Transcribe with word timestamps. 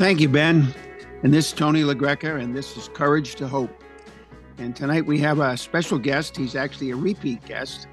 Thank 0.00 0.20
you, 0.20 0.30
Ben. 0.30 0.74
And 1.22 1.30
this 1.30 1.48
is 1.48 1.52
Tony 1.52 1.82
LaGreca, 1.82 2.42
and 2.42 2.56
this 2.56 2.74
is 2.74 2.88
Courage 2.88 3.34
to 3.34 3.46
Hope. 3.46 3.70
And 4.56 4.74
tonight 4.74 5.04
we 5.04 5.18
have 5.18 5.40
a 5.40 5.58
special 5.58 5.98
guest. 5.98 6.38
He's 6.38 6.56
actually 6.56 6.92
a 6.92 6.96
repeat 6.96 7.44
guest, 7.44 7.86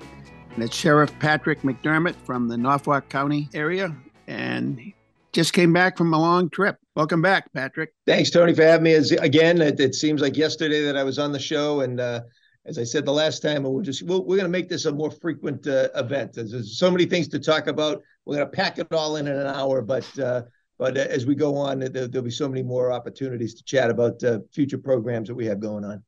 and 0.56 0.64
it's 0.64 0.74
Sheriff 0.74 1.12
Patrick 1.20 1.64
McDermott 1.64 2.16
from 2.16 2.48
the 2.48 2.56
Norfolk 2.56 3.10
County 3.10 3.50
area. 3.54 3.94
And 4.26 4.94
just 5.34 5.52
came 5.52 5.74
back 5.74 5.98
from 5.98 6.14
a 6.14 6.18
long 6.18 6.50
trip. 6.50 6.78
Welcome 6.96 7.22
back, 7.22 7.52
Patrick. 7.52 7.92
Thanks, 8.06 8.30
Tony, 8.30 8.54
for 8.54 8.64
having 8.64 8.86
me 8.86 8.94
as, 8.94 9.12
again. 9.12 9.62
It, 9.62 9.78
it, 9.82 9.94
seems 9.94 10.22
like 10.22 10.38
yesterday 10.38 10.86
that 10.86 10.96
I 10.96 11.04
was 11.04 11.20
on 11.20 11.34
the 11.34 11.40
show, 11.40 11.82
and 11.82 12.00
uh, 12.00 12.22
as 12.66 12.78
I 12.78 12.86
said 12.86 13.04
the 13.04 13.12
last 13.12 13.42
time, 13.42 13.64
we'll 13.64 13.82
just 13.82 14.02
we 14.04 14.18
we 14.18 14.38
are 14.38 14.40
going 14.40 14.44
to 14.44 14.48
make 14.48 14.70
this 14.70 14.86
a 14.86 14.94
more 14.94 15.12
frequent 15.12 15.68
uh, 15.68 15.90
event. 15.96 16.36
There's, 16.36 16.54
there's, 16.54 16.80
so 16.80 16.90
many 16.90 17.06
things 17.06 17.28
to 17.28 17.40
talk 17.40 17.68
about. 17.68 18.02
We're 18.24 18.38
going 18.38 18.50
to 18.50 18.56
pack 18.56 18.80
it 18.80 18.94
all 18.94 19.18
in 19.18 19.28
in 19.28 19.36
an 19.36 19.48
hour, 19.48 19.82
but 19.82 20.08
uh, 20.18 20.44
but 20.78 20.98
as 20.98 21.26
we 21.26 21.36
go 21.36 21.56
on, 21.56 21.80
there, 21.80 22.08
will 22.08 22.22
be 22.22 22.32
so 22.32 22.48
many 22.48 22.64
more 22.64 22.92
opportunities 22.92 23.56
to 23.56 23.64
chat 23.64 23.90
about 23.90 24.24
uh, 24.24 24.40
future 24.52 24.78
programs 24.78 25.28
that 25.28 25.36
we 25.36 25.46
have 25.46 25.60
going 25.60 25.84
on. 25.84 26.04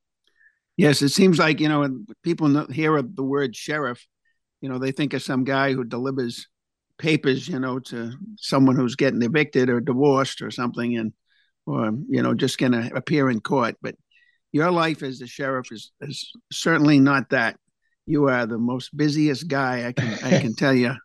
Yes, 0.78 1.02
it 1.02 1.10
seems 1.10 1.40
like 1.40 1.60
you 1.60 1.68
know 1.68 1.82
when 1.82 2.06
people 2.24 2.66
hear 2.68 3.02
the 3.02 3.24
word 3.24 3.56
sheriff, 3.56 4.06
you 4.62 4.70
know 4.70 4.80
they 4.80 4.92
think 4.92 5.14
of 5.14 5.22
some 5.22 5.44
guy 5.44 5.74
who 5.74 5.84
delivers 5.84 6.48
papers, 7.00 7.48
you 7.48 7.60
know, 7.60 7.80
to 7.80 8.14
someone 8.38 8.76
who's 8.76 8.96
getting 8.96 9.24
evicted 9.24 9.70
or 9.70 9.82
divorced 9.82 10.42
or 10.42 10.52
something, 10.52 10.98
and 10.98 11.14
or 11.66 11.92
you 12.08 12.22
know 12.22 12.36
just 12.36 12.60
going 12.60 12.74
to 12.74 12.96
appear 12.96 13.30
in 13.30 13.40
court. 13.40 13.76
But 13.82 13.96
your 14.52 14.70
life 14.70 15.02
as 15.02 15.20
the 15.20 15.28
sheriff 15.28 15.72
is, 15.72 15.92
is 16.02 16.32
certainly 16.52 17.00
not 17.00 17.32
that. 17.32 17.58
You 18.06 18.28
are 18.28 18.46
the 18.46 18.58
most 18.58 18.96
busiest 18.96 19.48
guy 19.48 19.88
I 19.88 19.94
can 19.94 20.14
I 20.24 20.40
can 20.40 20.54
tell 20.58 20.74
you. 20.74 20.96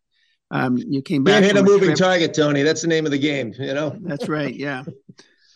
Um, 0.51 0.77
you 0.77 1.03
came 1.03 1.25
back. 1.25 1.43
You 1.43 1.49
hit 1.49 1.57
a 1.57 1.63
moving 1.63 1.89
trip. 1.89 1.99
target, 1.99 2.35
Tony. 2.35 2.63
That's 2.63 2.83
the 2.83 2.89
name 2.89 3.07
of 3.07 3.13
the 3.13 3.19
game. 3.19 3.55
You 3.59 3.75
know. 3.75 3.97
That's 4.03 4.29
right. 4.29 4.55
Yeah. 4.55 4.85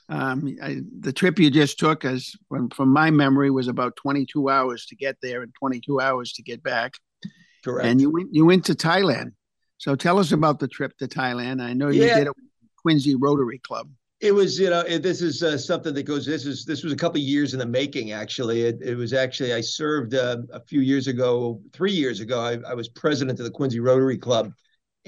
Um, 0.08 0.56
I, 0.62 0.80
the 1.00 1.12
trip 1.12 1.39
you 1.39 1.50
just 1.50 1.78
took, 1.78 2.05
as 2.05 2.33
from, 2.48 2.70
from 2.70 2.89
my 2.89 3.11
memory, 3.11 3.50
was 3.50 3.69
about 3.69 3.95
22 3.97 4.48
hours 4.48 4.86
to 4.86 4.97
get 4.97 5.17
there 5.20 5.42
and 5.42 5.53
22 5.58 6.00
hours 6.00 6.33
to 6.33 6.42
get 6.42 6.62
back. 6.62 6.95
Correct. 7.62 7.86
And 7.86 8.00
you 8.00 8.11
went 8.11 8.28
you 8.33 8.45
went 8.45 8.64
to 8.67 8.75
Thailand. 8.75 9.33
So 9.78 9.95
tell 9.95 10.19
us 10.19 10.33
about 10.33 10.58
the 10.58 10.69
trip 10.69 10.97
to 10.98 11.06
Thailand. 11.06 11.62
I 11.62 11.73
know 11.73 11.89
you 11.89 12.05
yeah. 12.05 12.19
did 12.19 12.27
it 12.28 12.36
with 12.36 12.47
Quincy 12.77 13.14
Rotary 13.14 13.58
Club. 13.58 13.89
It 14.20 14.33
was, 14.33 14.58
you 14.58 14.69
know, 14.69 14.80
it, 14.80 15.02
this 15.05 15.23
is 15.23 15.45
uh, 15.45 15.56
something 15.56 15.95
that 15.95 16.02
goes. 16.02 16.27
This 16.27 16.45
is 16.45 16.64
this 16.64 16.83
was 16.83 16.92
a 16.92 16.97
couple 16.97 17.20
years 17.20 17.52
in 17.52 17.61
the 17.61 17.67
making. 17.67 18.11
Actually, 18.11 18.62
it, 18.62 18.80
it 18.83 18.97
was 18.97 19.12
actually 19.12 19.55
I 19.55 19.61
served 19.61 20.14
uh, 20.14 20.39
a 20.52 20.61
few 20.61 20.80
years 20.80 21.06
ago, 21.06 21.61
three 21.73 21.92
years 21.92 22.19
ago. 22.19 22.41
I, 22.41 22.58
I 22.69 22.75
was 22.75 22.89
president 22.89 23.39
of 23.39 23.45
the 23.45 23.52
Quincy 23.52 23.78
Rotary 23.78 24.19
Club, 24.19 24.52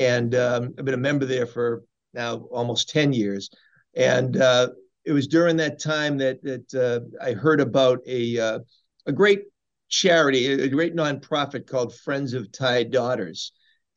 and 0.01 0.35
um, 0.35 0.75
I've 0.79 0.85
been 0.85 0.95
a 0.95 1.09
member 1.09 1.27
there 1.27 1.47
for 1.47 1.85
now 2.15 2.39
almost 2.51 2.89
ten 2.89 3.13
years. 3.13 3.51
And 3.95 4.37
uh, 4.37 4.71
it 5.05 5.13
was 5.13 5.29
during 5.29 5.57
that 5.59 5.81
time 5.81 6.19
that 6.19 6.43
that 6.43 6.75
uh, 6.75 7.01
I 7.25 7.33
heard 7.33 7.61
about 7.61 8.01
a 8.07 8.39
uh, 8.39 8.59
a 9.07 9.13
great 9.13 9.43
charity, 9.89 10.47
a 10.47 10.69
great 10.69 10.97
nonprofit 10.97 11.67
called 11.67 11.95
Friends 11.95 12.33
of 12.33 12.51
Thai 12.51 12.85
Daughters, 12.85 13.53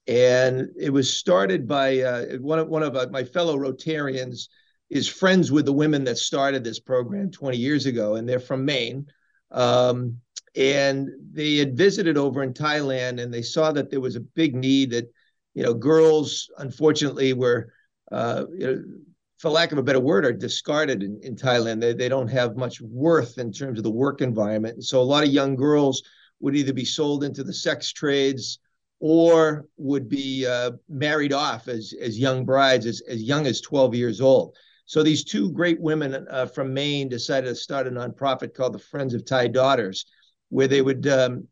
and 0.08 0.68
it 0.78 0.92
was 0.92 1.16
started 1.16 1.68
by 1.68 2.02
uh, 2.02 2.38
one 2.38 2.60
of 2.60 2.68
one 2.68 2.84
of 2.84 2.96
uh, 2.96 3.08
my 3.10 3.24
fellow 3.24 3.58
Rotarians 3.58 4.50
is 4.90 5.08
friends 5.08 5.52
with 5.52 5.66
the 5.66 5.74
women 5.74 6.04
that 6.04 6.18
started 6.18 6.64
this 6.64 6.80
program 6.80 7.32
20 7.32 7.58
years 7.58 7.86
ago, 7.86 8.16
and 8.16 8.28
they're 8.28 8.40
from 8.40 8.66
Maine. 8.66 9.08
Um, 9.52 10.20
and 10.56 11.10
they 11.32 11.58
had 11.58 11.76
visited 11.76 12.16
over 12.16 12.44
in 12.44 12.54
Thailand, 12.54 13.20
and 13.20 13.34
they 13.34 13.42
saw 13.42 13.72
that 13.72 13.90
there 13.90 14.02
was 14.02 14.16
a 14.16 14.20
big 14.20 14.56
need 14.56 14.92
that 14.92 15.12
you 15.54 15.64
know, 15.64 15.74
girls 15.74 16.50
unfortunately 16.58 17.34
were, 17.34 17.74
uh, 18.12 18.46
you 18.58 18.66
know, 18.66 18.84
for 19.38 19.50
lack 19.50 19.72
of 19.72 19.78
a 19.78 19.84
better 19.84 20.00
word, 20.00 20.26
are 20.26 20.34
discarded 20.34 21.04
in, 21.04 21.20
in 21.22 21.36
Thailand. 21.36 21.82
They, 21.82 21.94
they 21.94 22.10
don't 22.10 22.30
have 22.30 22.56
much 22.56 22.80
worth 22.82 23.38
in 23.38 23.52
terms 23.52 23.78
of 23.78 23.84
the 23.84 23.92
work 23.92 24.22
environment. 24.22 24.76
And 24.76 24.84
so 24.84 25.02
a 25.02 25.04
lot 25.04 25.24
of 25.24 25.30
young 25.30 25.56
girls 25.56 26.02
would 26.40 26.56
either 26.56 26.74
be 26.74 26.86
sold 26.86 27.24
into 27.24 27.44
the 27.44 27.54
sex 27.54 27.92
trades 27.92 28.60
or 29.00 29.68
would 29.76 30.08
be 30.08 30.46
uh, 30.46 30.72
married 30.88 31.34
off 31.34 31.68
as, 31.68 31.94
as 32.00 32.18
young 32.18 32.46
brides, 32.46 32.86
as, 32.86 33.02
as 33.02 33.22
young 33.22 33.46
as 33.46 33.60
12 33.60 33.96
years 33.96 34.22
old. 34.22 34.56
So 34.86 35.04
these 35.04 35.24
two 35.24 35.52
great 35.52 35.80
women 35.80 36.26
uh, 36.30 36.46
from 36.46 36.74
Maine 36.74 37.10
decided 37.10 37.48
to 37.48 37.56
start 37.56 37.88
a 37.88 37.92
nonprofit 37.92 38.54
called 38.54 38.74
the 38.74 38.80
Friends 38.80 39.14
of 39.14 39.26
Thai 39.26 39.48
Daughters, 39.48 40.06
where 40.50 40.68
they 40.68 40.82
would 40.82 41.06
um, 41.08 41.48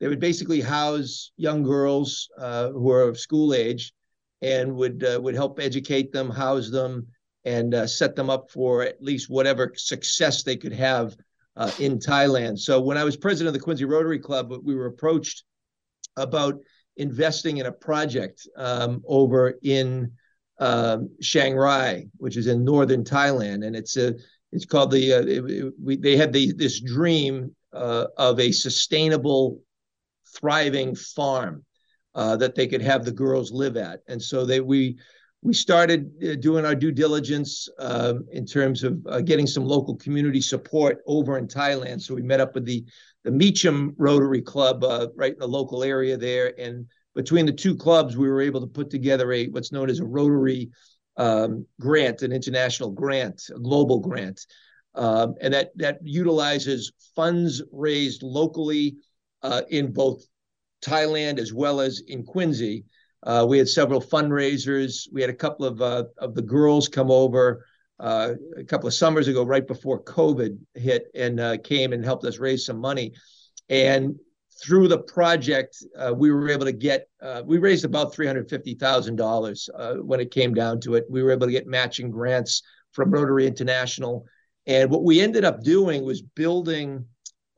they 0.00 0.08
would 0.08 0.20
basically 0.20 0.60
house 0.60 1.30
young 1.36 1.62
girls 1.62 2.28
uh, 2.38 2.70
who 2.70 2.90
are 2.90 3.02
of 3.02 3.18
school 3.18 3.54
age 3.54 3.92
and 4.42 4.74
would 4.74 5.04
uh, 5.04 5.20
would 5.20 5.34
help 5.34 5.60
educate 5.60 6.10
them, 6.12 6.30
house 6.30 6.70
them, 6.70 7.06
and 7.44 7.74
uh, 7.74 7.86
set 7.86 8.16
them 8.16 8.30
up 8.30 8.50
for 8.50 8.82
at 8.82 9.02
least 9.02 9.28
whatever 9.28 9.72
success 9.76 10.42
they 10.42 10.56
could 10.56 10.72
have 10.72 11.14
uh, 11.56 11.70
in 11.78 11.98
Thailand. 11.98 12.58
So 12.58 12.80
when 12.80 12.96
I 12.96 13.04
was 13.04 13.16
president 13.16 13.48
of 13.48 13.54
the 13.54 13.64
Quincy 13.64 13.84
Rotary 13.84 14.18
Club, 14.18 14.52
we 14.64 14.74
were 14.74 14.86
approached 14.86 15.44
about 16.16 16.58
investing 16.96 17.58
in 17.58 17.66
a 17.66 17.72
project 17.72 18.48
um, 18.56 19.02
over 19.06 19.54
in 19.62 20.12
um, 20.58 21.10
Rai, 21.34 22.08
which 22.16 22.36
is 22.36 22.46
in 22.46 22.64
northern 22.64 23.04
Thailand, 23.04 23.66
and 23.66 23.76
it's 23.76 23.96
a 23.96 24.14
it's 24.52 24.64
called 24.64 24.90
the 24.90 25.12
uh, 25.12 25.20
it, 25.20 25.50
it, 25.50 25.74
we, 25.82 25.96
they 25.96 26.16
had 26.16 26.32
the, 26.32 26.52
this 26.52 26.80
dream 26.80 27.54
uh, 27.72 28.06
of 28.16 28.40
a 28.40 28.50
sustainable 28.50 29.60
thriving 30.38 30.94
farm 30.94 31.64
uh, 32.14 32.36
that 32.36 32.54
they 32.54 32.66
could 32.66 32.82
have 32.82 33.04
the 33.04 33.12
girls 33.12 33.52
live 33.52 33.76
at. 33.76 34.00
And 34.08 34.22
so 34.22 34.44
they 34.44 34.60
we 34.60 34.98
we 35.42 35.54
started 35.54 36.10
uh, 36.22 36.34
doing 36.34 36.66
our 36.66 36.74
due 36.74 36.92
diligence 36.92 37.68
uh, 37.78 38.14
in 38.30 38.44
terms 38.44 38.84
of 38.84 39.00
uh, 39.06 39.20
getting 39.20 39.46
some 39.46 39.64
local 39.64 39.96
community 39.96 40.40
support 40.40 40.98
over 41.06 41.38
in 41.38 41.46
Thailand. 41.46 42.02
So 42.02 42.14
we 42.14 42.22
met 42.22 42.40
up 42.40 42.54
with 42.54 42.66
the 42.66 42.84
the 43.24 43.30
Meacham 43.30 43.94
Rotary 43.98 44.40
Club 44.42 44.82
uh, 44.82 45.08
right 45.14 45.32
in 45.32 45.38
the 45.38 45.46
local 45.46 45.82
area 45.82 46.16
there, 46.16 46.54
and 46.58 46.86
between 47.14 47.46
the 47.46 47.52
two 47.52 47.76
clubs, 47.76 48.16
we 48.16 48.28
were 48.28 48.40
able 48.40 48.60
to 48.60 48.66
put 48.66 48.90
together 48.90 49.32
a 49.32 49.46
what's 49.48 49.72
known 49.72 49.90
as 49.90 50.00
a 50.00 50.04
Rotary 50.04 50.70
um, 51.16 51.66
grant, 51.78 52.22
an 52.22 52.32
international 52.32 52.90
grant, 52.90 53.42
a 53.54 53.58
global 53.58 53.98
grant, 53.98 54.46
um, 54.94 55.34
and 55.40 55.52
that 55.54 55.70
that 55.76 55.98
utilizes 56.02 56.92
funds 57.14 57.62
raised 57.72 58.22
locally 58.22 58.96
uh, 59.42 59.62
in 59.70 59.92
both 59.92 60.24
Thailand 60.82 61.38
as 61.38 61.52
well 61.52 61.80
as 61.80 62.02
in 62.06 62.24
Quincy. 62.24 62.84
Uh, 63.22 63.44
we 63.48 63.58
had 63.58 63.68
several 63.68 64.00
fundraisers. 64.00 65.06
We 65.12 65.20
had 65.20 65.30
a 65.30 65.34
couple 65.34 65.66
of 65.66 65.82
uh, 65.82 66.04
of 66.18 66.34
the 66.34 66.42
girls 66.42 66.88
come 66.88 67.10
over 67.10 67.66
uh, 67.98 68.34
a 68.56 68.64
couple 68.64 68.88
of 68.88 68.94
summers 68.94 69.28
ago, 69.28 69.44
right 69.44 69.66
before 69.66 70.02
COVID 70.02 70.58
hit, 70.74 71.08
and 71.14 71.38
uh, 71.38 71.58
came 71.58 71.92
and 71.92 72.02
helped 72.02 72.24
us 72.24 72.38
raise 72.38 72.64
some 72.64 72.78
money. 72.78 73.12
And 73.68 74.18
through 74.62 74.88
the 74.88 74.98
project, 74.98 75.76
uh, 75.98 76.14
we 76.16 76.30
were 76.30 76.48
able 76.48 76.64
to 76.64 76.72
get 76.72 77.08
we 77.44 77.58
raised 77.58 77.84
about 77.84 78.14
three 78.14 78.26
hundred 78.26 78.48
fifty 78.48 78.74
thousand 78.74 79.16
dollars 79.16 79.68
when 80.00 80.20
it 80.20 80.30
came 80.30 80.54
down 80.54 80.80
to 80.80 80.94
it. 80.94 81.04
We 81.10 81.22
were 81.22 81.32
able 81.32 81.46
to 81.46 81.52
get 81.52 81.66
matching 81.66 82.10
grants 82.10 82.62
from 82.92 83.10
Rotary 83.10 83.46
International, 83.46 84.24
and 84.66 84.90
what 84.90 85.04
we 85.04 85.20
ended 85.20 85.44
up 85.44 85.62
doing 85.62 86.04
was 86.04 86.22
building 86.22 87.04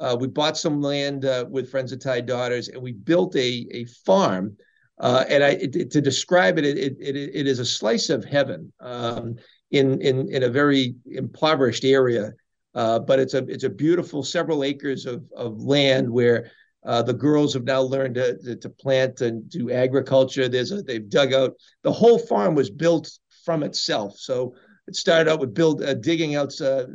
uh, 0.02 0.16
we 0.18 0.26
bought 0.26 0.56
some 0.56 0.82
land 0.82 1.24
uh, 1.24 1.46
with 1.48 1.70
Friends 1.70 1.92
of 1.92 2.00
Thai 2.00 2.22
Daughters, 2.22 2.68
and 2.68 2.82
we 2.82 2.90
built 2.92 3.36
a 3.36 3.66
a 3.70 3.84
farm. 4.04 4.56
Uh, 4.98 5.24
and 5.28 5.44
I 5.44 5.50
it, 5.50 5.90
to 5.92 6.00
describe 6.00 6.58
it, 6.58 6.64
it, 6.64 6.96
it, 7.00 7.16
it 7.16 7.46
is 7.46 7.60
a 7.60 7.64
slice 7.64 8.10
of 8.10 8.24
heaven 8.24 8.72
um, 8.80 9.36
in 9.70 10.00
in 10.00 10.28
in 10.28 10.42
a 10.42 10.48
very 10.48 10.96
impoverished 11.06 11.84
area. 11.84 12.32
Uh, 12.74 12.98
but 12.98 13.20
it's 13.20 13.34
a 13.34 13.44
it's 13.46 13.62
a 13.62 13.70
beautiful 13.70 14.24
several 14.24 14.64
acres 14.64 15.06
of 15.06 15.24
of 15.36 15.62
land 15.62 16.10
where 16.10 16.50
uh, 16.84 17.02
the 17.02 17.14
girls 17.14 17.54
have 17.54 17.64
now 17.64 17.80
learned 17.80 18.16
to, 18.16 18.56
to, 18.56 18.68
plant 18.68 19.20
and 19.20 19.48
do 19.48 19.70
agriculture. 19.70 20.48
There's 20.48 20.72
a, 20.72 20.82
they've 20.82 21.08
dug 21.08 21.32
out 21.32 21.54
the 21.84 21.92
whole 21.92 22.18
farm 22.18 22.56
was 22.56 22.70
built 22.70 23.08
from 23.44 23.62
itself. 23.62 24.18
So 24.18 24.56
it 24.88 24.96
started 24.96 25.30
out 25.30 25.38
with 25.38 25.54
build 25.54 25.80
uh, 25.80 25.94
digging 25.94 26.34
out 26.34 26.52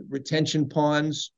retention 0.10 0.68
ponds 0.68 1.32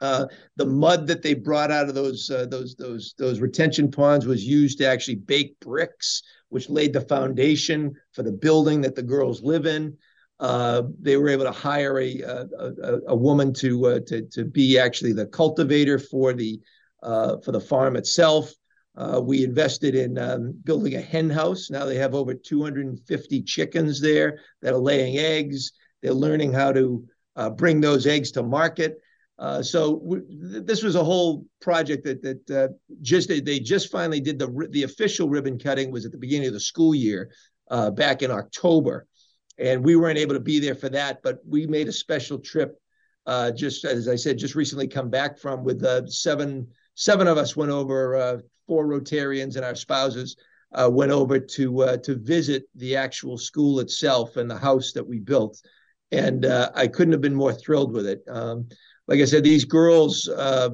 uh, 0.00 0.26
the 0.56 0.66
mud 0.66 1.06
that 1.06 1.22
they 1.22 1.34
brought 1.34 1.70
out 1.70 1.88
of 1.88 1.94
those 1.94 2.30
uh, 2.30 2.46
those 2.46 2.74
those 2.74 3.14
those 3.18 3.40
retention 3.40 3.90
ponds 3.90 4.26
was 4.26 4.44
used 4.44 4.78
to 4.78 4.86
actually 4.86 5.14
bake 5.14 5.58
bricks, 5.60 6.22
which 6.50 6.68
laid 6.68 6.92
the 6.92 7.00
foundation 7.00 7.94
for 8.12 8.22
the 8.22 8.32
building 8.32 8.80
that 8.82 8.94
the 8.94 9.02
girls 9.02 9.42
live 9.42 9.64
in. 9.66 9.96
Uh, 10.38 10.82
they 11.00 11.16
were 11.16 11.30
able 11.30 11.44
to 11.44 11.52
hire 11.52 11.98
a 11.98 12.20
a, 12.20 12.98
a 13.08 13.16
woman 13.16 13.54
to 13.54 13.86
uh, 13.86 14.00
to 14.06 14.22
to 14.26 14.44
be 14.44 14.78
actually 14.78 15.14
the 15.14 15.26
cultivator 15.26 15.98
for 15.98 16.34
the 16.34 16.60
uh, 17.02 17.38
for 17.38 17.52
the 17.52 17.60
farm 17.60 17.96
itself. 17.96 18.52
We 19.22 19.44
invested 19.44 19.94
in 19.94 20.18
um, 20.18 20.52
building 20.64 20.94
a 20.96 21.00
hen 21.00 21.30
house. 21.30 21.70
Now 21.70 21.86
they 21.86 21.96
have 21.96 22.14
over 22.14 22.34
250 22.34 23.42
chickens 23.42 24.00
there 24.00 24.40
that 24.60 24.74
are 24.74 24.78
laying 24.78 25.16
eggs. 25.18 25.72
They're 26.02 26.12
learning 26.12 26.52
how 26.52 26.72
to 26.72 27.06
bring 27.56 27.80
those 27.80 28.06
eggs 28.06 28.30
to 28.32 28.42
market. 28.42 28.98
Uh, 29.38 29.62
so 29.62 30.00
th- 30.50 30.64
this 30.64 30.82
was 30.82 30.94
a 30.94 31.04
whole 31.04 31.44
project 31.60 32.04
that 32.04 32.22
that 32.22 32.50
uh, 32.50 32.68
just 33.02 33.28
they, 33.28 33.40
they, 33.40 33.58
just 33.58 33.90
finally 33.90 34.20
did 34.20 34.38
the 34.38 34.68
the 34.70 34.84
official 34.84 35.28
ribbon 35.28 35.58
cutting 35.58 35.90
was 35.90 36.06
at 36.06 36.12
the 36.12 36.18
beginning 36.18 36.48
of 36.48 36.54
the 36.54 36.60
school 36.60 36.94
year 36.94 37.30
uh, 37.70 37.90
back 37.90 38.22
in 38.22 38.30
October, 38.30 39.06
and 39.58 39.84
we 39.84 39.94
weren't 39.96 40.18
able 40.18 40.34
to 40.34 40.40
be 40.40 40.58
there 40.58 40.74
for 40.74 40.88
that. 40.88 41.22
But 41.22 41.40
we 41.46 41.66
made 41.66 41.88
a 41.88 41.92
special 41.92 42.38
trip, 42.38 42.80
uh, 43.26 43.50
just 43.50 43.84
as 43.84 44.08
I 44.08 44.16
said, 44.16 44.38
just 44.38 44.54
recently 44.54 44.88
come 44.88 45.10
back 45.10 45.38
from 45.38 45.64
with 45.64 45.84
seven 46.08 46.68
seven 46.94 47.26
of 47.26 47.36
us 47.36 47.54
went 47.56 47.72
over 47.72 48.42
four 48.66 48.86
Rotarians 48.86 49.56
and 49.56 49.64
our 49.64 49.74
spouses 49.74 50.36
uh, 50.72 50.88
went 50.90 51.12
over 51.12 51.38
to 51.38 51.82
uh, 51.82 51.96
to 51.98 52.16
visit 52.16 52.64
the 52.74 52.96
actual 52.96 53.38
school 53.38 53.80
itself 53.80 54.36
and 54.36 54.50
the 54.50 54.58
house 54.58 54.92
that 54.92 55.06
we 55.06 55.18
built, 55.18 55.60
and 56.10 56.44
uh, 56.44 56.70
I 56.74 56.86
couldn't 56.88 57.12
have 57.12 57.20
been 57.20 57.34
more 57.34 57.52
thrilled 57.52 57.92
with 57.92 58.06
it. 58.06 58.22
Um, 58.28 58.68
like 59.08 59.20
I 59.20 59.24
said, 59.24 59.44
these 59.44 59.64
girls 59.64 60.28
uh, 60.28 60.70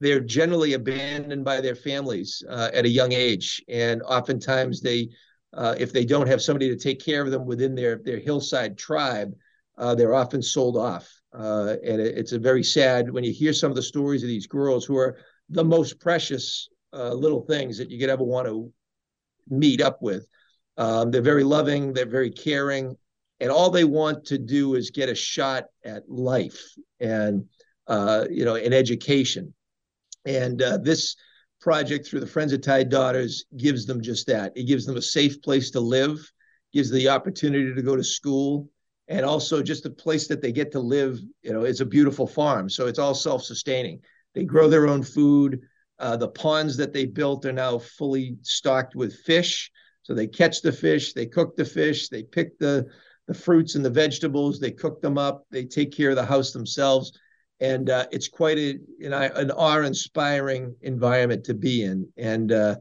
they're 0.00 0.20
generally 0.20 0.72
abandoned 0.72 1.44
by 1.44 1.60
their 1.60 1.74
families 1.74 2.42
uh, 2.48 2.70
at 2.72 2.86
a 2.86 2.88
young 2.88 3.12
age, 3.12 3.62
and 3.68 4.02
oftentimes 4.02 4.80
they, 4.80 5.10
uh, 5.52 5.74
if 5.78 5.92
they 5.92 6.06
don't 6.06 6.26
have 6.26 6.40
somebody 6.40 6.70
to 6.70 6.76
take 6.76 7.04
care 7.04 7.22
of 7.22 7.30
them 7.30 7.44
within 7.44 7.74
their 7.74 8.00
their 8.04 8.18
hillside 8.18 8.78
tribe, 8.78 9.34
they're 9.96 10.14
often 10.14 10.42
sold 10.42 10.76
off. 10.76 11.10
and 11.32 12.00
it, 12.00 12.18
it's 12.18 12.32
a 12.32 12.38
very 12.38 12.64
sad 12.64 13.10
when 13.10 13.24
you 13.24 13.32
hear 13.32 13.52
some 13.52 13.70
of 13.70 13.76
the 13.76 13.82
stories 13.82 14.22
of 14.22 14.28
these 14.28 14.46
girls 14.46 14.84
who 14.84 14.96
are 14.96 15.18
the 15.50 15.64
most 15.64 16.00
precious 16.00 16.68
uh, 16.92 17.12
little 17.12 17.42
things 17.42 17.78
that 17.78 17.90
you 17.90 17.98
could 17.98 18.10
ever 18.10 18.24
want 18.24 18.46
to 18.46 18.72
meet 19.48 19.80
up 19.80 20.00
with. 20.00 20.26
Um, 20.76 21.10
they're 21.10 21.22
very 21.22 21.44
loving, 21.44 21.92
they're 21.92 22.06
very 22.06 22.30
caring, 22.30 22.96
and 23.40 23.50
all 23.50 23.70
they 23.70 23.84
want 23.84 24.24
to 24.26 24.38
do 24.38 24.74
is 24.74 24.90
get 24.90 25.08
a 25.08 25.14
shot 25.14 25.64
at 25.84 26.08
life 26.08 26.60
and 27.00 27.44
uh, 27.86 28.26
you 28.30 28.44
know 28.44 28.54
an 28.54 28.72
education. 28.72 29.54
And 30.24 30.60
uh, 30.60 30.78
this 30.78 31.16
project 31.60 32.06
through 32.06 32.20
the 32.20 32.26
Friends 32.26 32.52
of 32.52 32.62
Thai 32.62 32.84
Daughters 32.84 33.44
gives 33.56 33.86
them 33.86 34.00
just 34.00 34.26
that. 34.26 34.52
It 34.54 34.64
gives 34.64 34.86
them 34.86 34.96
a 34.96 35.02
safe 35.02 35.40
place 35.42 35.70
to 35.72 35.80
live, 35.80 36.18
gives 36.72 36.90
the 36.90 37.08
opportunity 37.08 37.74
to 37.74 37.82
go 37.82 37.96
to 37.96 38.04
school, 38.04 38.68
and 39.08 39.24
also 39.24 39.62
just 39.62 39.86
a 39.86 39.90
place 39.90 40.28
that 40.28 40.40
they 40.40 40.52
get 40.52 40.72
to 40.72 40.80
live. 40.80 41.18
You 41.42 41.52
know, 41.52 41.62
it's 41.62 41.80
a 41.80 41.86
beautiful 41.86 42.26
farm, 42.26 42.68
so 42.68 42.86
it's 42.86 42.98
all 42.98 43.14
self-sustaining. 43.14 44.00
They 44.34 44.44
grow 44.44 44.68
their 44.68 44.86
own 44.86 45.02
food. 45.02 45.60
Uh, 45.98 46.16
the 46.16 46.28
ponds 46.28 46.76
that 46.78 46.92
they 46.92 47.04
built 47.04 47.44
are 47.44 47.52
now 47.52 47.78
fully 47.78 48.36
stocked 48.42 48.94
with 48.94 49.14
fish. 49.14 49.70
So 50.02 50.14
they 50.14 50.26
catch 50.26 50.62
the 50.62 50.72
fish, 50.72 51.12
they 51.12 51.26
cook 51.26 51.56
the 51.56 51.64
fish, 51.64 52.08
they 52.08 52.22
pick 52.22 52.58
the, 52.58 52.86
the 53.30 53.34
fruits 53.34 53.76
and 53.76 53.84
the 53.84 53.90
vegetables, 53.90 54.58
they 54.58 54.72
cook 54.72 55.00
them 55.00 55.16
up, 55.16 55.46
they 55.52 55.64
take 55.64 55.92
care 55.92 56.10
of 56.10 56.16
the 56.16 56.24
house 56.24 56.50
themselves. 56.50 57.12
And 57.60 57.88
uh, 57.88 58.06
it's 58.10 58.26
quite 58.26 58.58
a, 58.58 58.76
know, 58.98 59.20
an 59.36 59.52
awe-inspiring 59.52 60.74
environment 60.82 61.44
to 61.44 61.54
be 61.54 61.84
in. 61.84 62.08
And 62.16 62.50
uh, 62.50 62.74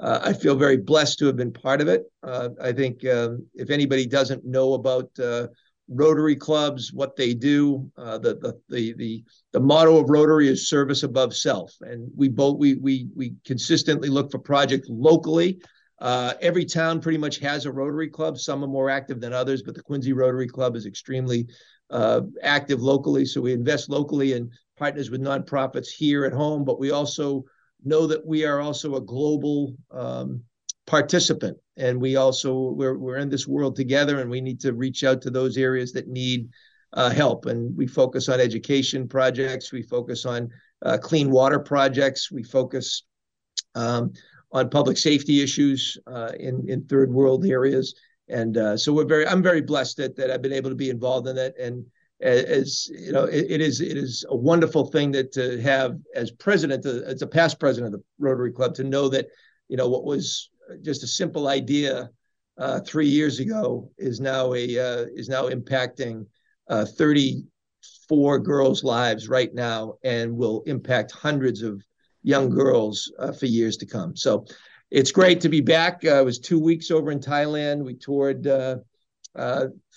uh 0.00 0.18
I 0.24 0.32
feel 0.32 0.56
very 0.56 0.78
blessed 0.78 1.20
to 1.20 1.26
have 1.26 1.36
been 1.36 1.52
part 1.52 1.80
of 1.80 1.86
it. 1.86 2.02
Uh, 2.20 2.48
I 2.60 2.72
think 2.72 3.06
um, 3.06 3.46
if 3.54 3.70
anybody 3.70 4.04
doesn't 4.04 4.44
know 4.44 4.74
about 4.74 5.08
uh, 5.20 5.46
Rotary 5.88 6.34
clubs, 6.34 6.92
what 6.92 7.14
they 7.14 7.32
do. 7.32 7.88
Uh, 7.96 8.18
the, 8.18 8.34
the 8.36 8.58
the 8.70 8.94
the 8.94 9.24
the 9.52 9.60
motto 9.60 9.98
of 9.98 10.08
Rotary 10.08 10.48
is 10.48 10.68
service 10.68 11.02
above 11.02 11.36
self, 11.36 11.70
and 11.82 12.10
we 12.16 12.28
both 12.28 12.56
we 12.58 12.74
we 12.74 13.08
we 13.14 13.34
consistently 13.44 14.08
look 14.08 14.30
for 14.30 14.38
projects 14.38 14.88
locally. 14.88 15.60
Uh, 16.02 16.34
every 16.40 16.64
town 16.64 17.00
pretty 17.00 17.16
much 17.16 17.38
has 17.38 17.64
a 17.64 17.70
Rotary 17.70 18.08
club. 18.08 18.36
Some 18.36 18.64
are 18.64 18.68
more 18.68 18.90
active 18.90 19.20
than 19.20 19.32
others, 19.32 19.62
but 19.62 19.76
the 19.76 19.82
Quincy 19.82 20.12
Rotary 20.12 20.48
Club 20.48 20.74
is 20.74 20.84
extremely 20.84 21.46
uh, 21.90 22.22
active 22.42 22.82
locally. 22.82 23.24
So 23.24 23.40
we 23.40 23.52
invest 23.52 23.88
locally 23.88 24.32
and 24.32 24.50
partners 24.76 25.10
with 25.10 25.20
nonprofits 25.20 25.88
here 25.88 26.24
at 26.24 26.32
home, 26.32 26.64
but 26.64 26.80
we 26.80 26.90
also 26.90 27.44
know 27.84 28.08
that 28.08 28.26
we 28.26 28.44
are 28.44 28.60
also 28.60 28.96
a 28.96 29.00
global 29.00 29.76
um, 29.92 30.42
participant 30.88 31.56
and 31.76 32.00
we 32.00 32.16
also 32.16 32.72
we're, 32.72 32.98
we're 32.98 33.18
in 33.18 33.28
this 33.28 33.46
world 33.46 33.76
together 33.76 34.20
and 34.20 34.28
we 34.28 34.40
need 34.40 34.60
to 34.60 34.72
reach 34.72 35.04
out 35.04 35.22
to 35.22 35.30
those 35.30 35.56
areas 35.56 35.92
that 35.92 36.08
need 36.08 36.48
uh, 36.94 37.10
help 37.10 37.46
and 37.46 37.76
we 37.76 37.86
focus 37.86 38.28
on 38.28 38.40
education 38.40 39.06
projects 39.06 39.72
we 39.72 39.82
focus 39.82 40.26
on 40.26 40.50
uh, 40.84 40.98
clean 40.98 41.30
water 41.30 41.60
projects 41.60 42.32
we 42.32 42.42
focus 42.42 43.04
um, 43.74 44.12
on 44.52 44.68
public 44.70 44.98
safety 44.98 45.42
issues 45.42 45.98
uh, 46.06 46.32
in 46.38 46.68
in 46.68 46.84
third 46.84 47.12
world 47.12 47.44
areas. 47.46 47.94
And 48.28 48.56
uh, 48.56 48.76
so 48.76 48.92
we're 48.92 49.04
very 49.04 49.26
i'm 49.26 49.42
very 49.42 49.60
blessed 49.60 49.96
that, 49.96 50.16
that 50.16 50.30
i've 50.30 50.40
been 50.40 50.52
able 50.52 50.70
to 50.70 50.76
be 50.76 50.90
involved 50.90 51.26
in 51.26 51.36
it 51.36 51.54
and 51.58 51.84
as 52.22 52.88
you 52.88 53.12
know 53.12 53.24
it, 53.24 53.46
it 53.50 53.60
is 53.60 53.80
it 53.80 53.96
is 53.96 54.24
a 54.28 54.36
wonderful 54.36 54.86
thing 54.86 55.10
that 55.10 55.32
to 55.32 55.60
have 55.60 55.98
as 56.14 56.30
president 56.30 56.86
uh, 56.86 57.02
as 57.04 57.20
a 57.20 57.26
past 57.26 57.58
president 57.58 57.92
of 57.92 58.00
the 58.00 58.04
rotary 58.20 58.52
club 58.52 58.74
to 58.74 58.84
know 58.84 59.08
that 59.08 59.26
you 59.68 59.76
know 59.76 59.88
what 59.88 60.04
was 60.04 60.50
just 60.82 61.02
a 61.02 61.06
simple 61.06 61.48
idea 61.48 62.08
uh, 62.58 62.80
three 62.80 63.08
years 63.08 63.40
ago 63.40 63.90
is 63.98 64.20
now 64.20 64.54
a 64.54 64.78
uh, 64.78 65.06
is 65.14 65.28
now 65.28 65.48
impacting 65.48 66.24
uh, 66.68 66.84
34 66.84 68.38
girls' 68.38 68.84
lives 68.84 69.28
right 69.28 69.52
now, 69.54 69.94
and 70.04 70.36
will 70.36 70.62
impact 70.66 71.12
hundreds 71.12 71.62
of 71.62 71.82
young 72.22 72.50
girls 72.50 73.12
uh, 73.18 73.32
for 73.32 73.46
years 73.46 73.76
to 73.78 73.86
come. 73.86 74.16
So 74.16 74.46
it's 74.90 75.10
great 75.10 75.40
to 75.40 75.48
be 75.48 75.60
back. 75.60 76.04
Uh, 76.04 76.10
I 76.10 76.22
was 76.22 76.38
two 76.38 76.58
weeks 76.58 76.90
over 76.90 77.10
in 77.10 77.20
Thailand. 77.20 77.84
We 77.84 77.94
toured 77.94 78.46
uh, 78.46 78.76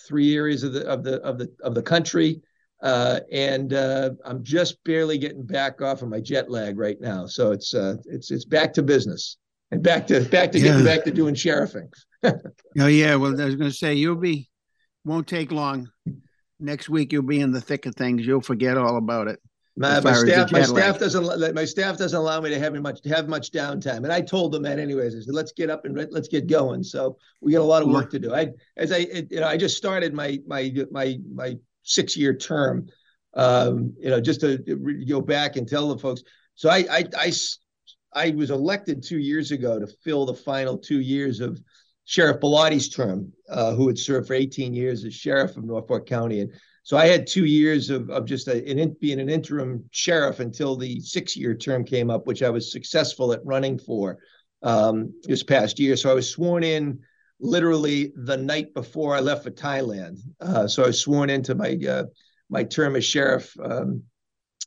three 0.07 0.35
areas 0.35 0.63
of 0.63 0.73
the 0.73 0.87
of 0.87 1.03
the 1.03 1.21
of 1.21 1.37
the 1.37 1.51
of 1.61 1.75
the 1.75 1.83
country. 1.83 2.41
and 2.81 3.73
I'm 3.73 4.43
just 4.43 4.83
barely 4.83 5.17
getting 5.17 5.45
back 5.45 5.81
off 5.81 6.01
of 6.01 6.09
my 6.09 6.19
jet 6.19 6.49
lag 6.49 6.77
right 6.77 6.99
now, 6.99 7.25
so 7.25 7.51
it's 7.51 7.73
it's 7.73 8.31
it's 8.31 8.45
back 8.45 8.73
to 8.73 8.83
business 8.83 9.37
and 9.71 9.83
back 9.83 10.07
to 10.07 10.21
back 10.21 10.51
to 10.51 10.59
yeah. 10.59 10.65
getting 10.65 10.85
back 10.85 11.03
to 11.03 11.11
doing 11.11 11.35
sheriffing. 11.35 11.89
oh 12.23 12.87
yeah, 12.87 13.15
well 13.15 13.39
I 13.39 13.45
was 13.45 13.55
going 13.55 13.69
to 13.69 13.75
say 13.75 13.93
you'll 13.93 14.15
be 14.15 14.49
won't 15.03 15.27
take 15.27 15.51
long. 15.51 15.89
Next 16.59 16.89
week 16.89 17.11
you'll 17.11 17.23
be 17.23 17.41
in 17.41 17.51
the 17.51 17.61
thick 17.61 17.85
of 17.85 17.95
things. 17.95 18.25
You'll 18.25 18.41
forget 18.41 18.77
all 18.77 18.97
about 18.97 19.27
it. 19.27 19.39
My, 19.77 19.99
my 19.99 20.13
staff, 20.13 20.51
my 20.53 20.61
staff 20.61 20.99
doesn't 20.99 21.53
my 21.53 21.65
staff 21.65 21.97
doesn't 21.97 22.17
allow 22.17 22.39
me 22.39 22.49
to 22.49 22.59
have 22.59 22.73
much 22.75 22.99
have 23.05 23.27
much 23.27 23.51
downtime, 23.51 23.97
and 23.97 24.11
I 24.11 24.21
told 24.21 24.53
them 24.53 24.63
that 24.63 24.79
anyways. 24.79 25.15
I 25.15 25.19
said, 25.19 25.33
"Let's 25.33 25.51
get 25.51 25.69
up 25.69 25.83
and 25.83 26.07
let's 26.11 26.29
get 26.29 26.47
going." 26.47 26.81
So 26.81 27.17
we 27.41 27.51
got 27.51 27.59
a 27.59 27.63
lot 27.63 27.83
of 27.83 27.89
work 27.89 28.09
to 28.11 28.19
do. 28.19 28.33
I 28.33 28.51
as 28.77 28.93
I 28.93 28.99
you 28.99 29.41
know 29.41 29.47
I 29.47 29.57
just 29.57 29.75
started 29.75 30.13
my 30.13 30.39
my 30.47 30.71
my 30.91 31.19
my 31.33 31.57
six 31.83 32.15
year 32.15 32.33
term. 32.33 32.87
Um, 33.33 33.93
you 33.99 34.09
know, 34.09 34.21
just 34.21 34.39
to 34.41 34.57
go 35.05 35.19
back 35.19 35.57
and 35.57 35.67
tell 35.67 35.89
the 35.89 35.97
folks. 35.97 36.23
So 36.55 36.69
I 36.69 36.85
I, 36.89 37.03
I 37.17 37.31
I 38.13 38.29
was 38.31 38.51
elected 38.51 39.03
two 39.03 39.19
years 39.19 39.51
ago 39.51 39.77
to 39.77 39.87
fill 40.05 40.25
the 40.25 40.33
final 40.33 40.77
two 40.77 41.01
years 41.01 41.41
of 41.41 41.61
Sheriff 42.05 42.39
Bellotti's 42.39 42.87
term, 42.87 43.33
uh, 43.49 43.73
who 43.73 43.87
had 43.87 43.99
served 43.99 44.27
for 44.27 44.35
18 44.35 44.73
years 44.73 45.03
as 45.03 45.13
sheriff 45.13 45.57
of 45.57 45.65
Norfolk 45.65 46.05
County. 46.05 46.39
And 46.41 46.53
so 46.85 46.97
I 46.97 47.07
had 47.07 47.25
two 47.25 47.45
years 47.45 47.89
of, 47.89 48.11
of 48.11 48.25
just 48.25 48.47
a, 48.47 48.63
an, 48.69 48.95
being 49.01 49.19
an 49.19 49.27
interim 49.27 49.85
sheriff 49.89 50.39
until 50.39 50.75
the 50.75 50.99
six 50.99 51.35
year 51.35 51.55
term 51.55 51.83
came 51.83 52.11
up, 52.11 52.27
which 52.27 52.43
I 52.43 52.51
was 52.51 52.71
successful 52.71 53.33
at 53.33 53.43
running 53.43 53.79
for 53.79 54.19
um, 54.61 55.11
this 55.23 55.41
past 55.41 55.79
year. 55.79 55.97
So 55.97 56.11
I 56.11 56.13
was 56.13 56.29
sworn 56.29 56.63
in 56.63 56.99
literally 57.39 58.13
the 58.15 58.37
night 58.37 58.75
before 58.75 59.15
I 59.15 59.19
left 59.19 59.43
for 59.43 59.49
Thailand. 59.49 60.19
Uh, 60.39 60.67
so 60.67 60.83
I 60.83 60.87
was 60.87 61.01
sworn 61.01 61.31
into 61.31 61.55
my 61.55 61.75
uh, 61.89 62.03
my 62.51 62.63
term 62.63 62.95
as 62.95 63.03
sheriff, 63.03 63.51
um, 63.63 64.03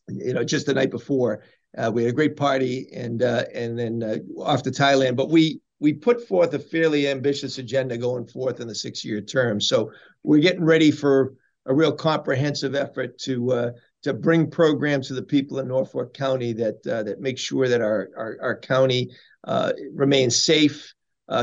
you 0.09 0.35
know, 0.35 0.43
just 0.43 0.67
the 0.67 0.75
night 0.75 0.91
before. 0.91 1.45
Uh, 1.77 1.93
we 1.95 2.03
had 2.03 2.11
a 2.11 2.17
great 2.17 2.37
party 2.37 2.89
and 2.93 3.23
uh, 3.23 3.45
and 3.55 3.79
then 3.79 4.03
uh, 4.03 4.43
off 4.43 4.65
to 4.65 4.73
Thailand. 4.73 5.15
But 5.15 5.31
we 5.31 5.61
we 5.79 5.93
put 5.93 6.27
forth 6.27 6.53
a 6.53 6.59
fairly 6.59 7.07
ambitious 7.07 7.59
agenda 7.59 7.97
going 7.97 8.27
forth 8.27 8.59
in 8.59 8.67
the 8.67 8.75
six 8.75 9.05
year 9.05 9.21
term. 9.21 9.61
So 9.61 9.93
we're 10.25 10.43
getting 10.43 10.65
ready 10.65 10.91
for 10.91 11.35
a 11.69 11.75
real 11.75 11.93
comprehensive 11.93 12.75
effort 12.75 13.19
to 13.19 13.53
uh, 13.53 13.71
to 14.03 14.13
bring 14.13 14.51
programs 14.51 15.09
to 15.09 15.15
the 15.15 15.23
people 15.23 15.59
in 15.59 15.69
Norfolk 15.69 16.15
County 16.15 16.53
that 16.55 16.87
uh, 16.87 17.03
that 17.05 17.21
make 17.21 17.39
sure 17.39 17.69
that 17.69 17.81
our 17.81 18.11
our, 18.17 18.37
our 18.43 18.59
county 18.59 19.11
uh, 19.45 19.73
remains 19.95 20.43
safe, 20.43 20.93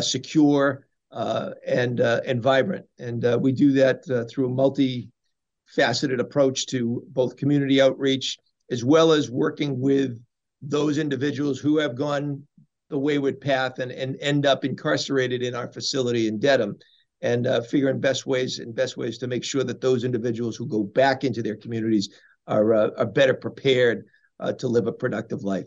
secure, 0.01 0.85
and 1.11 1.99
and 1.99 2.41
vibrant. 2.41 2.85
And 2.99 3.41
we 3.41 3.51
do 3.51 3.71
that 3.73 4.05
through 4.29 4.47
a 4.47 4.55
multi-faceted 4.55 6.19
approach 6.19 6.67
to 6.67 7.03
both 7.07 7.37
community 7.37 7.81
outreach 7.81 8.37
as 8.71 8.83
well 8.83 9.11
as 9.11 9.29
working 9.29 9.79
with 9.79 10.19
those 10.61 10.97
individuals 10.97 11.59
who 11.59 11.77
have 11.77 11.95
gone 11.95 12.43
the 12.89 12.97
wayward 12.97 13.41
path 13.41 13.79
and, 13.79 13.91
and 13.91 14.17
end 14.19 14.45
up 14.45 14.63
incarcerated 14.63 15.41
in 15.41 15.55
our 15.55 15.71
facility 15.71 16.27
in 16.27 16.39
Dedham. 16.39 16.77
And 17.21 17.47
uh, 17.47 17.61
figuring 17.61 17.99
best 17.99 18.25
ways 18.25 18.59
and 18.59 18.75
best 18.75 18.97
ways 18.97 19.17
to 19.19 19.27
make 19.27 19.43
sure 19.43 19.63
that 19.63 19.81
those 19.81 20.03
individuals 20.03 20.55
who 20.55 20.67
go 20.67 20.83
back 20.83 21.23
into 21.23 21.41
their 21.41 21.55
communities 21.55 22.09
are 22.47 22.73
uh, 22.73 22.89
are 22.97 23.05
better 23.05 23.33
prepared 23.33 24.05
uh, 24.39 24.53
to 24.53 24.67
live 24.67 24.87
a 24.87 24.91
productive 24.91 25.43
life. 25.43 25.65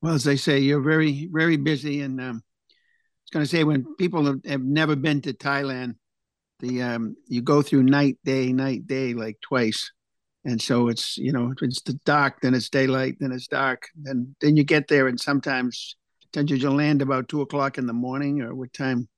Well, 0.00 0.14
as 0.14 0.24
they 0.24 0.36
say, 0.36 0.58
you're 0.58 0.80
very 0.80 1.28
very 1.30 1.56
busy, 1.56 2.00
and 2.00 2.20
um, 2.20 2.36
I 2.36 2.72
was 3.24 3.30
going 3.32 3.44
to 3.44 3.50
say 3.50 3.64
when 3.64 3.94
people 3.96 4.24
have, 4.26 4.44
have, 4.46 4.62
never 4.62 4.96
been 4.96 5.20
to 5.22 5.32
Thailand, 5.32 5.96
the 6.60 6.82
um, 6.82 7.16
you 7.26 7.42
go 7.42 7.62
through 7.62 7.82
night 7.82 8.18
day 8.24 8.52
night 8.52 8.86
day 8.86 9.14
like 9.14 9.40
twice, 9.40 9.92
and 10.44 10.60
so 10.60 10.88
it's 10.88 11.18
you 11.18 11.32
know 11.32 11.52
it's 11.60 11.82
the 11.82 11.94
dark, 12.04 12.40
then 12.40 12.54
it's 12.54 12.70
daylight, 12.70 13.16
then 13.20 13.32
it's 13.32 13.48
dark, 13.48 13.88
and 14.06 14.34
then 14.40 14.56
you 14.56 14.64
get 14.64 14.88
there, 14.88 15.08
and 15.08 15.20
sometimes 15.20 15.96
did 16.32 16.48
you 16.48 16.70
land 16.70 17.02
about 17.02 17.28
two 17.28 17.40
o'clock 17.40 17.76
in 17.76 17.86
the 17.86 17.92
morning, 17.92 18.40
or 18.40 18.54
what 18.54 18.72
time 18.72 19.08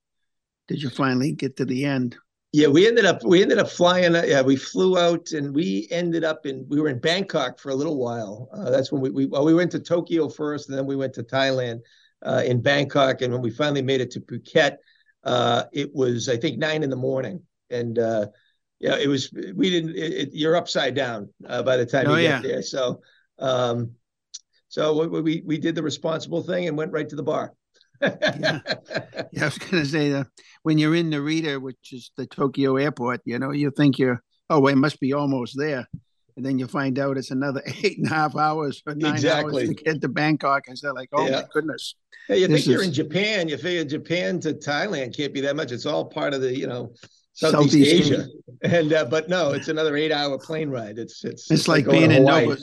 did 0.67 0.81
you 0.81 0.89
finally 0.89 1.31
get 1.31 1.57
to 1.57 1.65
the 1.65 1.85
end? 1.85 2.15
Yeah, 2.51 2.67
we 2.67 2.87
ended 2.87 3.05
up 3.05 3.23
we 3.23 3.41
ended 3.41 3.57
up 3.57 3.69
flying. 3.69 4.13
Yeah, 4.13 4.43
we 4.43 4.55
flew 4.55 4.97
out 4.97 5.31
and 5.31 5.55
we 5.55 5.87
ended 5.89 6.23
up 6.23 6.45
in 6.45 6.65
we 6.69 6.79
were 6.79 6.87
in 6.87 6.99
Bangkok 6.99 7.57
for 7.57 7.69
a 7.69 7.75
little 7.75 7.97
while. 7.97 8.47
Uh, 8.53 8.69
that's 8.69 8.91
when 8.91 9.01
we 9.01 9.09
we 9.09 9.25
well 9.25 9.43
we 9.43 9.55
went 9.55 9.71
to 9.71 9.79
Tokyo 9.79 10.29
first, 10.29 10.69
and 10.69 10.77
then 10.77 10.85
we 10.85 10.95
went 10.95 11.13
to 11.15 11.23
Thailand 11.23 11.79
uh, 12.23 12.43
in 12.45 12.61
Bangkok. 12.61 13.21
And 13.21 13.33
when 13.33 13.41
we 13.41 13.49
finally 13.49 13.81
made 13.81 14.01
it 14.01 14.11
to 14.11 14.19
Phuket, 14.21 14.77
uh, 15.23 15.63
it 15.73 15.93
was 15.95 16.29
I 16.29 16.37
think 16.37 16.59
nine 16.59 16.83
in 16.83 16.91
the 16.91 16.95
morning, 16.95 17.41
and 17.71 17.97
uh, 17.97 18.27
yeah, 18.79 18.97
it 18.97 19.07
was 19.07 19.33
we 19.55 19.71
didn't. 19.71 19.95
It, 19.95 20.13
it, 20.13 20.29
you're 20.33 20.55
upside 20.55 20.93
down 20.93 21.33
uh, 21.47 21.63
by 21.63 21.75
the 21.75 21.87
time 21.87 22.05
oh, 22.07 22.17
you 22.17 22.23
yeah. 22.25 22.39
get 22.39 22.47
there. 22.47 22.61
So 22.61 23.01
um, 23.39 23.93
so 24.67 25.07
we, 25.07 25.21
we 25.21 25.43
we 25.43 25.57
did 25.57 25.73
the 25.73 25.81
responsible 25.81 26.43
thing 26.43 26.67
and 26.67 26.77
went 26.77 26.91
right 26.91 27.09
to 27.09 27.15
the 27.15 27.23
bar 27.23 27.55
yeah. 28.03 28.59
yeah, 29.31 29.41
I 29.41 29.45
was 29.45 29.57
going 29.57 29.83
to 29.83 29.85
say 29.85 30.09
that 30.09 30.27
when 30.63 30.77
you're 30.77 30.95
in 30.95 31.09
Narita, 31.09 31.61
which 31.61 31.91
is 31.91 32.11
the 32.17 32.25
Tokyo 32.25 32.77
airport, 32.77 33.21
you 33.25 33.39
know, 33.39 33.51
you 33.51 33.71
think 33.71 33.99
you're, 33.99 34.21
oh, 34.49 34.59
well, 34.59 34.73
it 34.73 34.77
must 34.77 34.99
be 34.99 35.13
almost 35.13 35.57
there. 35.57 35.87
And 36.35 36.43
then 36.45 36.57
you 36.57 36.67
find 36.67 36.97
out 36.97 37.17
it's 37.17 37.31
another 37.31 37.61
eight 37.83 37.97
and 37.97 38.07
a 38.07 38.09
half 38.09 38.35
hours 38.35 38.81
or 38.85 38.95
nine 38.95 39.13
exactly. 39.13 39.63
hours 39.63 39.69
to 39.69 39.75
get 39.75 40.01
to 40.01 40.09
Bangkok. 40.09 40.67
And 40.67 40.77
so 40.77 40.91
like, 40.91 41.09
oh 41.13 41.25
yeah. 41.25 41.41
my 41.41 41.45
goodness. 41.53 41.95
Yeah, 42.29 42.35
you 42.37 42.47
think 42.47 42.65
you're 42.65 42.83
in 42.83 42.93
Japan. 42.93 43.49
You 43.49 43.57
figure 43.57 43.83
Japan 43.83 44.39
to 44.41 44.53
Thailand 44.53 45.15
can't 45.15 45.33
be 45.33 45.41
that 45.41 45.55
much. 45.55 45.71
It's 45.71 45.85
all 45.85 46.05
part 46.05 46.33
of 46.33 46.41
the, 46.41 46.55
you 46.55 46.67
know, 46.67 46.93
Southeast, 47.33 47.71
Southeast 47.71 47.93
Asia. 47.93 48.13
Asia. 48.15 48.27
And 48.63 48.93
uh, 48.93 49.03
but 49.03 49.27
no, 49.27 49.51
it's 49.51 49.67
another 49.67 49.97
eight 49.97 50.13
hour 50.13 50.39
plane 50.39 50.69
ride. 50.69 50.97
It's 50.97 51.25
it's 51.25 51.51
it's, 51.51 51.51
it's 51.51 51.67
like, 51.67 51.85
like 51.85 51.97
being 51.97 52.11
in 52.11 52.23
Nova 52.23 52.55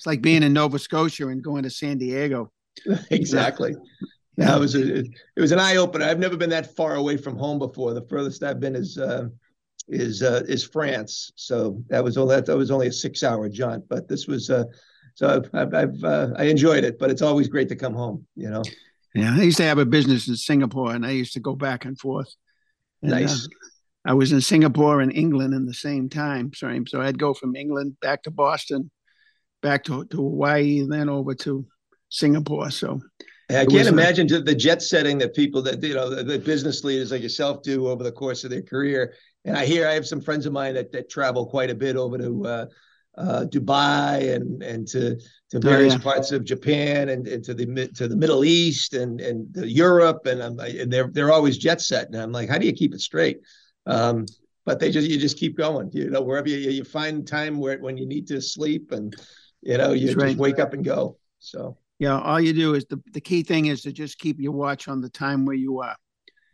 it's 0.00 0.06
like 0.06 0.22
being 0.22 0.42
in 0.42 0.54
Nova 0.54 0.78
Scotia 0.78 1.28
and 1.28 1.42
going 1.42 1.62
to 1.64 1.68
San 1.68 1.98
Diego. 1.98 2.50
exactly. 3.10 3.74
Yeah, 4.36 4.56
it 4.56 4.60
was 4.60 4.74
a, 4.74 4.98
it 5.00 5.10
was 5.36 5.52
an 5.52 5.58
eye 5.58 5.76
opener. 5.76 6.04
I've 6.04 6.18
never 6.18 6.36
been 6.36 6.50
that 6.50 6.74
far 6.74 6.94
away 6.94 7.16
from 7.16 7.36
home 7.36 7.58
before. 7.58 7.92
The 7.92 8.06
furthest 8.08 8.42
I've 8.42 8.60
been 8.60 8.76
is 8.76 8.96
uh, 8.96 9.28
is 9.88 10.22
uh, 10.22 10.42
is 10.48 10.64
France. 10.64 11.32
So 11.34 11.82
that 11.88 12.02
was 12.02 12.16
only 12.16 12.40
that 12.40 12.56
was 12.56 12.70
only 12.70 12.86
a 12.86 12.92
six 12.92 13.22
hour 13.22 13.48
jaunt, 13.48 13.84
but 13.88 14.08
this 14.08 14.26
was 14.26 14.48
uh, 14.48 14.64
so 15.14 15.42
I've, 15.52 15.74
I've 15.74 16.04
uh, 16.04 16.28
I 16.36 16.44
enjoyed 16.44 16.84
it. 16.84 16.98
But 16.98 17.10
it's 17.10 17.22
always 17.22 17.48
great 17.48 17.68
to 17.68 17.76
come 17.76 17.94
home. 17.94 18.26
You 18.36 18.50
know. 18.50 18.62
Yeah, 19.14 19.34
I 19.34 19.42
used 19.42 19.56
to 19.56 19.64
have 19.64 19.78
a 19.78 19.84
business 19.84 20.28
in 20.28 20.36
Singapore, 20.36 20.94
and 20.94 21.04
I 21.04 21.10
used 21.10 21.32
to 21.32 21.40
go 21.40 21.56
back 21.56 21.84
and 21.84 21.98
forth. 21.98 22.32
And, 23.02 23.10
nice. 23.10 23.46
Uh, 23.46 23.48
I 24.04 24.14
was 24.14 24.32
in 24.32 24.40
Singapore 24.40 25.00
and 25.00 25.12
England 25.12 25.52
in 25.52 25.66
the 25.66 25.74
same 25.74 26.08
time 26.08 26.52
frame, 26.52 26.86
so 26.86 27.00
I'd 27.00 27.18
go 27.18 27.34
from 27.34 27.54
England 27.54 27.96
back 28.00 28.22
to 28.22 28.30
Boston, 28.30 28.90
back 29.62 29.84
to, 29.84 30.04
to 30.06 30.16
Hawaii, 30.16 30.86
then 30.88 31.08
over 31.08 31.34
to 31.34 31.66
Singapore. 32.08 32.70
So 32.70 33.00
I 33.56 33.66
can't 33.66 33.88
imagine 33.88 34.26
the 34.26 34.54
jet 34.54 34.82
setting 34.82 35.18
that 35.18 35.34
people 35.34 35.62
that 35.62 35.82
you 35.82 35.94
know 35.94 36.10
the, 36.10 36.22
the, 36.22 36.38
business 36.38 36.84
leaders 36.84 37.10
like 37.10 37.22
yourself 37.22 37.62
do 37.62 37.88
over 37.88 38.02
the 38.02 38.12
course 38.12 38.44
of 38.44 38.50
their 38.50 38.62
career. 38.62 39.14
And 39.44 39.56
I 39.56 39.64
hear 39.64 39.88
I 39.88 39.94
have 39.94 40.06
some 40.06 40.20
friends 40.20 40.46
of 40.46 40.52
mine 40.52 40.74
that, 40.74 40.92
that 40.92 41.08
travel 41.08 41.46
quite 41.46 41.70
a 41.70 41.74
bit 41.74 41.96
over 41.96 42.18
to 42.18 42.46
uh, 42.46 42.66
uh, 43.16 43.44
Dubai 43.46 44.34
and 44.34 44.62
and 44.62 44.86
to 44.88 45.16
to 45.50 45.56
oh, 45.56 45.60
various 45.60 45.94
oh, 45.94 45.96
yeah. 45.96 46.02
parts 46.02 46.32
of 46.32 46.44
Japan 46.44 47.08
and, 47.08 47.26
and 47.26 47.42
to 47.44 47.54
the 47.54 47.88
to 47.94 48.08
the 48.08 48.16
Middle 48.16 48.44
East 48.44 48.94
and 48.94 49.20
and 49.20 49.54
Europe 49.56 50.26
and 50.26 50.42
I'm 50.42 50.58
and 50.58 50.92
they're 50.92 51.08
they're 51.08 51.32
always 51.32 51.58
jet 51.58 51.80
set 51.80 52.06
and 52.08 52.16
I'm 52.16 52.32
like 52.32 52.48
how 52.48 52.58
do 52.58 52.66
you 52.66 52.72
keep 52.72 52.94
it 52.94 53.00
straight? 53.00 53.40
Um, 53.86 54.26
but 54.66 54.78
they 54.78 54.90
just 54.90 55.08
you 55.08 55.18
just 55.18 55.38
keep 55.38 55.56
going 55.56 55.90
you 55.92 56.10
know 56.10 56.22
wherever 56.22 56.48
you 56.48 56.56
you 56.56 56.84
find 56.84 57.26
time 57.26 57.58
where 57.58 57.78
when 57.78 57.96
you 57.96 58.06
need 58.06 58.26
to 58.28 58.40
sleep 58.40 58.92
and 58.92 59.16
you 59.62 59.76
know 59.78 59.92
you 59.92 60.06
That's 60.06 60.16
just 60.16 60.26
right. 60.26 60.36
wake 60.36 60.58
up 60.58 60.74
and 60.74 60.84
go 60.84 61.18
so 61.38 61.76
yeah, 62.00 62.18
all 62.18 62.40
you 62.40 62.54
do 62.54 62.74
is 62.74 62.86
the, 62.86 62.98
the 63.12 63.20
key 63.20 63.42
thing 63.42 63.66
is 63.66 63.82
to 63.82 63.92
just 63.92 64.18
keep 64.18 64.40
your 64.40 64.52
watch 64.52 64.88
on 64.88 65.02
the 65.02 65.10
time 65.10 65.44
where 65.44 65.54
you 65.54 65.80
are. 65.80 65.94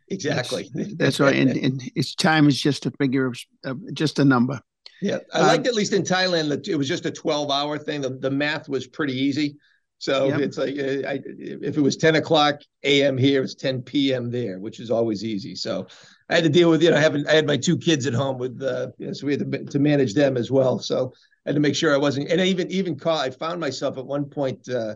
Exactly. 0.09 0.69
That's, 0.73 0.95
that's 0.95 1.19
right. 1.21 1.35
And, 1.35 1.51
and 1.51 1.81
it's 1.95 2.15
time 2.15 2.49
is 2.49 2.61
just 2.61 2.85
a 2.85 2.91
figure 2.91 3.27
of 3.27 3.39
uh, 3.65 3.73
just 3.93 4.19
a 4.19 4.25
number. 4.25 4.59
Yeah. 5.01 5.19
I 5.33 5.39
um, 5.39 5.47
liked 5.47 5.67
at 5.67 5.73
least 5.73 5.93
in 5.93 6.03
Thailand 6.03 6.49
that 6.49 6.67
it 6.67 6.75
was 6.75 6.87
just 6.87 7.05
a 7.05 7.11
12 7.11 7.49
hour 7.49 7.77
thing. 7.77 8.01
The, 8.01 8.09
the 8.09 8.29
math 8.29 8.67
was 8.67 8.87
pretty 8.87 9.13
easy. 9.13 9.55
So 9.99 10.27
yep. 10.27 10.41
it's 10.41 10.57
like 10.57 10.77
uh, 10.77 11.07
I, 11.07 11.21
if 11.39 11.77
it 11.77 11.81
was 11.81 11.95
10 11.95 12.15
o'clock 12.15 12.59
a.m. 12.83 13.17
here, 13.17 13.41
it's 13.41 13.55
10 13.55 13.83
p.m. 13.83 14.29
there, 14.29 14.59
which 14.59 14.81
is 14.81 14.91
always 14.91 15.23
easy. 15.23 15.55
So 15.55 15.87
I 16.29 16.35
had 16.35 16.43
to 16.43 16.49
deal 16.49 16.69
with, 16.69 16.83
you 16.83 16.91
know, 16.91 16.97
having 16.97 17.25
I 17.25 17.33
had 17.33 17.47
my 17.47 17.55
two 17.55 17.77
kids 17.77 18.05
at 18.05 18.13
home 18.13 18.37
with, 18.37 18.61
uh, 18.61 18.89
you 18.97 19.07
know, 19.07 19.13
so 19.13 19.25
we 19.25 19.37
had 19.37 19.49
to, 19.49 19.63
to 19.63 19.79
manage 19.79 20.13
them 20.13 20.35
as 20.35 20.51
well. 20.51 20.77
So 20.77 21.13
I 21.45 21.49
had 21.49 21.55
to 21.55 21.61
make 21.61 21.73
sure 21.73 21.93
I 21.93 21.97
wasn't, 21.97 22.29
and 22.29 22.41
I 22.41 22.45
even 22.45 22.69
even 22.69 22.99
call. 22.99 23.17
I 23.17 23.29
found 23.29 23.61
myself 23.61 23.97
at 23.97 24.05
one 24.05 24.25
point, 24.25 24.67
uh, 24.69 24.95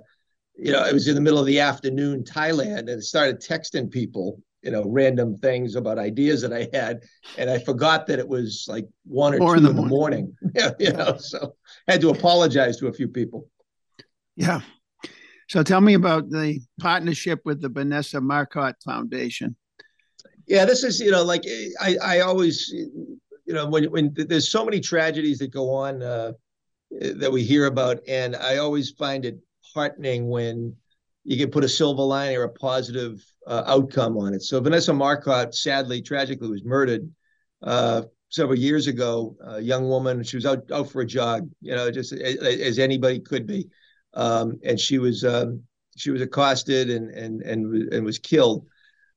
you 0.56 0.72
know, 0.72 0.86
it 0.86 0.94
was 0.94 1.08
in 1.08 1.16
the 1.16 1.22
middle 1.22 1.40
of 1.40 1.46
the 1.46 1.60
afternoon, 1.60 2.24
Thailand, 2.24 2.92
and 2.92 3.04
started 3.04 3.42
texting 3.42 3.90
people, 3.90 4.42
you 4.62 4.72
know, 4.72 4.84
random 4.86 5.38
things 5.38 5.76
about 5.76 5.98
ideas 5.98 6.42
that 6.42 6.54
I 6.54 6.68
had, 6.74 7.02
and 7.38 7.50
I 7.50 7.58
forgot 7.60 8.06
that 8.08 8.20
it 8.20 8.28
was 8.28 8.66
like 8.68 8.88
one 9.06 9.34
or 9.34 9.38
Four 9.38 9.56
two 9.56 9.58
in 9.58 9.64
the, 9.64 9.70
in 9.72 9.76
the 9.76 9.82
morning. 9.86 10.36
morning. 10.54 10.76
you 10.80 10.94
know, 10.94 11.18
so 11.18 11.56
I 11.88 11.94
had 11.94 12.02
to 12.02 12.10
apologize 12.10 12.78
to 12.78 12.88
a 12.88 12.94
few 12.94 13.08
people. 13.08 13.50
Yeah. 14.36 14.62
So 15.50 15.64
tell 15.64 15.82
me 15.82 15.96
about 15.96 16.30
the 16.30 16.62
partnership 16.80 17.42
with 17.44 17.62
the 17.62 17.70
Vanessa 17.70 18.22
Marcotte 18.22 18.82
Foundation. 18.86 19.56
Yeah, 20.48 20.66
this 20.66 20.84
is 20.84 21.00
you 21.00 21.12
know 21.12 21.24
like 21.24 21.44
I 21.80 21.98
I 22.02 22.20
always 22.22 22.70
you 22.70 23.10
know 23.48 23.68
when 23.68 23.86
when 23.86 24.14
there's 24.16 24.50
so 24.50 24.64
many 24.64 24.80
tragedies 24.80 25.40
that 25.40 25.52
go 25.52 25.74
on 25.74 26.02
uh, 26.02 26.34
that 27.00 27.32
we 27.32 27.44
hear 27.44 27.66
about, 27.66 28.00
and 28.08 28.36
I 28.36 28.58
always 28.58 28.92
find 28.92 29.26
it 29.26 29.40
heartening 29.74 30.28
when 30.28 30.76
you 31.24 31.38
can 31.38 31.52
put 31.52 31.64
a 31.64 31.70
silver 31.70 32.02
lining 32.02 32.38
or 32.38 32.44
a 32.44 32.50
positive 32.50 33.24
uh, 33.48 33.64
outcome 33.68 34.18
on 34.18 34.34
it. 34.34 34.42
So 34.42 34.60
Vanessa 34.60 34.94
Marcotte, 34.94 35.54
sadly, 35.54 36.02
tragically, 36.02 36.50
was 36.50 36.64
murdered 36.64 37.10
uh, 37.62 38.04
several 38.30 38.58
years 38.58 38.88
ago. 38.88 39.36
A 39.46 39.60
young 39.60 39.88
woman, 39.88 40.24
she 40.24 40.38
was 40.38 40.46
out 40.46 40.70
out 40.72 40.90
for 40.90 41.02
a 41.02 41.06
jog, 41.06 41.50
you 41.62 41.76
know, 41.76 41.92
just 41.92 42.14
as, 42.14 42.38
as 42.38 42.80
anybody 42.80 43.20
could 43.20 43.46
be, 43.46 43.68
um, 44.14 44.60
and 44.64 44.80
she 44.80 44.98
was 44.98 45.24
um, 45.24 45.62
she 45.96 46.12
was 46.12 46.22
accosted 46.22 46.90
and 46.90 47.12
and 47.12 47.42
and 47.42 47.94
and 47.94 48.06
was 48.06 48.18
killed. 48.18 48.66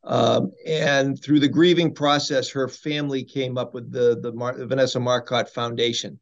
Um, 0.02 0.52
and 0.66 1.23
through 1.23 1.40
the 1.40 1.49
grieving 1.49 1.94
process, 1.94 2.50
her 2.50 2.68
family 2.68 3.25
came 3.25 3.56
up 3.56 3.73
with 3.73 3.90
the 3.90 4.20
the 4.20 4.32
Mar- 4.32 4.66
Vanessa 4.66 5.00
Marcotte 5.00 5.49
Foundation, 5.49 6.18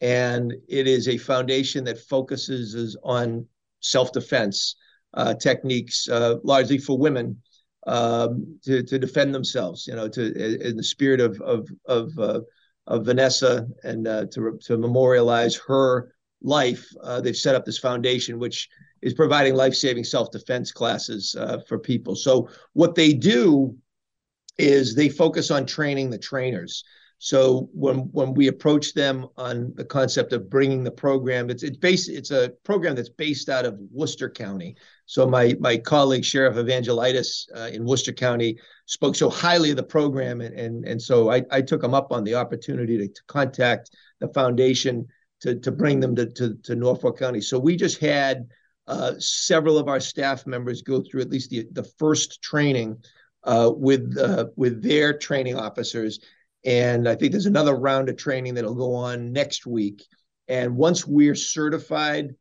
and 0.00 0.54
it 0.68 0.86
is 0.86 1.08
a 1.08 1.18
foundation 1.18 1.82
that 1.84 1.98
focuses 1.98 2.96
on 3.02 3.46
self-defense 3.84 4.76
uh, 5.14 5.34
techniques, 5.34 6.08
uh, 6.08 6.36
largely 6.42 6.78
for 6.78 6.98
women, 6.98 7.40
um, 7.86 8.58
to 8.64 8.82
to 8.82 8.98
defend 8.98 9.34
themselves. 9.34 9.86
You 9.86 9.94
know, 9.94 10.08
to 10.08 10.68
in 10.68 10.76
the 10.76 10.82
spirit 10.82 11.20
of 11.20 11.40
of 11.40 11.68
of 11.86 12.18
uh, 12.18 12.40
of 12.86 13.04
Vanessa 13.04 13.66
and 13.84 14.04
to 14.32 14.58
to 14.66 14.76
memorialize 14.76 15.56
her 15.68 16.12
life, 16.42 16.84
they've 17.22 17.36
set 17.36 17.54
up 17.54 17.64
this 17.64 17.78
foundation 17.78 18.38
which 18.38 18.68
is 19.00 19.14
providing 19.14 19.54
life-saving 19.54 20.04
self-defense 20.04 20.72
classes 20.72 21.36
uh, 21.38 21.58
for 21.68 21.78
people. 21.78 22.16
So 22.16 22.48
what 22.72 22.94
they 22.94 23.12
do 23.12 23.76
is 24.56 24.94
they 24.94 25.10
focus 25.10 25.50
on 25.50 25.66
training 25.66 26.10
the 26.10 26.18
trainers. 26.18 26.84
So 27.24 27.70
when 27.72 28.00
when 28.12 28.34
we 28.34 28.48
approach 28.48 28.92
them 28.92 29.28
on 29.38 29.72
the 29.76 29.84
concept 29.86 30.34
of 30.34 30.50
bringing 30.50 30.84
the 30.84 30.90
program, 30.90 31.48
it's 31.48 31.62
it's 31.62 31.78
based 31.78 32.10
it's 32.10 32.30
a 32.30 32.52
program 32.64 32.94
that's 32.94 33.08
based 33.08 33.48
out 33.48 33.64
of 33.64 33.78
Worcester 33.90 34.28
County. 34.28 34.76
So 35.06 35.26
my 35.26 35.56
my 35.58 35.78
colleague 35.78 36.26
Sheriff 36.26 36.56
Evangelidis 36.56 37.46
uh, 37.56 37.70
in 37.72 37.86
Worcester 37.86 38.12
County 38.12 38.58
spoke 38.84 39.16
so 39.16 39.30
highly 39.30 39.70
of 39.70 39.76
the 39.76 39.82
program, 39.82 40.42
and 40.42 40.54
and, 40.54 40.84
and 40.86 41.00
so 41.00 41.30
I, 41.32 41.42
I 41.50 41.62
took 41.62 41.82
him 41.82 41.94
up 41.94 42.12
on 42.12 42.24
the 42.24 42.34
opportunity 42.34 42.98
to, 42.98 43.08
to 43.08 43.22
contact 43.26 43.92
the 44.20 44.28
foundation 44.28 45.06
to 45.40 45.54
to 45.60 45.72
bring 45.72 46.00
them 46.00 46.14
to 46.16 46.26
to, 46.26 46.54
to 46.64 46.76
Norfolk 46.76 47.18
County. 47.18 47.40
So 47.40 47.58
we 47.58 47.74
just 47.74 48.00
had 48.00 48.50
uh, 48.86 49.14
several 49.18 49.78
of 49.78 49.88
our 49.88 49.98
staff 49.98 50.46
members 50.46 50.82
go 50.82 51.00
through 51.02 51.22
at 51.22 51.30
least 51.30 51.48
the 51.48 51.66
the 51.72 51.84
first 51.98 52.42
training 52.42 53.02
uh, 53.44 53.70
with 53.74 54.14
uh, 54.18 54.48
with 54.56 54.82
their 54.82 55.16
training 55.16 55.56
officers 55.56 56.20
and 56.64 57.08
I 57.08 57.14
think 57.14 57.32
there's 57.32 57.46
another 57.46 57.74
round 57.74 58.08
of 58.08 58.16
training 58.16 58.54
that'll 58.54 58.74
go 58.74 58.94
on 58.94 59.32
next 59.32 59.66
week. 59.66 60.04
And 60.48 60.76
once 60.76 61.06
we're 61.06 61.34
certified 61.34 62.34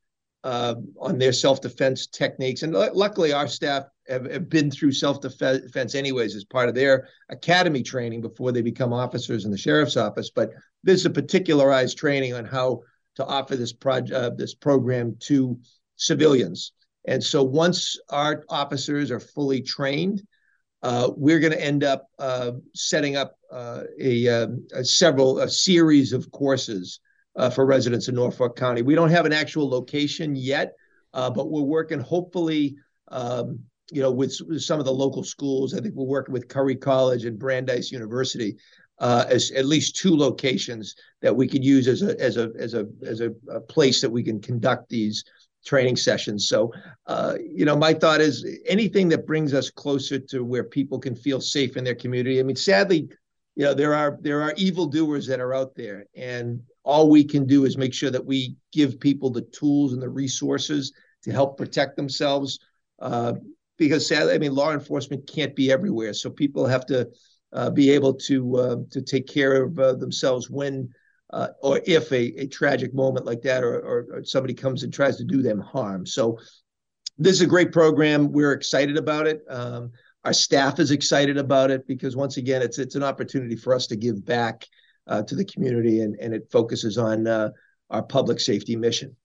uh, 0.43 0.75
on 0.99 1.17
their 1.17 1.33
self-defense 1.33 2.07
techniques. 2.07 2.63
And 2.63 2.73
luckily, 2.73 3.31
our 3.31 3.47
staff 3.47 3.83
have, 4.07 4.29
have 4.29 4.49
been 4.49 4.69
through 4.69 4.91
self-defense 4.91 5.95
anyways 5.95 6.35
as 6.35 6.43
part 6.43 6.67
of 6.67 6.75
their 6.75 7.07
academy 7.29 7.81
training 7.81 8.21
before 8.21 8.51
they 8.51 8.61
become 8.61 8.91
officers 8.91 9.45
in 9.45 9.51
the 9.51 9.57
sheriff's 9.57 9.97
office. 9.97 10.31
But 10.35 10.51
there's 10.83 11.05
a 11.05 11.09
particularized 11.09 11.97
training 11.97 12.33
on 12.33 12.45
how 12.45 12.81
to 13.15 13.25
offer 13.25 13.55
this 13.55 13.71
project, 13.71 14.11
uh, 14.11 14.31
this 14.31 14.53
program 14.53 15.15
to 15.21 15.57
civilians. 15.95 16.73
And 17.05 17.23
so 17.23 17.43
once 17.43 17.97
our 18.09 18.43
officers 18.49 19.11
are 19.11 19.19
fully 19.19 19.61
trained, 19.61 20.23
uh, 20.81 21.11
we're 21.15 21.39
going 21.39 21.53
to 21.53 21.63
end 21.63 21.85
up 21.85 22.07
uh, 22.19 22.51
setting 22.75 23.15
up 23.15 23.37
a, 24.00 24.27
um, 24.27 24.65
a, 24.74 24.83
several 24.83 25.39
a 25.39 25.50
series 25.50 26.13
of 26.13 26.29
courses 26.31 27.00
uh, 27.36 27.50
for 27.50 27.65
residents 27.65 28.07
in 28.07 28.15
Norfolk 28.15 28.55
County. 28.55 28.81
We 28.81 28.95
don't 28.95 29.10
have 29.10 29.25
an 29.25 29.33
actual 29.33 29.69
location 29.69 30.36
yet, 30.36 30.74
uh, 31.13 31.29
but 31.29 31.50
we're 31.50 31.62
working 31.62 32.00
hopefully, 32.00 32.75
um, 33.10 33.60
you 33.91 34.01
know, 34.01 34.12
with, 34.12 34.36
with, 34.48 34.62
some 34.62 34.79
of 34.79 34.86
the 34.86 34.93
local 34.93 35.24
schools. 35.24 35.74
I 35.74 35.81
think 35.81 35.95
we're 35.95 36.05
working 36.05 36.33
with 36.33 36.48
Curry 36.48 36.75
College 36.75 37.25
and 37.25 37.38
Brandeis 37.38 37.91
University 37.91 38.55
uh, 39.00 39.25
as 39.27 39.51
at 39.51 39.65
least 39.65 39.95
two 39.95 40.15
locations 40.15 40.95
that 41.22 41.36
we 41.36 41.48
could 41.48 41.63
use 41.63 41.88
as 41.88 42.01
a 42.01 42.19
as 42.22 42.38
a 42.38 42.51
as 42.57 42.74
a 42.74 42.88
as 43.05 43.22
a, 43.22 43.31
a 43.50 43.60
place 43.60 44.01
that 44.01 44.10
we 44.10 44.24
can 44.24 44.39
conduct 44.39 44.89
these 44.89 45.24
training 45.65 45.95
sessions. 45.95 46.48
So, 46.48 46.74
uh, 47.07 47.36
you 47.41 47.65
know, 47.65 47.75
my 47.75 47.93
thought 47.93 48.22
is 48.22 48.45
anything 48.65 49.07
that 49.10 49.25
brings 49.25 49.53
us 49.53 49.69
closer 49.69 50.19
to 50.19 50.43
where 50.43 50.63
people 50.63 51.00
can 51.00 51.15
feel 51.15 51.39
safe 51.39 51.77
in 51.77 51.83
their 51.83 51.95
community. 51.95 52.39
I 52.39 52.43
mean, 52.43 52.57
sadly, 52.57 53.10
you 53.55 53.65
know, 53.65 53.74
there 53.74 53.93
are 53.93 54.17
there 54.22 54.41
are 54.41 54.53
evildoers 54.57 55.27
that 55.27 55.39
are 55.39 55.53
out 55.53 55.75
there, 55.75 56.05
and 56.15 56.62
all 56.83 57.10
we 57.10 57.24
can 57.24 57.45
do 57.45 57.65
is 57.65 57.77
make 57.77 57.93
sure 57.93 58.10
that 58.10 58.25
we 58.25 58.55
give 58.72 59.00
people 59.00 59.29
the 59.29 59.41
tools 59.41 59.93
and 59.93 60.01
the 60.01 60.10
resources 60.10 60.91
to 61.24 61.31
help 61.31 61.57
protect 61.57 61.95
themselves. 61.95 62.60
Uh, 63.00 63.33
because 63.77 64.07
sadly, 64.07 64.33
I 64.33 64.38
mean, 64.38 64.53
law 64.53 64.72
enforcement 64.72 65.27
can't 65.27 65.55
be 65.55 65.72
everywhere, 65.72 66.13
so 66.13 66.29
people 66.29 66.65
have 66.65 66.86
to 66.88 67.10
uh, 67.53 67.69
be 67.69 67.91
able 67.91 68.13
to 68.13 68.57
uh, 68.57 68.75
to 68.91 69.01
take 69.01 69.27
care 69.27 69.63
of 69.63 69.77
uh, 69.79 69.93
themselves 69.93 70.50
when 70.50 70.89
uh, 71.31 71.50
or 71.62 71.81
if 71.86 72.12
a, 72.12 72.41
a 72.41 72.48
tragic 72.48 72.93
moment 72.93 73.25
like 73.25 73.41
that 73.41 73.63
or, 73.63 73.79
or, 73.79 74.07
or 74.12 74.24
somebody 74.24 74.53
comes 74.53 74.83
and 74.83 74.93
tries 74.93 75.17
to 75.17 75.24
do 75.24 75.41
them 75.41 75.60
harm. 75.60 76.05
So 76.05 76.39
this 77.17 77.36
is 77.36 77.41
a 77.41 77.48
great 77.48 77.72
program. 77.72 78.31
We're 78.31 78.53
excited 78.53 78.98
about 78.98 79.27
it. 79.27 79.43
Um, 79.50 79.91
our 80.25 80.33
staff 80.33 80.79
is 80.79 80.91
excited 80.91 81.37
about 81.37 81.71
it 81.71 81.85
because 81.87 82.15
once 82.15 82.37
again, 82.37 82.61
it's 82.61 82.79
it's 82.79 82.95
an 82.95 83.03
opportunity 83.03 83.55
for 83.55 83.73
us 83.73 83.87
to 83.87 83.95
give 83.95 84.25
back 84.25 84.65
uh, 85.07 85.21
to 85.23 85.35
the 85.35 85.45
community, 85.45 86.01
and, 86.01 86.15
and 86.19 86.33
it 86.33 86.49
focuses 86.51 86.97
on 86.97 87.27
uh, 87.27 87.49
our 87.89 88.03
public 88.03 88.39
safety 88.39 88.75
mission. 88.75 89.15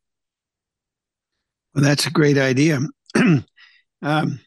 Well, 1.75 1.85
that's 1.85 2.07
a 2.07 2.11
great 2.11 2.39
idea. 2.39 2.81
um, 4.03 4.41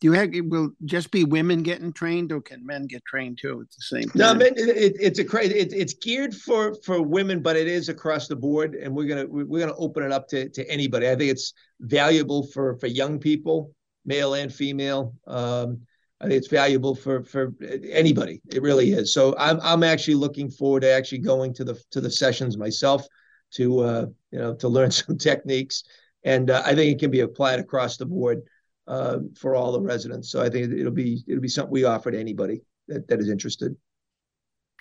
do 0.00 0.08
you 0.08 0.12
have 0.12 0.30
will 0.48 0.70
just 0.84 1.10
be 1.10 1.24
women 1.24 1.62
getting 1.62 1.92
trained, 1.92 2.32
or 2.32 2.40
can 2.40 2.66
men 2.66 2.86
get 2.86 3.04
trained 3.04 3.38
too 3.40 3.60
at 3.60 3.68
the 3.70 3.82
same 3.82 4.08
time? 4.10 4.38
No, 4.38 4.44
it, 4.44 4.58
it, 4.58 4.96
it's 5.00 5.18
a 5.20 5.24
crazy. 5.24 5.54
It, 5.54 5.72
it's 5.72 5.94
geared 5.94 6.34
for 6.34 6.74
for 6.84 7.00
women, 7.00 7.40
but 7.40 7.56
it 7.56 7.68
is 7.68 7.88
across 7.88 8.28
the 8.28 8.36
board, 8.36 8.74
and 8.74 8.94
we're 8.94 9.06
gonna 9.06 9.26
we're 9.26 9.60
gonna 9.60 9.78
open 9.78 10.02
it 10.02 10.12
up 10.12 10.28
to 10.28 10.48
to 10.50 10.68
anybody. 10.70 11.08
I 11.08 11.14
think 11.14 11.30
it's 11.30 11.54
valuable 11.80 12.46
for 12.48 12.76
for 12.76 12.88
young 12.88 13.18
people, 13.18 13.72
male 14.06 14.34
and 14.34 14.52
female. 14.52 15.14
Um, 15.26 15.80
I 16.20 16.24
think 16.24 16.38
it's 16.38 16.48
valuable 16.48 16.94
for 16.94 17.22
for 17.24 17.52
anybody. 17.90 18.40
It 18.48 18.62
really 18.62 18.92
is. 18.92 19.12
So 19.12 19.34
I'm 19.38 19.60
I'm 19.62 19.82
actually 19.82 20.14
looking 20.14 20.50
forward 20.50 20.80
to 20.80 20.90
actually 20.90 21.18
going 21.18 21.52
to 21.54 21.64
the 21.64 21.78
to 21.90 22.00
the 22.00 22.10
sessions 22.10 22.56
myself 22.56 23.06
to 23.54 23.80
uh, 23.80 24.06
you 24.30 24.38
know 24.38 24.54
to 24.54 24.68
learn 24.68 24.90
some 25.02 25.18
techniques, 25.18 25.84
and 26.24 26.50
uh, 26.50 26.62
I 26.64 26.74
think 26.74 26.92
it 26.92 26.98
can 26.98 27.10
be 27.10 27.20
applied 27.20 27.58
across 27.58 27.98
the 27.98 28.06
board 28.06 28.42
uh, 28.86 29.18
for 29.36 29.54
all 29.54 29.72
the 29.72 29.80
residents. 29.80 30.30
So 30.30 30.42
I 30.42 30.48
think 30.48 30.72
it'll 30.72 30.92
be 30.92 31.22
it'll 31.28 31.42
be 31.42 31.48
something 31.48 31.72
we 31.72 31.84
offer 31.84 32.10
to 32.10 32.18
anybody 32.18 32.62
that, 32.88 33.06
that 33.08 33.20
is 33.20 33.28
interested. 33.28 33.76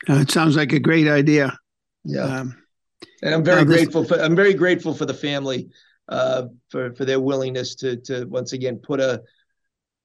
Uh, 0.07 0.19
it 0.19 0.31
sounds 0.31 0.55
like 0.55 0.71
a 0.71 0.79
great 0.79 1.07
idea. 1.07 1.57
Yeah, 2.05 2.21
um, 2.21 2.55
and 3.21 3.33
I'm 3.33 3.43
very 3.43 3.65
grateful 3.65 4.05
for 4.05 4.21
I'm 4.21 4.35
very 4.35 4.53
grateful 4.53 4.93
for 4.93 5.05
the 5.05 5.13
family 5.13 5.69
uh, 6.09 6.43
for 6.69 6.93
for 6.93 7.05
their 7.05 7.19
willingness 7.19 7.75
to 7.75 7.97
to 7.97 8.25
once 8.25 8.53
again 8.53 8.77
put 8.77 8.99
a 8.99 9.23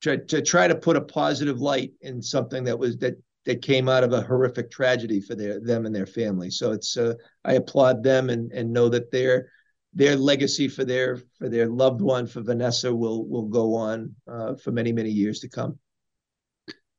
to, 0.03 0.17
to 0.17 0.43
try 0.43 0.67
to 0.67 0.75
put 0.75 0.97
a 0.97 1.01
positive 1.01 1.61
light 1.61 1.93
in 2.01 2.23
something 2.23 2.65
that 2.65 2.79
was 2.79 2.97
that 2.99 3.17
that 3.47 3.63
came 3.63 3.89
out 3.89 4.05
of 4.05 4.13
a 4.13 4.21
horrific 4.21 4.71
tragedy 4.71 5.21
for 5.21 5.35
their 5.35 5.61
them 5.61 5.87
and 5.87 5.95
their 5.95 6.07
family. 6.07 6.51
So 6.51 6.73
it's 6.73 6.97
uh, 6.97 7.15
I 7.45 7.55
applaud 7.55 8.03
them 8.03 8.31
and 8.31 8.53
and 8.53 8.73
know 8.73 8.89
that 8.89 9.11
their 9.11 9.51
their 9.95 10.17
legacy 10.17 10.69
for 10.69 10.85
their 10.85 11.19
for 11.39 11.49
their 11.49 11.69
loved 11.69 12.01
one 12.01 12.27
for 12.27 12.43
Vanessa 12.43 12.95
will 12.95 13.27
will 13.27 13.49
go 13.49 13.75
on 13.75 14.15
uh, 14.31 14.55
for 14.57 14.71
many 14.71 14.93
many 14.93 15.11
years 15.11 15.41
to 15.41 15.49
come. 15.49 15.79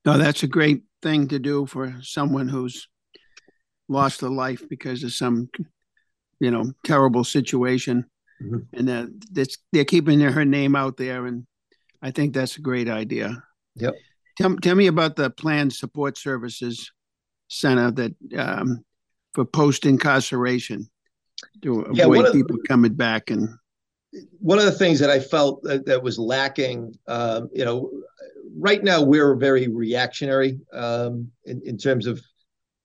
No, 0.05 0.17
that's 0.17 0.43
a 0.43 0.47
great 0.47 0.83
thing 1.01 1.27
to 1.27 1.39
do 1.39 1.65
for 1.65 1.95
someone 2.01 2.47
who's 2.47 2.87
lost 3.87 4.21
a 4.23 4.29
life 4.29 4.63
because 4.69 5.03
of 5.03 5.13
some 5.13 5.49
you 6.39 6.51
know 6.51 6.71
terrible 6.83 7.23
situation, 7.23 8.05
mm-hmm. 8.41 8.57
and 8.73 8.87
that 8.87 9.55
they're 9.71 9.85
keeping 9.85 10.19
her 10.19 10.45
name 10.45 10.75
out 10.75 10.97
there 10.97 11.25
and 11.25 11.45
I 12.01 12.11
think 12.11 12.33
that's 12.33 12.57
a 12.57 12.61
great 12.61 12.89
idea. 12.89 13.43
Yep. 13.75 13.93
Tell, 14.37 14.55
tell 14.57 14.75
me 14.75 14.87
about 14.87 15.15
the 15.15 15.29
planned 15.29 15.73
support 15.73 16.17
services 16.17 16.91
center 17.47 17.91
that 17.91 18.15
um, 18.37 18.83
for 19.33 19.45
post 19.45 19.85
incarceration 19.85 20.89
to 21.61 21.81
avoid 21.81 22.31
people 22.33 22.57
the, 22.57 22.67
coming 22.67 22.93
back 22.93 23.29
and. 23.29 23.49
One 24.39 24.57
of 24.57 24.65
the 24.65 24.73
things 24.73 24.99
that 24.99 25.09
I 25.09 25.21
felt 25.21 25.63
that, 25.63 25.85
that 25.85 26.03
was 26.03 26.19
lacking, 26.19 26.93
um, 27.07 27.49
you 27.53 27.63
know, 27.63 27.89
right 28.57 28.83
now 28.83 29.01
we're 29.01 29.35
very 29.35 29.69
reactionary 29.69 30.59
um, 30.73 31.31
in, 31.45 31.61
in 31.65 31.77
terms 31.77 32.07
of 32.07 32.21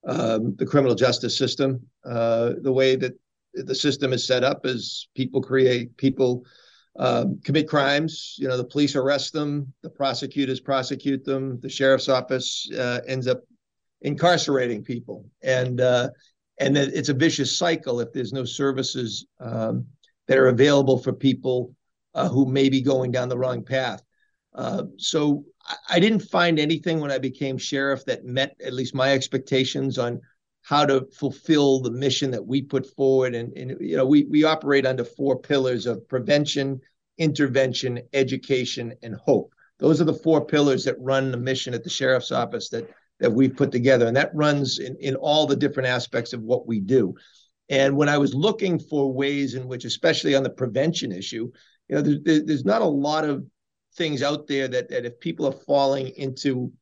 um, 0.07 0.55
the 0.55 0.65
criminal 0.65 0.95
justice 0.95 1.37
system. 1.37 1.85
Uh, 2.05 2.53
the 2.63 2.73
way 2.73 2.95
that 2.95 3.19
the 3.65 3.75
system 3.75 4.13
is 4.13 4.27
set 4.27 4.45
up 4.45 4.67
is 4.67 5.09
people 5.15 5.41
create 5.41 5.97
people 5.97 6.45
um, 6.99 7.41
commit 7.45 7.69
crimes. 7.69 8.37
You 8.39 8.49
know, 8.49 8.57
the 8.57 8.65
police 8.65 8.97
arrest 8.97 9.33
them, 9.33 9.73
the 9.83 9.91
prosecutors 9.91 10.61
prosecute 10.61 11.25
them, 11.25 11.61
the 11.61 11.69
sheriff's 11.69 12.09
office 12.09 12.69
uh, 12.77 13.01
ends 13.07 13.27
up 13.27 13.43
incarcerating 14.03 14.83
people, 14.83 15.27
and 15.43 15.81
uh, 15.81 16.11
and 16.59 16.77
it's 16.77 17.11
a 17.11 17.15
vicious 17.15 17.59
cycle 17.59 18.01
if 18.01 18.13
there's 18.13 18.33
no 18.33 18.45
services 18.45 19.27
um, 19.41 19.87
that 20.27 20.39
are 20.39 20.49
available 20.49 20.99
for 20.99 21.13
people 21.13 21.75
uh, 22.15 22.29
who 22.29 22.47
may 22.47 22.69
be 22.69 22.81
going 22.81 23.11
down 23.11 23.29
the 23.29 23.39
wrong 23.39 23.63
path. 23.63 24.03
Uh, 24.55 24.85
so 24.97 25.45
I 25.91 26.01
didn't 26.01 26.21
find 26.21 26.59
anything 26.59 27.01
when 27.01 27.11
I 27.11 27.19
became 27.19 27.59
sheriff 27.59 28.07
that 28.07 28.25
met 28.25 28.57
at 28.65 28.73
least 28.73 28.95
my 28.95 29.13
expectations 29.13 29.99
on 29.99 30.21
how 30.67 30.85
to 30.85 31.07
fulfill 31.13 31.79
the 31.79 31.93
mission 31.93 32.33
that 32.33 32.45
we 32.45 32.61
put 32.61 32.85
forward. 32.97 33.37
And, 33.37 33.57
and 33.57 33.77
you 33.81 33.97
know, 33.97 34.05
we 34.05 34.25
we 34.25 34.43
operate 34.43 34.85
under 34.85 35.05
four 35.05 35.39
pillars 35.39 35.87
of 35.87 36.09
prevention, 36.09 36.81
intervention, 37.19 38.01
education, 38.13 38.93
and 39.05 39.15
hope. 39.15 39.55
Those 39.79 40.01
are 40.01 40.05
the 40.05 40.13
four 40.13 40.45
pillars 40.45 40.83
that 40.85 40.97
run 40.99 41.31
the 41.31 41.37
mission 41.37 41.73
at 41.73 41.85
the 41.85 41.91
sheriff's 41.91 42.33
office 42.33 42.69
that 42.71 42.91
that 43.21 43.33
we've 43.33 43.55
put 43.55 43.71
together, 43.71 44.09
and 44.09 44.17
that 44.17 44.35
runs 44.35 44.81
in, 44.81 44.97
in 44.97 45.15
all 45.15 45.47
the 45.47 45.55
different 45.55 45.89
aspects 45.89 46.33
of 46.33 46.43
what 46.43 46.67
we 46.67 46.81
do. 46.81 47.15
And 47.69 47.97
when 47.97 48.09
I 48.09 48.19
was 48.19 48.35
looking 48.35 48.81
for 48.81 49.13
ways 49.13 49.55
in 49.55 49.69
which, 49.69 49.85
especially 49.85 50.35
on 50.35 50.43
the 50.43 50.51
prevention 50.51 51.13
issue, 51.13 51.49
you 51.89 51.95
know, 51.95 52.03
there, 52.03 52.43
there's 52.45 52.65
not 52.65 52.83
a 52.83 52.85
lot 53.07 53.25
of 53.25 53.47
things 53.95 54.21
out 54.21 54.49
there 54.49 54.67
that 54.67 54.89
that 54.89 55.07
if 55.07 55.21
people 55.21 55.47
are 55.47 55.65
falling 55.65 56.09
into 56.17 56.73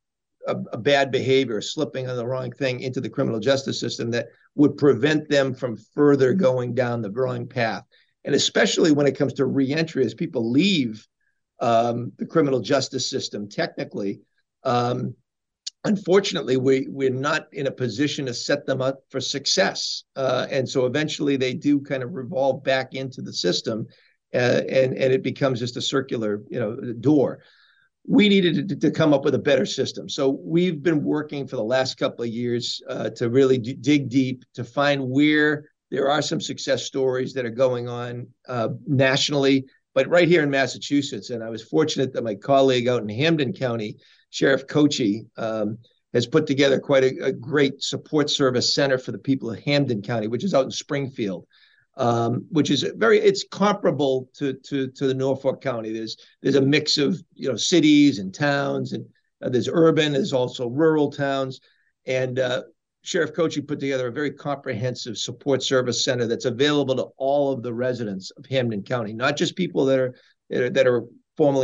a, 0.47 0.57
a, 0.73 0.79
bad 0.79 1.11
behavior, 1.11 1.61
slipping 1.61 2.09
on 2.09 2.17
the 2.17 2.27
wrong 2.27 2.51
thing 2.53 2.81
into 2.81 3.01
the 3.01 3.09
criminal 3.09 3.41
justice 3.41 3.81
system 3.81 4.11
that 4.11 4.29
would 4.55 4.77
prevent 4.77 5.29
them 5.29 5.55
from 5.55 5.77
further 5.77 6.33
going 6.35 6.75
down 6.75 7.03
the 7.03 7.11
wrong 7.11 7.47
path. 7.47 7.85
And 8.25 8.35
especially 8.35 8.93
when 8.93 9.07
it 9.07 9.19
comes 9.19 9.35
to 9.35 9.47
reentry, 9.47 10.05
as 10.05 10.15
people 10.15 10.51
leave 10.51 11.07
um, 11.61 12.13
the 12.19 12.27
criminal 12.27 12.61
justice 12.61 13.09
system, 13.09 13.49
technically, 13.49 14.21
um, 14.65 15.15
unfortunately, 15.85 16.57
we, 16.57 16.87
we're 16.89 17.11
not 17.11 17.49
in 17.53 17.67
a 17.67 17.71
position 17.71 18.27
to 18.27 18.35
set 18.35 18.67
them 18.67 18.81
up 18.81 19.01
for 19.11 19.21
success. 19.21 20.05
Uh, 20.17 20.47
and 20.51 20.69
so 20.69 20.87
eventually 20.87 21.37
they 21.37 21.53
do 21.55 21.81
kind 21.81 22.03
of 22.03 22.15
revolve 22.15 22.65
back 22.65 22.95
into 22.95 23.21
the 23.21 23.33
system. 23.33 23.87
Uh, 24.35 24.63
and 24.69 24.95
and 24.95 25.13
it 25.13 25.23
becomes 25.23 25.61
just 25.61 25.77
a 25.77 25.81
circular, 25.81 26.43
you 26.49 26.59
know, 26.59 26.75
door 26.95 27.41
we 28.07 28.29
needed 28.29 28.69
to, 28.69 28.77
to, 28.77 28.91
come 28.91 29.15
up 29.15 29.25
with 29.25 29.35
a 29.35 29.39
better 29.39 29.65
system. 29.65 30.09
So 30.09 30.29
we've 30.29 30.83
been 30.83 31.03
working 31.03 31.47
for 31.47 31.57
the 31.57 31.65
last 31.65 31.97
couple 31.97 32.25
of 32.25 32.31
years 32.31 32.83
uh, 32.89 33.11
to 33.11 33.31
really 33.31 33.57
d- 33.59 33.75
dig 33.75 34.11
deep 34.11 34.45
to 34.55 34.65
find 34.65 35.09
where 35.09 35.71
there 35.91 36.11
are 36.11 36.21
some 36.21 36.41
success 36.41 36.85
stories 36.85 37.33
that 37.35 37.47
are 37.47 37.51
going 37.51 37.89
on 37.89 38.27
uh, 38.49 38.69
nationally, 38.87 39.65
but 39.95 40.09
right 40.09 40.29
here 40.29 40.43
in 40.43 40.51
Massachusetts. 40.51 41.31
And 41.31 41.43
I 41.43 41.49
was 41.49 41.63
fortunate 41.63 42.13
that 42.13 42.25
my 42.25 42.35
colleague 42.35 42.89
out 42.89 43.03
in 43.03 43.09
Hampden 43.09 43.53
County, 43.53 43.97
Sheriff 44.31 44.67
Cocchi, 44.67 45.25
um, 45.37 45.79
has 46.13 46.27
put 46.27 46.47
together 46.47 46.79
quite 46.79 47.05
a, 47.05 47.27
a, 47.27 47.33
great 47.33 47.83
support 47.83 48.31
service 48.31 48.73
center 48.73 48.99
for 48.99 49.11
the 49.11 49.19
people 49.19 49.51
of 49.51 49.59
Hampden 49.61 50.01
County, 50.01 50.29
which 50.29 50.45
is 50.45 50.55
out 50.55 50.65
in 50.65 50.71
Springfield. 50.71 51.47
Um, 51.97 52.47
which 52.51 52.73
is 52.73 52.85
very 52.97 53.21
it's 53.21 53.45
comparable 53.45 54.29
to 54.35 54.55
to 54.55 54.91
to 54.91 55.07
the 55.07 55.15
Norfolk 55.15 55.61
County. 55.61 55.93
There's 55.93 56.17
there's 56.43 56.57
a 56.57 56.61
mix 56.61 56.99
of 56.99 57.23
you 57.35 57.49
know 57.49 57.55
cities 57.55 58.19
and 58.19 58.35
towns, 58.35 58.93
and 58.93 59.07
uh, 59.41 59.49
there's 59.49 59.69
urban, 59.69 60.13
there's 60.13 60.33
also 60.33 60.67
rural 60.69 61.11
towns, 61.11 61.61
and 62.05 62.41
uh, 62.41 62.63
Sheriff 63.03 63.35
Cocchi 63.35 63.61
put 63.61 63.79
together 63.79 64.09
a 64.09 64.13
very 64.13 64.31
comprehensive 64.31 65.19
support 65.19 65.63
service 65.63 66.03
center 66.03 66.27
that's 66.27 66.47
available 66.47 66.97
to 66.97 67.09
all 67.19 67.53
of 67.53 67.63
the 67.63 67.73
residents 67.73 68.31
of 68.33 68.47
Hampden 68.47 68.83
County, 68.83 69.13
not 69.13 69.37
just 69.37 69.57
people 69.57 69.85
that 69.85 69.99
are 69.99 70.15
that 70.49 70.63
are, 70.63 70.71
that 70.71 70.87
are 70.87 71.05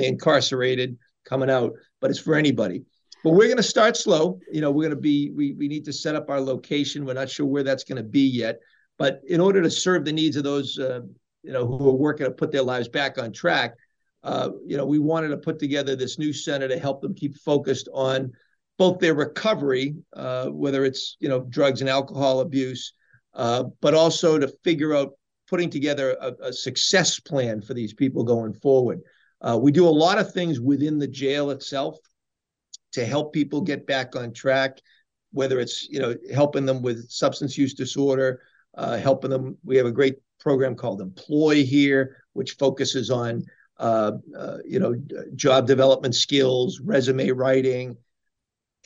incarcerated 0.01 0.99
coming 1.25 1.49
out, 1.49 1.73
but 2.01 2.11
it's 2.11 2.21
for 2.21 2.35
anybody. 2.35 2.85
But 3.25 3.31
we're 3.31 3.47
going 3.47 3.57
to 3.57 3.63
start 3.63 3.97
slow. 3.97 4.39
You 4.53 4.61
know, 4.61 4.71
we're 4.71 4.89
going 4.89 4.97
to 4.97 5.01
be 5.01 5.31
we 5.31 5.53
we 5.53 5.67
need 5.67 5.87
to 5.87 5.93
set 5.95 6.15
up 6.15 6.29
our 6.29 6.41
location. 6.41 7.07
We're 7.07 7.15
not 7.15 7.31
sure 7.31 7.47
where 7.47 7.63
that's 7.63 7.85
going 7.85 7.97
to 7.97 8.09
be 8.09 8.27
yet 8.27 8.59
but 9.01 9.23
in 9.27 9.41
order 9.41 9.63
to 9.63 9.71
serve 9.71 10.05
the 10.05 10.13
needs 10.13 10.37
of 10.37 10.45
those, 10.45 10.79
uh, 10.79 11.01
you 11.43 11.53
know, 11.53 11.67
who 11.67 11.89
are 11.89 11.95
working 11.95 12.27
to 12.27 12.31
put 12.31 12.53
their 12.53 12.63
lives 12.63 12.87
back 12.87 13.17
on 13.17 13.33
track, 13.33 13.75
uh, 14.23 14.51
you 14.67 14.77
know, 14.77 14.85
we 14.85 14.99
wanted 14.99 15.29
to 15.29 15.39
put 15.39 15.59
together 15.59 15.97
this 15.97 16.19
new 16.19 16.35
center 16.35 16.69
to 16.69 16.79
help 16.79 17.01
them 17.01 17.15
keep 17.15 17.35
focused 17.39 17.89
on 17.95 18.31
both 18.77 18.99
their 18.99 19.15
recovery, 19.15 19.95
uh, 20.13 20.49
whether 20.49 20.85
it's 20.85 21.17
you 21.19 21.31
know 21.31 21.41
drugs 21.49 21.81
and 21.81 21.89
alcohol 21.89 22.41
abuse, 22.41 22.93
uh, 23.33 23.65
but 23.81 23.95
also 23.95 24.39
to 24.39 24.49
figure 24.65 24.95
out 24.95 25.13
putting 25.49 25.71
together 25.71 26.15
a, 26.21 26.49
a 26.49 26.53
success 26.53 27.19
plan 27.19 27.63
for 27.63 27.73
these 27.73 27.95
people 27.95 28.23
going 28.23 28.53
forward. 28.53 29.01
Uh, 29.41 29.59
we 29.59 29.73
do 29.73 29.89
a 29.89 29.99
lot 30.05 30.19
of 30.19 30.31
things 30.35 30.61
within 30.61 30.99
the 30.99 31.09
jail 31.09 31.51
itself 31.53 31.97
to 32.93 33.07
help 33.07 33.33
people 33.33 33.63
get 33.63 33.87
back 33.87 34.15
on 34.15 34.31
track, 34.31 34.79
whether 35.33 35.59
it's 35.59 35.89
you 35.89 36.01
know 36.01 36.15
helping 36.35 36.67
them 36.67 36.83
with 36.83 37.09
substance 37.09 37.57
use 37.57 37.73
disorder, 37.73 38.43
uh, 38.75 38.97
helping 38.97 39.31
them. 39.31 39.57
We 39.65 39.77
have 39.77 39.87
a 39.87 39.93
great 39.93 40.17
program 40.39 40.75
called 40.75 41.01
Employ 41.01 41.65
here, 41.65 42.17
which 42.33 42.53
focuses 42.53 43.11
on 43.11 43.45
uh, 43.79 44.13
uh, 44.37 44.59
you 44.65 44.79
know 44.79 44.95
job 45.35 45.67
development 45.67 46.15
skills, 46.15 46.81
resume 46.81 47.31
writing. 47.31 47.97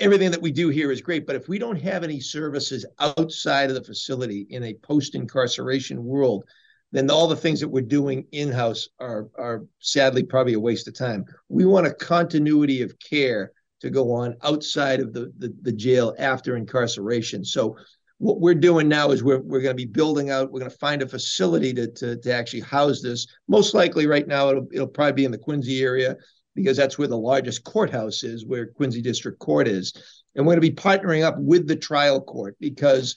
Everything 0.01 0.33
that 0.33 0.43
we 0.43 0.51
do 0.51 0.71
here 0.71 0.91
is 0.91 1.01
great, 1.01 1.25
but 1.25 1.37
if 1.37 1.49
we 1.49 1.59
don't 1.59 1.81
have 1.81 2.03
any 2.03 2.19
services 2.19 2.85
outside 2.99 3.69
of 3.71 3.77
the 3.77 3.85
facility 3.85 4.45
in 4.51 4.65
a 4.65 4.75
post-incarceration 4.75 6.05
world, 6.05 6.45
then 6.91 7.09
all 7.09 7.29
the 7.29 7.37
things 7.37 7.61
that 7.61 7.69
we're 7.69 7.81
doing 7.81 8.27
in-house 8.33 8.89
are 8.99 9.29
are 9.37 9.65
sadly 9.79 10.25
probably 10.25 10.55
a 10.55 10.61
waste 10.61 10.89
of 10.89 10.95
time. 10.95 11.25
We 11.49 11.65
want 11.65 11.87
a 11.87 11.95
continuity 11.95 12.83
of 12.83 12.99
care 12.99 13.53
to 13.81 13.91
go 13.91 14.13
on 14.13 14.35
outside 14.43 15.01
of 15.01 15.13
the, 15.13 15.33
the, 15.39 15.55
the 15.63 15.73
jail 15.73 16.15
after 16.19 16.57
incarceration. 16.57 17.45
So 17.45 17.77
what 18.19 18.41
we're 18.41 18.55
doing 18.55 18.89
now 18.89 19.11
is 19.11 19.23
we're, 19.23 19.41
we're 19.41 19.61
going 19.61 19.77
to 19.77 19.87
be 19.87 19.91
building 19.91 20.31
out 20.31 20.51
we're 20.51 20.61
going 20.61 20.71
to 20.71 20.79
find 20.79 21.03
a 21.03 21.09
facility 21.09 21.73
to, 21.75 21.87
to, 21.89 22.17
to 22.17 22.33
actually 22.33 22.61
house 22.61 23.03
this. 23.03 23.27
Most 23.49 23.75
likely 23.75 24.07
right 24.07 24.27
now 24.27 24.51
it'll, 24.51 24.69
it'll 24.73 24.87
probably 24.87 25.13
be 25.13 25.25
in 25.25 25.31
the 25.33 25.39
quincy 25.39 25.83
area 25.83 26.17
because 26.55 26.77
that's 26.77 26.99
where 26.99 27.09
the 27.09 27.19
largest 27.19 27.65
courthouse 27.65 28.23
is 28.23 28.47
where 28.47 28.67
quincy 28.67 29.03
district 29.03 29.41
court 29.41 29.67
is. 29.67 29.93
And 30.35 30.47
we're 30.47 30.55
going 30.55 30.63
to 30.63 30.71
be 30.71 30.77
partnering 30.77 31.25
up 31.25 31.37
with 31.39 31.67
the 31.67 31.77
trial 31.77 32.21
court 32.21 32.57
because 32.61 33.17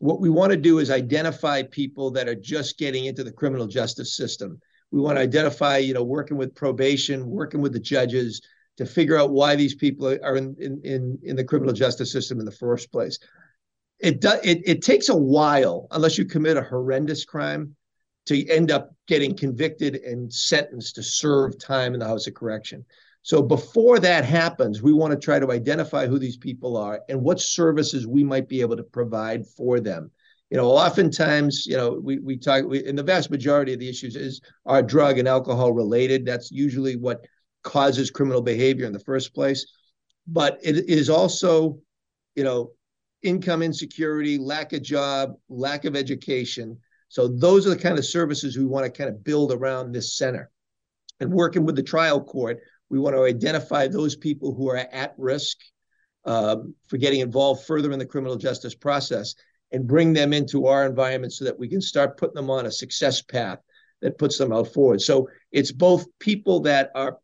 what 0.00 0.20
we 0.20 0.30
want 0.30 0.52
to 0.52 0.56
do 0.56 0.78
is 0.78 0.90
identify 0.90 1.62
people 1.62 2.10
that 2.12 2.28
are 2.28 2.34
just 2.34 2.78
getting 2.78 3.04
into 3.04 3.24
the 3.24 3.32
criminal 3.32 3.66
justice 3.66 4.16
system. 4.16 4.58
We 4.90 5.00
want 5.00 5.16
to 5.16 5.22
identify 5.22 5.78
you 5.78 5.92
know 5.92 6.04
working 6.04 6.38
with 6.38 6.54
probation 6.54 7.28
working 7.28 7.60
with 7.60 7.74
the 7.74 7.80
judges 7.80 8.40
to 8.78 8.86
figure 8.86 9.18
out 9.18 9.32
why 9.32 9.56
these 9.56 9.74
people 9.74 10.06
are 10.06 10.36
in, 10.36 10.56
in, 10.60 10.80
in, 10.84 11.18
in 11.24 11.36
the 11.36 11.44
criminal 11.44 11.74
justice 11.74 12.12
system 12.12 12.38
in 12.38 12.46
the 12.46 12.52
first 12.52 12.90
place 12.92 13.18
it 14.00 14.20
does 14.20 14.40
it, 14.44 14.62
it 14.64 14.82
takes 14.82 15.08
a 15.08 15.16
while 15.16 15.88
unless 15.90 16.18
you 16.18 16.24
commit 16.24 16.56
a 16.56 16.62
horrendous 16.62 17.24
crime 17.24 17.74
to 18.26 18.46
end 18.48 18.70
up 18.70 18.94
getting 19.06 19.36
convicted 19.36 19.96
and 19.96 20.32
sentenced 20.32 20.94
to 20.94 21.02
serve 21.02 21.58
time 21.58 21.94
in 21.94 22.00
the 22.00 22.06
house 22.06 22.26
of 22.26 22.34
correction. 22.34 22.84
So 23.22 23.42
before 23.42 23.98
that 24.00 24.24
happens 24.24 24.82
we 24.82 24.92
want 24.92 25.12
to 25.12 25.18
try 25.18 25.38
to 25.38 25.50
identify 25.50 26.06
who 26.06 26.18
these 26.18 26.36
people 26.36 26.76
are 26.76 27.00
and 27.08 27.22
what 27.22 27.40
services 27.40 28.06
we 28.06 28.22
might 28.22 28.48
be 28.48 28.60
able 28.60 28.76
to 28.76 28.82
provide 28.82 29.46
for 29.46 29.80
them. 29.80 30.10
You 30.50 30.56
know 30.56 30.68
oftentimes 30.68 31.66
you 31.66 31.76
know 31.76 32.00
we, 32.02 32.18
we 32.20 32.38
talk 32.38 32.64
we, 32.64 32.84
in 32.84 32.96
the 32.96 33.02
vast 33.02 33.30
majority 33.30 33.72
of 33.74 33.80
the 33.80 33.88
issues 33.88 34.16
is 34.16 34.40
are 34.64 34.82
drug 34.82 35.18
and 35.18 35.28
alcohol 35.28 35.72
related. 35.72 36.24
That's 36.24 36.50
usually 36.50 36.96
what 36.96 37.26
causes 37.64 38.10
criminal 38.10 38.40
behavior 38.40 38.86
in 38.86 38.92
the 38.92 39.00
first 39.00 39.34
place. 39.34 39.66
But 40.26 40.58
it 40.62 40.88
is 40.88 41.10
also 41.10 41.80
you 42.34 42.44
know 42.44 42.70
income 43.22 43.62
insecurity, 43.62 44.38
lack 44.38 44.72
of 44.72 44.82
job, 44.82 45.34
lack 45.48 45.84
of 45.84 45.96
education. 45.96 46.78
So 47.08 47.28
those 47.28 47.66
are 47.66 47.70
the 47.70 47.78
kind 47.78 47.98
of 47.98 48.04
services 48.04 48.56
we 48.56 48.66
want 48.66 48.84
to 48.84 48.90
kind 48.90 49.10
of 49.10 49.24
build 49.24 49.52
around 49.52 49.92
this 49.92 50.16
center. 50.16 50.50
And 51.20 51.32
working 51.32 51.64
with 51.64 51.76
the 51.76 51.82
trial 51.82 52.22
court, 52.22 52.60
we 52.90 52.98
want 52.98 53.16
to 53.16 53.24
identify 53.24 53.88
those 53.88 54.16
people 54.16 54.54
who 54.54 54.68
are 54.68 54.76
at 54.76 55.14
risk 55.18 55.58
um, 56.24 56.74
for 56.86 56.96
getting 56.96 57.20
involved 57.20 57.64
further 57.64 57.92
in 57.92 57.98
the 57.98 58.06
criminal 58.06 58.36
justice 58.36 58.74
process 58.74 59.34
and 59.72 59.86
bring 59.86 60.12
them 60.12 60.32
into 60.32 60.66
our 60.66 60.86
environment 60.86 61.32
so 61.32 61.44
that 61.44 61.58
we 61.58 61.68
can 61.68 61.80
start 61.80 62.16
putting 62.16 62.34
them 62.34 62.50
on 62.50 62.66
a 62.66 62.72
success 62.72 63.20
path 63.22 63.58
that 64.00 64.18
puts 64.18 64.38
them 64.38 64.52
out 64.52 64.72
forward. 64.72 65.00
So 65.00 65.28
it's 65.52 65.72
both 65.72 66.06
people 66.18 66.60
that 66.60 66.90
are 66.94 67.18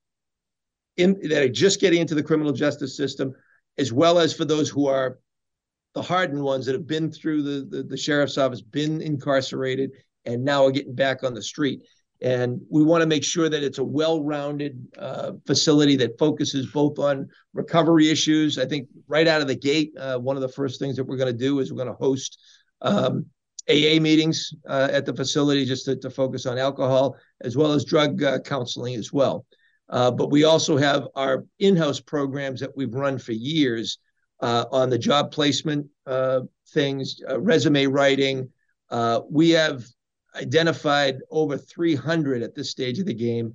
in 0.97 1.19
that 1.29 1.43
are 1.43 1.49
just 1.49 1.81
getting 1.81 2.01
into 2.01 2.15
the 2.15 2.23
criminal 2.23 2.53
justice 2.53 2.97
system, 2.97 3.35
as 3.79 3.93
well 3.93 4.19
as 4.19 4.35
for 4.35 4.45
those 4.45 4.69
who 4.69 4.87
are 4.87 5.19
the 5.95 6.03
hardened 6.03 6.43
ones 6.43 6.67
that 6.67 6.75
have 6.75 6.87
been 6.87 7.11
through 7.11 7.43
the, 7.43 7.77
the, 7.77 7.83
the 7.85 7.97
sheriff's 7.97 8.39
office, 8.39 8.61
been 8.61 9.01
incarcerated, 9.01 9.91
and 10.25 10.45
now 10.45 10.65
are 10.65 10.71
getting 10.71 10.95
back 10.95 11.23
on 11.23 11.35
the 11.35 11.43
street. 11.43 11.83
And 12.21 12.61
we 12.71 12.83
want 12.83 13.03
to 13.03 13.07
make 13.07 13.25
sure 13.25 13.49
that 13.49 13.63
it's 13.63 13.79
a 13.79 13.85
well-rounded 13.85 14.89
uh, 14.99 15.33
facility 15.47 15.97
that 15.97 16.19
focuses 16.19 16.67
both 16.67 16.99
on 16.99 17.29
recovery 17.53 18.09
issues. 18.09 18.59
I 18.59 18.67
think 18.67 18.89
right 19.09 19.29
out 19.29 19.43
of 19.43 19.49
the 19.49 19.57
gate, 19.57 19.93
uh, 19.99 20.19
one 20.19 20.37
of 20.37 20.43
the 20.43 20.49
first 20.49 20.81
things 20.81 20.97
that 20.97 21.05
we're 21.05 21.17
going 21.17 21.33
to 21.33 21.39
do 21.39 21.59
is 21.61 21.71
we're 21.71 21.85
going 21.85 21.89
to 21.89 21.95
host 21.95 22.41
um, 22.83 23.27
AA 23.69 24.01
meetings 24.01 24.53
uh, 24.69 24.89
at 24.91 25.07
the 25.07 25.15
facility 25.15 25.65
just 25.65 25.85
to, 25.87 25.97
to, 25.97 26.11
focus 26.11 26.45
on 26.45 26.59
alcohol 26.59 27.17
as 27.41 27.57
well 27.57 27.73
as 27.73 27.85
drug 27.85 28.23
uh, 28.23 28.39
counseling 28.41 28.95
as 28.95 29.13
well. 29.13 29.47
Uh, 29.89 30.11
but 30.11 30.31
we 30.31 30.45
also 30.45 30.77
have 30.77 31.09
our 31.15 31.45
in-house 31.59 32.01
programs 32.01 32.61
that 32.61 32.75
we've 32.77 32.95
run 32.95 33.19
for 33.19 33.33
years 33.33 33.99
uh, 34.45 34.67
on 34.71 34.91
the 34.91 34.99
job 34.99 35.33
placement 35.33 35.87
uh, 36.07 36.41
things, 36.69 37.17
uh, 37.31 37.41
resume 37.41 37.87
writing. 37.87 38.47
Uh, 38.91 39.21
we 39.31 39.49
have 39.49 39.83
identified 40.37 41.17
over 41.31 41.57
300 41.57 42.43
at 42.43 42.55
this 42.55 42.71
stage 42.71 42.99
of 42.99 43.07
the 43.07 43.15
game 43.15 43.55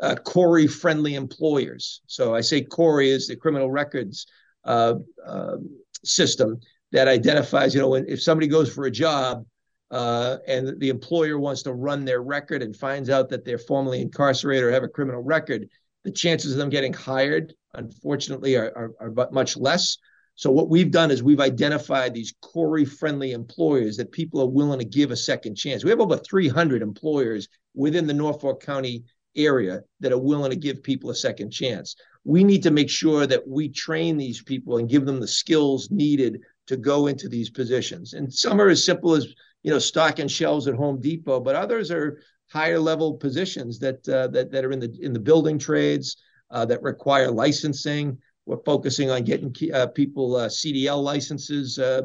uh, 0.00 0.14
CORI 0.24 0.66
friendly 0.66 1.16
employers. 1.16 2.00
So 2.06 2.34
I 2.34 2.40
say 2.40 2.62
CORI 2.62 3.10
is 3.10 3.28
the 3.28 3.36
criminal 3.36 3.70
records 3.70 4.26
uh, 4.64 4.94
um, 5.26 5.68
system 6.02 6.58
that 6.92 7.08
identifies, 7.08 7.74
you 7.74 7.82
know, 7.82 7.90
when, 7.90 8.06
if 8.08 8.22
somebody 8.22 8.46
goes 8.46 8.72
for 8.72 8.86
a 8.86 8.90
job, 8.90 9.44
uh, 9.90 10.38
and 10.48 10.80
the 10.80 10.88
employer 10.88 11.38
wants 11.38 11.62
to 11.64 11.74
run 11.74 12.06
their 12.06 12.22
record 12.22 12.62
and 12.62 12.74
finds 12.74 13.10
out 13.10 13.28
that 13.28 13.44
they're 13.44 13.58
formerly 13.58 14.00
incarcerated 14.00 14.64
or 14.64 14.72
have 14.72 14.82
a 14.82 14.88
criminal 14.88 15.22
record, 15.22 15.68
the 16.04 16.10
chances 16.10 16.52
of 16.52 16.58
them 16.58 16.70
getting 16.70 16.94
hired, 16.94 17.52
unfortunately, 17.74 18.56
are, 18.56 18.72
are, 18.74 18.92
are 18.98 19.28
much 19.30 19.58
less. 19.58 19.98
So 20.34 20.50
what 20.50 20.70
we've 20.70 20.90
done 20.90 21.10
is 21.10 21.22
we've 21.22 21.40
identified 21.40 22.14
these 22.14 22.34
CORI 22.40 22.84
friendly 22.84 23.32
employers 23.32 23.96
that 23.96 24.12
people 24.12 24.40
are 24.40 24.48
willing 24.48 24.78
to 24.78 24.84
give 24.84 25.10
a 25.10 25.16
second 25.16 25.56
chance. 25.56 25.84
We 25.84 25.90
have 25.90 26.00
over 26.00 26.16
300 26.16 26.82
employers 26.82 27.48
within 27.74 28.06
the 28.06 28.14
Norfolk 28.14 28.62
County 28.62 29.04
area 29.36 29.82
that 30.00 30.12
are 30.12 30.18
willing 30.18 30.50
to 30.50 30.56
give 30.56 30.82
people 30.82 31.10
a 31.10 31.14
second 31.14 31.50
chance. 31.50 31.96
We 32.24 32.44
need 32.44 32.62
to 32.62 32.70
make 32.70 32.90
sure 32.90 33.26
that 33.26 33.46
we 33.46 33.68
train 33.68 34.16
these 34.16 34.42
people 34.42 34.78
and 34.78 34.88
give 34.88 35.06
them 35.06 35.20
the 35.20 35.28
skills 35.28 35.90
needed 35.90 36.40
to 36.66 36.76
go 36.76 37.06
into 37.06 37.28
these 37.28 37.50
positions. 37.50 38.14
And 38.14 38.32
some 38.32 38.60
are 38.60 38.68
as 38.68 38.84
simple 38.84 39.14
as 39.14 39.26
you 39.62 39.70
know 39.70 39.78
stocking 39.78 40.28
shelves 40.28 40.66
at 40.68 40.74
Home 40.74 41.00
Depot, 41.00 41.40
but 41.40 41.56
others 41.56 41.90
are 41.90 42.20
higher 42.50 42.78
level 42.78 43.14
positions 43.14 43.78
that 43.80 44.06
uh, 44.08 44.28
that 44.28 44.50
that 44.52 44.64
are 44.64 44.72
in 44.72 44.80
the 44.80 44.96
in 45.00 45.12
the 45.12 45.20
building 45.20 45.58
trades 45.58 46.16
uh, 46.50 46.64
that 46.66 46.82
require 46.82 47.30
licensing. 47.30 48.18
We're 48.46 48.62
focusing 48.64 49.10
on 49.10 49.22
getting 49.22 49.54
uh, 49.72 49.86
people 49.88 50.36
uh, 50.36 50.48
CDL 50.48 51.02
licenses 51.02 51.78
uh, 51.78 52.02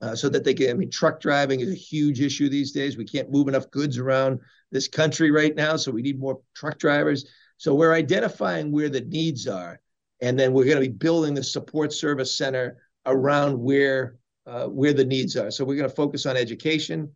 uh, 0.00 0.14
so 0.14 0.28
that 0.28 0.44
they 0.44 0.54
can. 0.54 0.70
I 0.70 0.74
mean, 0.74 0.90
truck 0.90 1.20
driving 1.20 1.60
is 1.60 1.70
a 1.70 1.74
huge 1.74 2.20
issue 2.20 2.48
these 2.48 2.72
days. 2.72 2.96
We 2.96 3.04
can't 3.04 3.30
move 3.30 3.48
enough 3.48 3.70
goods 3.70 3.98
around 3.98 4.40
this 4.70 4.88
country 4.88 5.30
right 5.30 5.54
now, 5.54 5.76
so 5.76 5.90
we 5.90 6.02
need 6.02 6.18
more 6.18 6.40
truck 6.54 6.78
drivers. 6.78 7.26
So 7.56 7.74
we're 7.74 7.94
identifying 7.94 8.72
where 8.72 8.88
the 8.88 9.00
needs 9.00 9.48
are, 9.48 9.80
and 10.20 10.38
then 10.38 10.52
we're 10.52 10.64
going 10.64 10.82
to 10.82 10.88
be 10.88 10.96
building 10.96 11.34
the 11.34 11.44
support 11.44 11.92
service 11.92 12.36
center 12.36 12.78
around 13.06 13.58
where 13.58 14.16
uh, 14.46 14.66
where 14.66 14.92
the 14.92 15.04
needs 15.04 15.36
are. 15.36 15.50
So 15.50 15.64
we're 15.64 15.76
going 15.76 15.90
to 15.90 15.94
focus 15.94 16.24
on 16.26 16.36
education, 16.36 17.14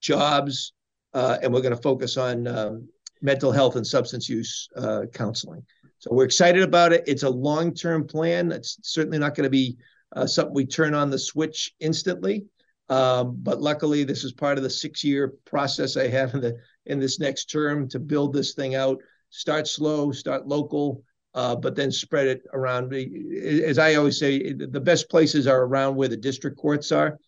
jobs, 0.00 0.72
uh, 1.14 1.38
and 1.42 1.52
we're 1.52 1.62
going 1.62 1.76
to 1.76 1.82
focus 1.82 2.16
on 2.16 2.46
um, 2.46 2.88
mental 3.22 3.50
health 3.50 3.74
and 3.74 3.86
substance 3.86 4.28
use 4.28 4.68
counseling. 5.12 5.64
So 5.98 6.12
we're 6.12 6.24
excited 6.24 6.62
about 6.62 6.92
it. 6.92 7.04
It's 7.06 7.22
a 7.22 7.30
long-term 7.30 8.06
plan. 8.06 8.52
It's 8.52 8.78
certainly 8.82 9.18
not 9.18 9.34
going 9.34 9.44
to 9.44 9.50
be 9.50 9.76
uh, 10.14 10.26
something 10.26 10.54
we 10.54 10.66
turn 10.66 10.94
on 10.94 11.10
the 11.10 11.18
switch 11.18 11.74
instantly, 11.80 12.46
Um, 12.88 13.36
but 13.42 13.60
luckily, 13.60 14.04
this 14.04 14.24
is 14.24 14.32
part 14.32 14.58
of 14.58 14.64
the 14.64 14.70
six-year 14.70 15.34
process 15.44 15.96
I 15.96 16.08
have 16.08 16.34
in 16.34 16.40
the 16.40 16.56
in 16.86 17.00
this 17.00 17.18
next 17.18 17.46
term 17.46 17.88
to 17.88 17.98
build 17.98 18.32
this 18.32 18.54
thing 18.54 18.74
out. 18.76 18.98
Start 19.30 19.66
slow, 19.66 20.12
start 20.12 20.46
local, 20.46 21.02
uh, 21.34 21.56
but 21.56 21.74
then 21.74 21.90
spread 21.90 22.28
it 22.28 22.42
around. 22.52 22.94
As 22.94 23.78
I 23.78 23.94
always 23.94 24.18
say, 24.18 24.52
the 24.52 24.80
best 24.80 25.10
places 25.10 25.46
are 25.46 25.62
around 25.62 25.96
where 25.96 26.08
the 26.08 26.16
district 26.16 26.56
courts 26.58 26.92
are, 26.92 27.18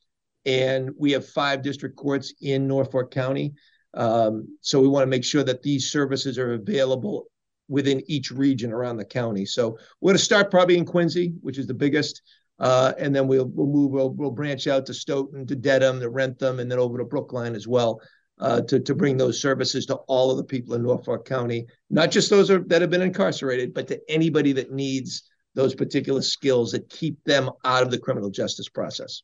and 0.47 0.91
we 0.97 1.11
have 1.13 1.27
five 1.27 1.63
district 1.63 1.97
courts 1.97 2.33
in 2.41 2.69
Norfolk 2.69 3.11
County. 3.11 3.53
Um, 3.95 4.59
so 4.61 4.81
we 4.81 4.89
want 4.89 5.03
to 5.03 5.11
make 5.11 5.25
sure 5.25 5.43
that 5.43 5.63
these 5.63 5.91
services 5.91 6.39
are 6.39 6.53
available 6.53 7.27
within 7.69 8.03
each 8.07 8.31
region 8.31 8.73
around 8.73 8.97
the 8.97 9.05
county. 9.05 9.45
So 9.45 9.79
we're 10.01 10.11
going 10.11 10.19
to 10.19 10.25
start 10.25 10.51
probably 10.51 10.79
in 10.79 10.85
Quincy, 10.85 11.35
which 11.41 11.59
is 11.59 11.67
the 11.67 11.75
biggest. 11.75 12.23
Uh, 12.59 12.93
and 12.99 13.15
then 13.15 13.29
we'll 13.29 13.47
we'll 13.47 13.69
move 13.69 13.93
we'll, 13.93 14.11
we'll 14.11 14.33
branch 14.33 14.67
out 14.67 14.85
to 14.87 14.95
Stoughton, 14.95 15.47
to 15.47 15.55
Dedham, 15.55 16.01
to 16.01 16.11
Wrentham, 16.11 16.59
and 16.59 16.69
then 16.71 16.81
over 16.81 16.99
to 16.99 17.05
Brookline 17.05 17.55
as 17.55 17.69
well 17.69 18.01
uh, 18.41 18.61
to 18.63 18.81
to 18.81 18.95
bring 18.95 19.17
those 19.17 19.41
services 19.41 19.87
to 19.87 19.95
all 20.07 20.31
of 20.31 20.37
the 20.37 20.45
people 20.45 20.75
in 20.75 20.83
Norfolk 20.83 21.25
County, 21.25 21.67
not 21.91 22.11
just 22.11 22.31
those 22.31 22.51
are, 22.51 22.61
that 22.65 22.81
have 22.81 22.91
been 22.91 23.03
incarcerated, 23.03 23.75
but 23.75 23.87
to 23.89 24.01
anybody 24.09 24.53
that 24.53 24.73
needs 24.73 25.25
those 25.55 25.75
particular 25.75 26.23
skills 26.23 26.71
that 26.73 26.89
keep 26.89 27.23
them 27.25 27.51
out 27.65 27.83
of 27.83 27.91
the 27.91 27.99
criminal 27.99 28.31
justice 28.31 28.69
process. 28.69 29.23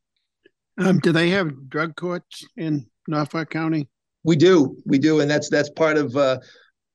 Um, 0.79 0.99
do 0.99 1.13
they 1.13 1.31
have 1.31 1.69
drug 1.69 1.95
courts 1.95 2.45
in 2.57 2.87
Norfolk 3.07 3.51
County? 3.51 3.89
We 4.25 4.37
do, 4.37 4.77
we 4.85 4.99
do, 4.99 5.21
and 5.21 5.31
that's 5.31 5.49
that's 5.49 5.71
part 5.71 5.97
of 5.97 6.17
uh, 6.17 6.39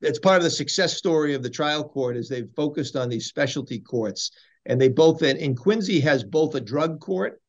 that's 0.02 0.20
part 0.20 0.38
of 0.38 0.44
the 0.44 0.50
success 0.50 0.96
story 0.96 1.34
of 1.34 1.44
the 1.44 1.50
trial 1.50 1.84
court 1.84 2.18
is 2.18 2.30
they've 2.30 2.50
focused 2.56 2.96
on 2.96 3.10
these 3.10 3.28
specialty 3.28 3.80
courts 3.80 4.32
and 4.66 4.80
they 4.80 4.90
both 4.90 5.24
in, 5.24 5.38
in 5.38 5.56
Quincy 5.56 6.00
has 6.00 6.24
both 6.24 6.56
a 6.56 6.62
drug 6.62 7.00
court. 7.00 7.42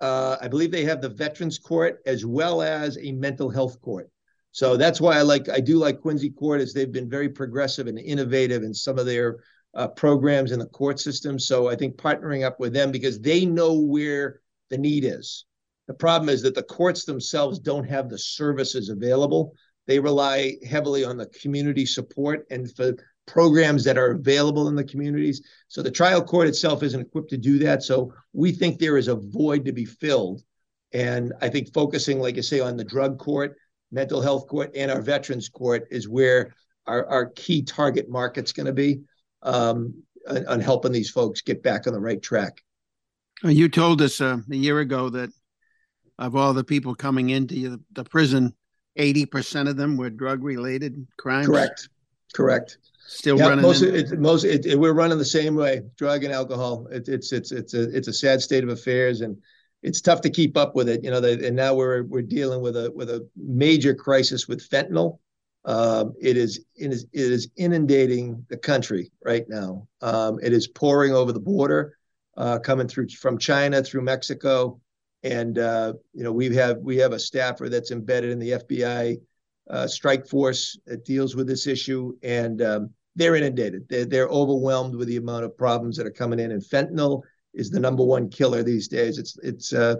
Uh, 0.00 0.36
I 0.40 0.48
believe 0.48 0.70
they 0.70 0.84
have 0.84 1.00
the 1.00 1.08
veterans 1.08 1.58
court 1.58 2.00
as 2.06 2.24
well 2.24 2.62
as 2.62 2.98
a 2.98 3.12
mental 3.12 3.50
health 3.50 3.80
court. 3.80 4.10
So 4.52 4.76
that's 4.76 5.00
why 5.00 5.18
I 5.18 5.22
like 5.22 5.48
I 5.50 5.60
do 5.60 5.76
like 5.76 6.00
Quincy 6.00 6.30
Court 6.30 6.62
is 6.62 6.72
they've 6.72 6.90
been 6.90 7.10
very 7.10 7.28
progressive 7.28 7.88
and 7.88 7.98
innovative 7.98 8.62
in 8.62 8.72
some 8.72 8.98
of 8.98 9.04
their 9.04 9.40
uh, 9.74 9.88
programs 9.88 10.50
in 10.50 10.58
the 10.58 10.66
court 10.66 10.98
system. 10.98 11.38
So 11.38 11.68
I 11.68 11.76
think 11.76 11.96
partnering 11.96 12.42
up 12.42 12.58
with 12.58 12.72
them 12.72 12.90
because 12.90 13.20
they 13.20 13.44
know 13.44 13.74
where 13.74 14.40
the 14.70 14.78
need 14.78 15.04
is. 15.04 15.44
The 15.88 15.94
problem 15.94 16.30
is 16.30 16.40
that 16.42 16.54
the 16.54 16.62
courts 16.62 17.04
themselves 17.04 17.58
don't 17.58 17.84
have 17.84 18.08
the 18.08 18.18
services 18.18 18.88
available. 18.88 19.52
They 19.86 19.98
rely 19.98 20.56
heavily 20.68 21.04
on 21.04 21.16
the 21.16 21.26
community 21.26 21.86
support 21.86 22.46
and 22.50 22.74
for 22.74 22.94
programs 23.26 23.84
that 23.84 23.98
are 23.98 24.12
available 24.12 24.68
in 24.68 24.74
the 24.74 24.84
communities. 24.84 25.42
So 25.68 25.82
the 25.82 25.90
trial 25.90 26.22
court 26.22 26.48
itself 26.48 26.82
isn't 26.82 27.00
equipped 27.00 27.30
to 27.30 27.36
do 27.36 27.58
that. 27.60 27.82
So 27.82 28.12
we 28.32 28.52
think 28.52 28.78
there 28.78 28.96
is 28.96 29.08
a 29.08 29.16
void 29.16 29.64
to 29.64 29.72
be 29.72 29.84
filled. 29.84 30.42
And 30.92 31.32
I 31.42 31.48
think 31.48 31.72
focusing, 31.74 32.20
like 32.20 32.38
I 32.38 32.40
say, 32.40 32.60
on 32.60 32.76
the 32.76 32.84
drug 32.84 33.18
court, 33.18 33.56
mental 33.90 34.20
health 34.20 34.46
court, 34.46 34.70
and 34.76 34.90
our 34.90 35.02
veterans 35.02 35.48
court 35.48 35.88
is 35.90 36.08
where 36.08 36.54
our, 36.86 37.06
our 37.06 37.26
key 37.26 37.62
target 37.62 38.08
market's 38.08 38.52
going 38.52 38.66
to 38.66 38.72
be 38.72 39.00
um, 39.42 40.02
on, 40.28 40.46
on, 40.46 40.60
helping 40.60 40.92
these 40.92 41.10
folks 41.10 41.40
get 41.40 41.62
back 41.62 41.86
on 41.86 41.92
the 41.92 42.00
right 42.00 42.22
track. 42.22 42.62
You 43.42 43.68
told 43.68 44.00
us 44.00 44.20
uh, 44.20 44.38
a 44.50 44.56
year 44.56 44.78
ago 44.78 45.10
that 45.10 45.30
of 46.18 46.36
all 46.36 46.54
the 46.54 46.64
people 46.64 46.94
coming 46.94 47.30
into 47.30 47.80
the 47.92 48.04
prison, 48.04 48.54
80% 48.96 49.68
of 49.68 49.76
them 49.76 49.96
were 49.96 50.10
drug 50.10 50.42
related 50.42 51.06
crimes. 51.16 51.46
Correct. 51.46 51.88
Correct. 52.34 52.78
Still 53.06 53.38
yeah, 53.38 53.48
running. 53.48 53.62
Most, 53.62 53.82
it, 53.82 54.18
most 54.18 54.44
it, 54.44 54.66
it, 54.66 54.78
we're 54.78 54.92
running 54.92 55.18
the 55.18 55.24
same 55.24 55.54
way. 55.54 55.82
Drug 55.96 56.24
and 56.24 56.32
alcohol. 56.32 56.86
It, 56.90 57.08
it's 57.08 57.32
it's 57.32 57.52
it's 57.52 57.72
a 57.72 57.96
it's 57.96 58.08
a 58.08 58.12
sad 58.12 58.42
state 58.42 58.64
of 58.64 58.70
affairs, 58.70 59.20
and 59.20 59.36
it's 59.82 60.00
tough 60.00 60.20
to 60.22 60.30
keep 60.30 60.56
up 60.56 60.74
with 60.74 60.88
it. 60.88 61.04
You 61.04 61.10
know, 61.10 61.20
the, 61.20 61.46
and 61.46 61.54
now 61.54 61.74
we're 61.74 62.02
we're 62.02 62.22
dealing 62.22 62.60
with 62.60 62.76
a 62.76 62.90
with 62.90 63.08
a 63.10 63.26
major 63.36 63.94
crisis 63.94 64.48
with 64.48 64.68
fentanyl. 64.68 65.18
Um, 65.64 66.14
it 66.20 66.36
is 66.36 66.64
it 66.74 66.92
is 66.92 67.04
it 67.12 67.32
is 67.32 67.48
inundating 67.56 68.44
the 68.48 68.56
country 68.56 69.12
right 69.24 69.44
now. 69.48 69.86
Um, 70.02 70.40
it 70.42 70.52
is 70.52 70.66
pouring 70.66 71.12
over 71.12 71.30
the 71.30 71.40
border, 71.40 71.98
uh, 72.36 72.58
coming 72.58 72.88
through 72.88 73.08
from 73.10 73.38
China 73.38 73.82
through 73.82 74.02
Mexico, 74.02 74.80
and 75.22 75.58
uh, 75.58 75.94
you 76.12 76.22
know 76.24 76.32
we 76.32 76.54
have 76.54 76.78
we 76.78 76.96
have 76.98 77.12
a 77.12 77.18
staffer 77.18 77.68
that's 77.68 77.90
embedded 77.90 78.30
in 78.30 78.38
the 78.38 78.50
FBI 78.50 79.16
uh, 79.70 79.86
strike 79.86 80.26
force 80.26 80.78
that 80.86 81.04
deals 81.04 81.34
with 81.34 81.46
this 81.46 81.66
issue, 81.66 82.12
and 82.22 82.62
um, 82.62 82.90
they're 83.16 83.34
inundated. 83.34 83.88
They're, 83.88 84.04
they're 84.04 84.28
overwhelmed 84.28 84.94
with 84.94 85.08
the 85.08 85.16
amount 85.16 85.44
of 85.44 85.56
problems 85.56 85.96
that 85.96 86.06
are 86.06 86.12
coming 86.12 86.38
in. 86.38 86.52
And 86.52 86.62
fentanyl 86.62 87.22
is 87.54 87.70
the 87.70 87.80
number 87.80 88.04
one 88.04 88.28
killer 88.28 88.62
these 88.62 88.88
days. 88.88 89.18
It's 89.18 89.36
it's 89.42 89.72
uh, 89.72 89.96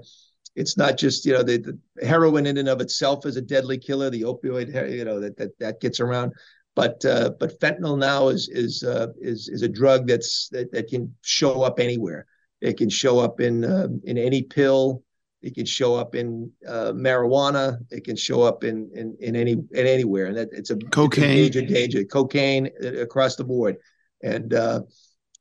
it's 0.55 0.77
not 0.77 0.97
just 0.97 1.27
you 1.27 1.33
know 1.33 1.43
the, 1.43 1.59
the 1.59 2.07
heroin 2.07 2.47
in 2.47 2.59
and 2.59 2.69
of 2.69 2.81
itself 2.81 3.27
is 3.27 3.37
a 3.37 3.43
deadly 3.43 3.79
killer. 3.79 4.11
The 4.11 4.23
opioid 4.23 4.69
you 4.93 5.05
know 5.05 5.19
that 5.21 5.37
that 5.39 5.59
that 5.59 5.81
gets 5.81 6.01
around, 6.01 6.33
but 6.75 7.05
uh, 7.05 7.31
but 7.41 7.59
fentanyl 7.61 7.99
now 7.99 8.29
is 8.29 8.49
is 8.49 8.85
uh, 8.85 9.09
is 9.21 9.49
is 9.49 9.63
a 9.63 9.69
drug 9.69 10.07
that's 10.07 10.49
that, 10.51 10.71
that 10.73 10.89
can 10.89 11.15
show 11.23 11.63
up 11.63 11.81
anywhere. 11.81 12.27
It 12.61 12.77
can 12.77 12.91
show 12.91 13.19
up 13.19 13.41
in 13.41 13.65
uh, 13.65 13.89
in 14.05 14.19
any 14.19 14.43
pill. 14.43 15.03
It 15.47 15.55
can 15.55 15.65
show 15.65 15.95
up 15.95 16.17
in 16.17 16.51
uh, 16.67 16.93
marijuana. 16.93 17.79
It 17.93 18.03
can 18.03 18.17
show 18.17 18.43
up 18.43 18.65
in 18.65 18.91
in, 18.93 19.17
in 19.21 19.37
any 19.37 19.53
in 19.53 19.87
anywhere, 19.87 20.27
and 20.27 20.37
that 20.37 20.49
it's 20.51 20.71
a 20.71 20.77
cocaine 20.77 21.23
it's 21.39 21.57
a 21.57 21.61
major 21.61 21.75
danger. 21.75 22.05
Cocaine 22.05 22.69
uh, 22.83 22.95
across 22.97 23.37
the 23.37 23.45
board, 23.45 23.77
and 24.25 24.53
uh, 24.53 24.81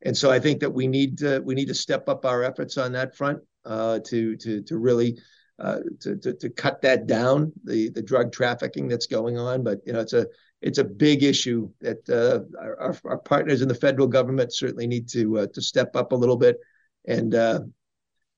and 0.03 0.15
so 0.15 0.29
I 0.29 0.39
think 0.39 0.59
that 0.59 0.69
we 0.69 0.85
need 0.85 1.17
to 1.17 1.39
we 1.39 1.55
need 1.55 1.69
to 1.69 1.73
step 1.73 2.07
up 2.07 2.23
our 2.23 2.43
efforts 2.43 2.77
on 2.77 2.91
that 2.91 3.15
front 3.15 3.39
uh, 3.65 3.99
to 4.05 4.37
to 4.37 4.61
to 4.61 4.77
really 4.77 5.17
uh, 5.57 5.79
to, 6.01 6.15
to 6.17 6.33
to 6.35 6.49
cut 6.51 6.83
that 6.83 7.07
down 7.07 7.51
the 7.63 7.89
the 7.89 8.03
drug 8.03 8.31
trafficking 8.31 8.87
that's 8.87 9.07
going 9.07 9.39
on. 9.39 9.63
But 9.63 9.79
you 9.87 9.93
know 9.93 10.01
it's 10.01 10.13
a 10.13 10.27
it's 10.61 10.77
a 10.77 10.83
big 10.83 11.23
issue 11.23 11.67
that 11.81 12.07
uh, 12.07 12.41
our, 12.61 12.95
our 13.05 13.17
partners 13.17 13.63
in 13.63 13.67
the 13.67 13.73
federal 13.73 14.07
government 14.07 14.53
certainly 14.53 14.85
need 14.85 15.09
to 15.09 15.39
uh, 15.39 15.47
to 15.55 15.61
step 15.63 15.95
up 15.95 16.11
a 16.11 16.15
little 16.15 16.37
bit 16.37 16.57
and 17.07 17.35
uh, 17.35 17.59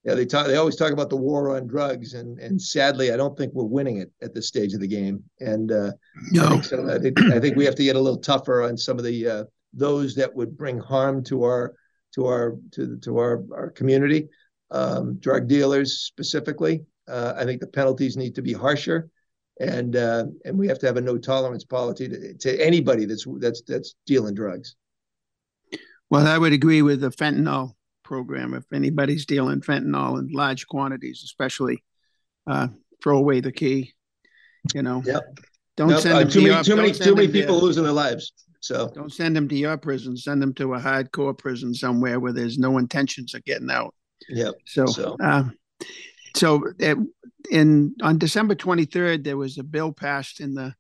yeah, 0.08 0.16
they 0.16 0.26
talk. 0.26 0.48
They 0.48 0.56
always 0.56 0.78
talk 0.78 0.94
about 0.94 1.10
the 1.10 1.18
war 1.18 1.58
on 1.58 1.68
drugs, 1.68 2.14
and 2.14 2.40
and 2.40 2.62
sadly, 2.62 3.12
I 3.12 3.18
don't 3.18 3.38
think 3.38 3.54
we're 3.54 3.66
winning 3.66 3.98
it 3.98 4.10
at 4.22 4.34
this 4.34 4.48
stage 4.48 4.74
of 4.74 4.80
the 4.80 4.88
game. 4.88 5.22
And 5.42 5.70
uh, 5.70 5.92
no, 6.32 6.46
I 6.46 6.50
think, 6.50 6.64
so. 6.64 6.90
I 6.90 6.98
think, 6.98 7.22
I 7.24 7.40
think 7.42 7.58
we 7.58 7.66
have 7.66 7.76
to 7.76 7.84
get 7.84 7.98
a 7.98 8.00
little 8.00 8.20
tougher 8.20 8.64
on 8.64 8.78
some 8.78 8.98
of 8.98 9.04
the 9.04 9.28
uh, 9.28 9.44
those 9.74 10.16
that 10.16 10.34
would 10.34 10.58
bring 10.58 10.80
harm 10.80 11.26
to 11.26 11.44
our 11.44 11.76
to 12.16 12.26
our 12.26 12.56
to 12.72 12.98
to 13.00 13.18
our 13.18 13.44
our 13.54 13.70
community, 13.72 14.30
um, 14.72 15.16
drug 15.16 15.50
dealers 15.50 15.98
specifically. 15.98 16.86
Uh, 17.06 17.34
I 17.36 17.44
think 17.44 17.60
the 17.60 17.68
penalties 17.68 18.16
need 18.16 18.34
to 18.36 18.42
be 18.42 18.54
harsher, 18.54 19.10
and 19.60 19.98
uh, 19.98 20.24
and 20.46 20.58
we 20.58 20.70
have 20.70 20.80
to 20.80 20.86
have 20.86 20.96
a 20.96 21.02
no 21.02 21.18
tolerance 21.18 21.66
policy 21.66 22.08
to, 22.08 22.34
to 22.34 22.66
anybody 22.66 23.04
that's 23.04 23.26
that's 23.40 23.62
that's 23.68 23.96
dealing 24.06 24.36
drugs. 24.36 24.78
Well, 26.10 26.26
I 26.26 26.38
would 26.38 26.54
agree 26.54 26.82
with 26.82 27.02
the 27.02 27.10
fentanyl 27.10 27.74
program. 28.08 28.54
If 28.54 28.64
anybody's 28.74 29.26
dealing 29.26 29.60
fentanyl 29.60 30.18
in 30.18 30.30
large 30.32 30.66
quantities, 30.66 31.22
especially, 31.26 31.84
uh, 32.50 32.70
throw 33.04 33.18
away 33.18 33.42
the 33.42 33.52
key. 33.52 33.94
You 34.74 34.82
know. 34.82 35.04
Yep. 35.06 35.40
Don't 35.76 35.90
yep. 35.90 36.00
send 36.00 36.16
uh, 36.16 36.20
them 36.20 36.30
too 36.30 36.40
to 36.40 36.46
many, 36.46 36.56
your, 36.56 36.64
too 36.64 36.76
many, 36.76 36.92
too 36.92 37.16
many 37.16 37.28
people 37.28 37.60
losing 37.60 37.84
their 37.84 37.92
lives. 37.92 38.32
So 38.62 38.90
don't 38.96 39.14
send 39.14 39.36
them 39.36 39.48
to 39.50 39.56
your 39.56 39.78
prison. 39.78 40.18
Send 40.18 40.42
them 40.42 40.54
to 40.56 40.74
a 40.74 40.80
hardcore 40.80 41.38
prison 41.38 41.74
somewhere 41.74 42.20
where 42.20 42.34
there's 42.34 42.58
no 42.58 42.78
intentions 42.78 43.36
of 43.36 43.44
getting 43.44 43.70
out. 43.70 43.94
Yep. 44.30 44.56
So, 44.66 44.86
so, 44.88 45.18
uh, 45.22 45.44
so 46.36 46.64
it, 46.80 46.98
in 47.52 47.94
on 48.02 48.18
December 48.18 48.56
23rd, 48.56 49.24
there 49.24 49.38
was 49.38 49.58
a 49.58 49.64
bill 49.64 49.92
passed 49.92 50.40
in 50.40 50.54
the 50.54 50.74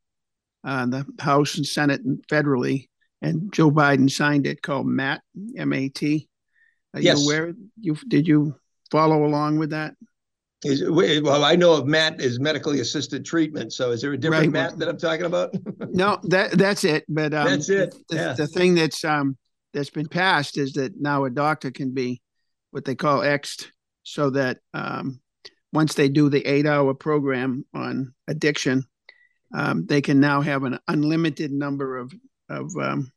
uh, 0.63 0.86
the 0.86 1.06
House 1.20 1.56
and 1.56 1.66
Senate 1.66 2.02
and 2.02 2.26
federally, 2.28 2.88
and 3.22 3.54
Joe 3.54 3.72
Biden 3.72 4.10
signed 4.10 4.48
it 4.48 4.62
called 4.62 4.88
MAT, 4.88 5.22
M 5.56 5.72
A 5.72 5.90
T, 5.90 6.28
are 6.93 7.02
yes. 7.02 7.19
you 7.19 7.26
aware? 7.26 7.54
You 7.80 7.97
did 8.08 8.28
you 8.28 8.56
follow 8.91 9.26
along 9.26 9.60
with 9.60 9.71
that? 9.71 9.95
Is, 10.63 10.84
well, 10.89 11.43
I 11.43 11.56
know 11.56 11.73
of 11.73 11.86
MAT 11.86 12.19
is 12.19 12.39
medically 12.39 12.80
assisted 12.80 13.23
treatment. 13.23 13.73
So, 13.73 13.91
is 13.91 14.02
there 14.02 14.13
a 14.13 14.17
different 14.17 14.54
right. 14.54 14.71
MAT 14.71 14.80
that 14.80 14.89
I'm 14.89 14.97
talking 14.97 15.26
about? 15.26 15.54
no, 15.89 16.19
that 16.23 16.52
that's 16.52 16.84
it. 16.84 17.06
But 17.08 17.34
um, 17.34 17.47
that's 17.47 17.69
it. 17.69 17.95
The, 18.10 18.15
yeah. 18.15 18.34
the 18.34 18.47
thing 18.47 18.73
that's 18.73 19.06
um 19.06 19.38
that's 19.73 19.91
been 19.91 20.08
passed 20.08 20.58
is 20.58 20.73
that 20.73 21.00
now 21.00 21.26
a 21.26 21.30
doctor 21.30 21.69
can 21.69 21.93
be 21.93 22.21
what 22.71 22.86
they 22.86 22.95
call 22.95 23.19
Xed, 23.19 23.67
so 24.02 24.32
that 24.32 24.58
um, 24.73 25.19
once 25.73 25.93
they 25.93 26.10
do 26.10 26.28
the 26.30 26.45
eight-hour 26.45 26.95
program 26.95 27.63
on 27.76 28.15
addiction, 28.28 28.84
um, 29.54 29.86
they 29.86 30.02
can 30.02 30.19
now 30.19 30.41
have 30.41 30.63
an 30.63 30.80
unlimited 30.88 31.52
number 31.52 31.97
of 31.97 32.12
of 32.50 32.71
um, 32.82 33.12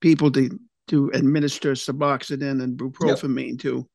people 0.00 0.32
to 0.32 0.58
to 0.88 1.10
administer 1.14 1.72
Suboxone 1.72 2.62
and 2.62 2.78
bupropion 2.78 3.50
yep. 3.50 3.58
to, 3.60 3.88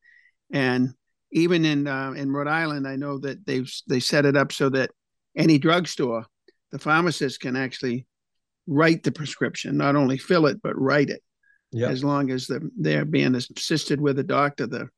and 0.52 0.89
even 1.32 1.65
in 1.65 1.88
uh, 1.88 2.12
in 2.12 2.32
Rhode 2.32 2.47
Island, 2.47 2.88
I 2.88 2.95
know 2.95 3.19
that 3.19 3.45
they've 3.45 3.71
they 3.88 3.99
set 3.99 4.25
it 4.25 4.36
up 4.36 4.52
so 4.52 4.69
that 4.69 4.91
any 5.36 5.58
drugstore, 5.58 6.25
the 6.71 6.80
pharmacist 6.80 7.39
can 7.39 7.56
actually 7.56 8.08
write 8.67 9.04
the 9.04 9.12
prescription, 9.12 9.78
not 9.78 9.95
only 9.95 10.17
fill 10.17 10.47
it 10.47 10.62
but 10.62 10.80
write 10.80 11.10
it, 11.10 11.21
yep. 11.71 11.91
as 11.91 12.04
long 12.04 12.32
as 12.32 12.47
the, 12.47 12.69
they're 12.78 13.06
being 13.06 13.36
assisted 13.36 14.02
with 14.02 14.17
a 14.19 14.23
doctor. 14.23 14.67
The 14.67 14.89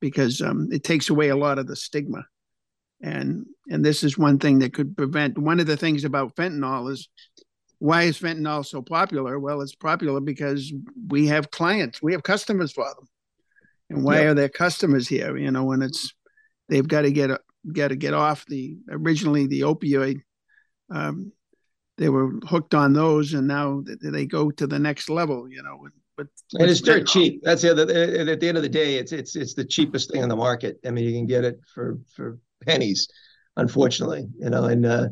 because 0.00 0.40
um, 0.42 0.68
it 0.72 0.84
takes 0.84 1.10
away 1.10 1.28
a 1.28 1.36
lot 1.36 1.58
of 1.58 1.66
the 1.66 1.76
stigma, 1.76 2.24
and 3.02 3.46
and 3.68 3.84
this 3.84 4.02
is 4.02 4.16
one 4.16 4.38
thing 4.38 4.60
that 4.60 4.72
could 4.72 4.96
prevent. 4.96 5.36
One 5.36 5.60
of 5.60 5.66
the 5.66 5.76
things 5.76 6.04
about 6.04 6.34
fentanyl 6.36 6.90
is 6.90 7.08
why 7.84 8.04
is 8.04 8.18
fentanyl 8.18 8.64
so 8.64 8.80
popular? 8.80 9.38
Well, 9.38 9.60
it's 9.60 9.74
popular 9.74 10.18
because 10.18 10.72
we 11.08 11.26
have 11.26 11.50
clients, 11.50 12.00
we 12.00 12.12
have 12.12 12.22
customers 12.22 12.72
for 12.72 12.86
them, 12.86 13.06
and 13.90 14.02
why 14.02 14.20
yep. 14.20 14.24
are 14.24 14.34
their 14.34 14.48
customers 14.48 15.06
here? 15.06 15.36
You 15.36 15.50
know, 15.50 15.64
when 15.64 15.82
it's 15.82 16.14
they've 16.70 16.88
got 16.88 17.02
to 17.02 17.12
get 17.12 17.38
got 17.74 17.88
to 17.88 17.96
get 17.96 18.14
off 18.14 18.46
the 18.46 18.78
originally 18.90 19.46
the 19.46 19.60
opioid. 19.60 20.22
Um, 20.90 21.32
they 21.98 22.08
were 22.08 22.30
hooked 22.48 22.74
on 22.74 22.94
those, 22.94 23.34
and 23.34 23.46
now 23.46 23.84
they 24.00 24.24
go 24.24 24.50
to 24.52 24.66
the 24.66 24.78
next 24.78 25.10
level. 25.10 25.46
You 25.46 25.62
know, 25.62 25.86
but 26.16 26.28
and 26.54 26.70
it's 26.70 26.80
dirt 26.80 27.06
cheap. 27.06 27.42
That's 27.42 27.60
the 27.60 27.72
other. 27.72 27.82
At 27.82 28.40
the 28.40 28.48
end 28.48 28.56
of 28.56 28.62
the 28.62 28.68
day, 28.70 28.94
it's 28.94 29.12
it's 29.12 29.36
it's 29.36 29.52
the 29.52 29.64
cheapest 29.64 30.10
thing 30.10 30.22
on 30.22 30.30
the 30.30 30.36
market. 30.36 30.80
I 30.86 30.90
mean, 30.90 31.04
you 31.04 31.12
can 31.12 31.26
get 31.26 31.44
it 31.44 31.60
for 31.74 31.98
for 32.16 32.38
pennies, 32.66 33.06
unfortunately. 33.58 34.26
You 34.38 34.48
know, 34.48 34.64
and 34.64 34.86
uh, 34.86 35.08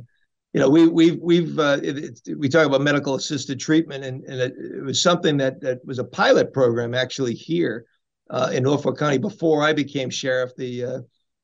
you 0.52 0.60
know 0.60 0.68
we 0.68 0.86
we've 0.86 1.18
we've 1.20 1.58
uh, 1.58 1.78
it, 1.82 2.20
it, 2.26 2.38
we 2.38 2.48
talk 2.48 2.66
about 2.66 2.82
medical 2.82 3.14
assisted 3.14 3.58
treatment, 3.58 4.04
and 4.04 4.22
and 4.24 4.40
it, 4.40 4.54
it, 4.56 4.84
was 4.84 5.02
something 5.02 5.36
that 5.38 5.60
that 5.62 5.84
was 5.84 5.98
a 5.98 6.04
pilot 6.04 6.52
program 6.52 6.94
actually 6.94 7.34
here 7.34 7.86
uh, 8.30 8.50
in 8.52 8.62
Norfolk 8.62 8.98
County 8.98 9.18
before 9.18 9.62
I 9.62 9.72
became 9.72 10.10
sheriff. 10.10 10.54
The 10.56 10.84
uh, 10.84 10.98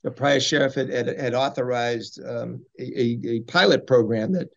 the 0.05 0.11
prior 0.11 0.41
sheriff 0.41 0.75
had 0.75 0.91
had, 0.91 1.07
had 1.19 1.35
authorized 1.35 2.21
um, 2.25 2.65
a, 2.79 3.19
a 3.25 3.41
pilot 3.41 3.87
program 3.87 4.33
that 4.33 4.49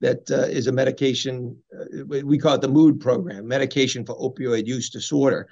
that 0.00 0.30
uh, 0.30 0.48
is 0.48 0.66
a 0.66 0.72
medication. 0.72 1.56
Uh, 1.72 2.04
we 2.06 2.38
call 2.38 2.54
it 2.54 2.62
the 2.62 2.68
MOOD 2.68 3.00
program, 3.00 3.46
medication 3.46 4.04
for 4.04 4.16
opioid 4.18 4.66
use 4.66 4.90
disorder, 4.90 5.48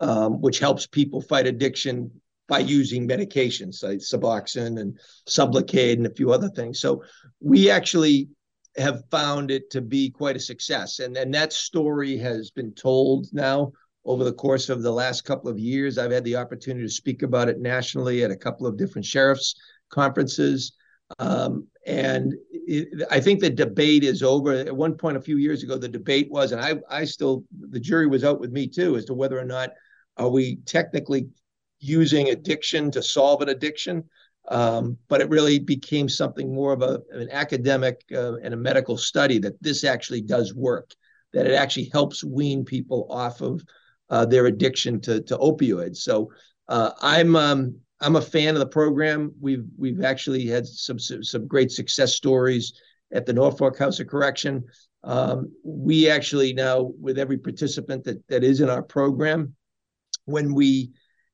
um, 0.00 0.40
which 0.40 0.58
helps 0.58 0.86
people 0.86 1.20
fight 1.20 1.46
addiction 1.46 2.10
by 2.50 2.58
using 2.58 3.06
medications 3.06 3.82
like 3.84 4.00
Suboxone 4.00 4.80
and 4.80 4.98
Sublocade 5.28 5.98
and 5.98 6.06
a 6.06 6.14
few 6.14 6.32
other 6.32 6.48
things. 6.48 6.80
So 6.80 7.04
we 7.40 7.70
actually 7.70 8.28
have 8.76 9.04
found 9.10 9.52
it 9.52 9.70
to 9.70 9.80
be 9.80 10.10
quite 10.10 10.36
a 10.36 10.40
success, 10.40 10.98
and 10.98 11.16
and 11.16 11.32
that 11.32 11.52
story 11.52 12.18
has 12.18 12.50
been 12.50 12.72
told 12.74 13.28
now 13.32 13.72
over 14.04 14.24
the 14.24 14.32
course 14.32 14.68
of 14.68 14.82
the 14.82 14.90
last 14.90 15.24
couple 15.24 15.48
of 15.50 15.58
years. 15.58 15.96
I've 15.96 16.10
had 16.10 16.24
the 16.24 16.36
opportunity 16.36 16.86
to 16.86 16.92
speak 16.92 17.22
about 17.22 17.48
it 17.48 17.60
nationally 17.60 18.24
at 18.24 18.30
a 18.30 18.36
couple 18.36 18.66
of 18.66 18.76
different 18.76 19.06
sheriffs 19.06 19.54
conferences. 19.90 20.72
Um, 21.18 21.66
and 21.86 22.34
it, 22.50 23.06
I 23.10 23.20
think 23.20 23.40
the 23.40 23.50
debate 23.50 24.04
is 24.04 24.22
over. 24.22 24.52
At 24.52 24.74
one 24.74 24.94
point, 24.96 25.16
a 25.16 25.20
few 25.20 25.36
years 25.36 25.62
ago, 25.62 25.76
the 25.76 25.88
debate 25.88 26.28
was, 26.30 26.52
and 26.52 26.60
I, 26.60 26.74
I 26.88 27.04
still, 27.04 27.44
the 27.58 27.80
jury 27.80 28.06
was 28.06 28.24
out 28.24 28.40
with 28.40 28.52
me 28.52 28.68
too, 28.68 28.96
as 28.96 29.04
to 29.06 29.14
whether 29.14 29.38
or 29.38 29.44
not 29.44 29.70
are 30.16 30.30
we 30.30 30.56
technically 30.66 31.28
using 31.80 32.28
addiction 32.28 32.90
to 32.92 33.02
solve 33.02 33.42
an 33.42 33.48
addiction. 33.48 34.04
Um, 34.48 34.96
but 35.08 35.20
it 35.20 35.28
really 35.28 35.58
became 35.58 36.08
something 36.08 36.52
more 36.52 36.72
of 36.72 36.82
a, 36.82 37.00
an 37.12 37.28
academic 37.30 38.02
uh, 38.12 38.36
and 38.36 38.54
a 38.54 38.56
medical 38.56 38.96
study 38.96 39.38
that 39.40 39.62
this 39.62 39.84
actually 39.84 40.22
does 40.22 40.54
work, 40.54 40.90
that 41.32 41.46
it 41.46 41.54
actually 41.54 41.90
helps 41.92 42.24
wean 42.24 42.64
people 42.64 43.06
off 43.10 43.42
of 43.42 43.62
uh, 44.08 44.24
their 44.26 44.46
addiction 44.46 45.00
to, 45.02 45.20
to 45.22 45.36
opioids. 45.38 45.98
So 45.98 46.32
uh, 46.68 46.92
I'm 47.00 47.36
um, 47.36 47.76
I'm 48.00 48.16
a 48.16 48.22
fan 48.22 48.54
of 48.54 48.60
the 48.60 48.66
program. 48.66 49.32
We've 49.40 49.66
we've 49.76 50.02
actually 50.02 50.46
had 50.46 50.66
some 50.66 50.98
some 50.98 51.46
great 51.46 51.70
success 51.70 52.14
stories 52.14 52.72
at 53.12 53.26
the 53.26 53.32
Norfolk 53.32 53.78
House 53.78 54.00
of 54.00 54.08
Correction. 54.08 54.64
Um, 55.04 55.52
we 55.64 56.10
actually 56.10 56.52
now, 56.52 56.92
with 57.00 57.18
every 57.18 57.38
participant 57.38 58.04
that 58.04 58.26
that 58.28 58.42
is 58.42 58.60
in 58.60 58.70
our 58.70 58.82
program, 58.82 59.54
when 60.24 60.54
we 60.54 60.90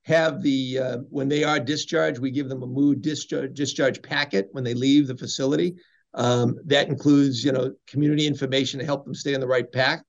have 0.07 0.41
the 0.41 0.79
uh, 0.79 0.99
when 1.11 1.29
they 1.29 1.43
are 1.43 1.59
discharged, 1.59 2.21
we 2.21 2.31
give 2.31 2.49
them 2.49 2.63
a 2.63 2.67
mood 2.67 3.03
discharge 3.03 3.55
discharge 3.55 4.01
packet 4.03 4.49
when 4.53 4.63
they 4.63 4.75
leave 4.75 5.09
the 5.09 5.17
facility. 5.17 5.75
Um, 6.15 6.57
that 6.65 6.89
includes, 6.89 7.45
you 7.45 7.53
know, 7.53 7.75
community 7.87 8.27
information 8.27 8.79
to 8.79 8.87
help 8.87 9.05
them 9.05 9.15
stay 9.15 9.35
on 9.35 9.41
the 9.41 9.47
right 9.49 9.71
path, 9.71 10.03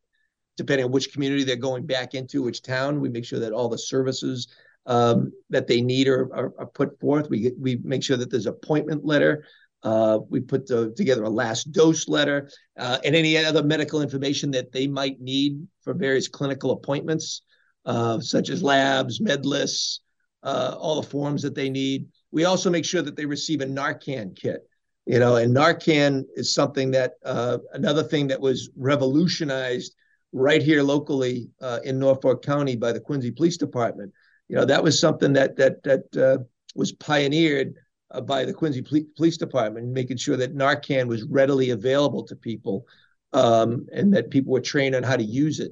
depending 0.55 0.85
on 0.85 0.91
which 0.91 1.11
community 1.11 1.43
they're 1.43 1.55
going 1.55 1.85
back 1.85 2.13
into, 2.13 2.43
which 2.43 2.61
town. 2.61 3.01
We 3.01 3.09
make 3.09 3.25
sure 3.25 3.39
that 3.39 3.51
all 3.51 3.69
the 3.69 3.77
services 3.77 4.47
um, 4.85 5.31
that 5.49 5.67
they 5.67 5.81
need 5.81 6.07
are, 6.07 6.33
are, 6.33 6.53
are, 6.59 6.67
put 6.67 6.99
forth. 6.99 7.27
We 7.29 7.51
we 7.59 7.77
make 7.83 8.03
sure 8.03 8.17
that 8.17 8.29
there's 8.29 8.45
appointment 8.45 9.03
letter. 9.03 9.45
Uh, 9.81 10.19
we 10.29 10.41
put 10.41 10.67
the, 10.67 10.93
together 10.95 11.23
a 11.23 11.29
last 11.29 11.71
dose 11.71 12.07
letter 12.07 12.49
uh, 12.77 12.99
and 13.03 13.15
any 13.15 13.35
other 13.35 13.63
medical 13.63 14.01
information 14.01 14.51
that 14.51 14.71
they 14.71 14.87
might 14.87 15.19
need 15.19 15.67
for 15.81 15.93
various 15.93 16.27
clinical 16.27 16.71
appointments, 16.71 17.41
uh, 17.87 18.19
such 18.19 18.49
as 18.49 18.61
labs, 18.61 19.19
med 19.19 19.45
lists, 19.45 20.01
uh, 20.43 20.75
all 20.79 21.01
the 21.01 21.07
forms 21.07 21.41
that 21.41 21.55
they 21.55 21.69
need. 21.69 22.05
We 22.31 22.45
also 22.45 22.69
make 22.69 22.85
sure 22.85 23.01
that 23.01 23.15
they 23.15 23.25
receive 23.25 23.61
a 23.61 23.65
Narcan 23.65 24.35
kit. 24.35 24.61
You 25.07 25.17
know, 25.17 25.37
and 25.37 25.55
Narcan 25.55 26.25
is 26.35 26.53
something 26.53 26.91
that 26.91 27.13
uh, 27.25 27.57
another 27.73 28.03
thing 28.03 28.27
that 28.27 28.39
was 28.39 28.69
revolutionized 28.77 29.95
right 30.33 30.61
here 30.61 30.83
locally 30.83 31.49
uh, 31.61 31.79
in 31.83 31.97
Norfolk 31.97 32.43
County 32.43 32.75
by 32.75 32.91
the 32.91 32.99
Quincy 32.99 33.31
Police 33.31 33.57
Department 33.57 34.13
you 34.47 34.55
know 34.55 34.65
that 34.65 34.83
was 34.83 34.99
something 34.99 35.33
that 35.33 35.55
that 35.57 35.83
that 35.83 36.17
uh, 36.17 36.43
was 36.75 36.91
pioneered 36.93 37.75
uh, 38.11 38.21
by 38.21 38.45
the 38.45 38.53
Quincy 38.53 38.81
Police 39.15 39.37
Department, 39.37 39.87
making 39.87 40.17
sure 40.17 40.37
that 40.37 40.55
Narcan 40.55 41.07
was 41.07 41.23
readily 41.23 41.71
available 41.71 42.23
to 42.23 42.35
people, 42.35 42.85
um, 43.33 43.87
and 43.91 44.13
that 44.13 44.31
people 44.31 44.53
were 44.53 44.61
trained 44.61 44.95
on 44.95 45.03
how 45.03 45.17
to 45.17 45.23
use 45.23 45.59
it. 45.59 45.71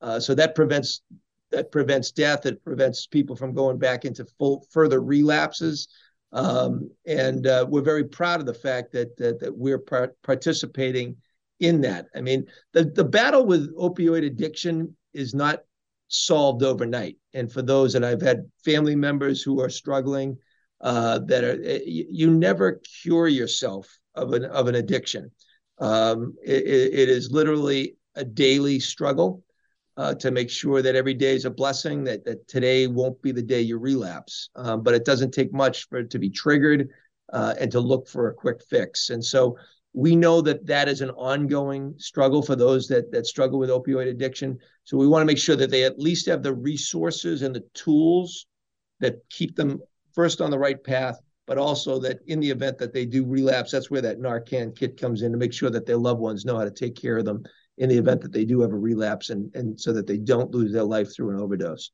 Uh, 0.00 0.18
so 0.18 0.34
that 0.34 0.54
prevents 0.54 1.02
that 1.50 1.70
prevents 1.70 2.10
death. 2.10 2.46
It 2.46 2.62
prevents 2.64 3.06
people 3.06 3.36
from 3.36 3.54
going 3.54 3.78
back 3.78 4.04
into 4.04 4.24
full 4.38 4.66
further 4.70 5.00
relapses. 5.00 5.88
Um, 6.32 6.90
and 7.06 7.46
uh, 7.46 7.66
we're 7.68 7.82
very 7.82 8.04
proud 8.04 8.40
of 8.40 8.46
the 8.46 8.54
fact 8.54 8.92
that 8.92 9.16
that, 9.16 9.40
that 9.40 9.56
we're 9.56 9.78
par- 9.78 10.14
participating 10.22 11.16
in 11.60 11.80
that. 11.82 12.06
I 12.14 12.20
mean, 12.20 12.46
the 12.72 12.84
the 12.84 13.04
battle 13.04 13.46
with 13.46 13.74
opioid 13.76 14.26
addiction 14.26 14.96
is 15.14 15.34
not 15.34 15.60
solved 16.08 16.62
overnight. 16.62 17.16
And 17.32 17.50
for 17.50 17.62
those 17.62 17.92
that 17.92 18.04
I've 18.04 18.20
had 18.20 18.50
family 18.64 18.94
members 18.94 19.42
who 19.42 19.60
are 19.60 19.70
struggling, 19.70 20.36
uh, 20.80 21.20
that 21.20 21.42
are 21.42 21.60
eh, 21.64 21.80
you, 21.86 22.06
you, 22.10 22.30
never 22.30 22.80
cure 23.02 23.28
yourself 23.28 23.98
of 24.14 24.34
an 24.34 24.44
of 24.44 24.68
an 24.68 24.74
addiction. 24.74 25.30
Um, 25.78 26.34
it, 26.44 26.64
it 26.66 27.08
is 27.08 27.30
literally 27.30 27.96
a 28.14 28.24
daily 28.24 28.78
struggle 28.78 29.42
uh, 29.96 30.14
to 30.14 30.30
make 30.30 30.50
sure 30.50 30.82
that 30.82 30.94
every 30.94 31.14
day 31.14 31.34
is 31.34 31.44
a 31.44 31.50
blessing. 31.50 32.04
That 32.04 32.24
that 32.24 32.46
today 32.48 32.86
won't 32.86 33.20
be 33.22 33.32
the 33.32 33.42
day 33.42 33.60
you 33.60 33.78
relapse. 33.78 34.50
Um, 34.56 34.82
but 34.82 34.94
it 34.94 35.04
doesn't 35.04 35.32
take 35.32 35.52
much 35.52 35.88
for 35.88 35.98
it 35.98 36.10
to 36.10 36.18
be 36.18 36.30
triggered 36.30 36.88
uh, 37.32 37.54
and 37.58 37.70
to 37.72 37.80
look 37.80 38.08
for 38.08 38.28
a 38.28 38.34
quick 38.34 38.62
fix. 38.68 39.10
And 39.10 39.24
so 39.24 39.56
we 39.92 40.14
know 40.14 40.42
that 40.42 40.66
that 40.66 40.88
is 40.88 41.00
an 41.00 41.10
ongoing 41.10 41.94
struggle 41.96 42.42
for 42.42 42.54
those 42.54 42.86
that 42.88 43.10
that 43.12 43.26
struggle 43.26 43.58
with 43.58 43.70
opioid 43.70 44.08
addiction. 44.10 44.58
So 44.84 44.96
we 44.96 45.08
want 45.08 45.22
to 45.22 45.26
make 45.26 45.38
sure 45.38 45.56
that 45.56 45.70
they 45.70 45.84
at 45.84 45.98
least 45.98 46.26
have 46.26 46.42
the 46.42 46.54
resources 46.54 47.42
and 47.42 47.54
the 47.54 47.64
tools 47.72 48.46
that 49.00 49.16
keep 49.30 49.56
them 49.56 49.80
first 50.14 50.40
on 50.40 50.50
the 50.50 50.58
right 50.58 50.82
path, 50.82 51.18
but 51.46 51.58
also 51.58 51.98
that 52.00 52.18
in 52.26 52.40
the 52.40 52.50
event 52.50 52.78
that 52.78 52.92
they 52.92 53.06
do 53.06 53.24
relapse, 53.24 53.70
that's 53.70 53.90
where 53.90 54.02
that 54.02 54.18
Narcan 54.18 54.76
kit 54.76 55.00
comes 55.00 55.22
in 55.22 55.32
to 55.32 55.38
make 55.38 55.52
sure 55.52 55.70
that 55.70 55.86
their 55.86 55.96
loved 55.96 56.20
ones 56.20 56.44
know 56.44 56.56
how 56.56 56.64
to 56.64 56.70
take 56.70 56.96
care 56.96 57.18
of 57.18 57.24
them 57.24 57.42
in 57.78 57.88
the 57.88 57.98
event 57.98 58.22
that 58.22 58.32
they 58.32 58.44
do 58.44 58.60
have 58.60 58.72
a 58.72 58.78
relapse 58.78 59.30
and 59.30 59.54
and 59.54 59.78
so 59.78 59.92
that 59.92 60.06
they 60.06 60.16
don't 60.16 60.52
lose 60.52 60.72
their 60.72 60.84
life 60.84 61.14
through 61.14 61.30
an 61.30 61.40
overdose. 61.40 61.90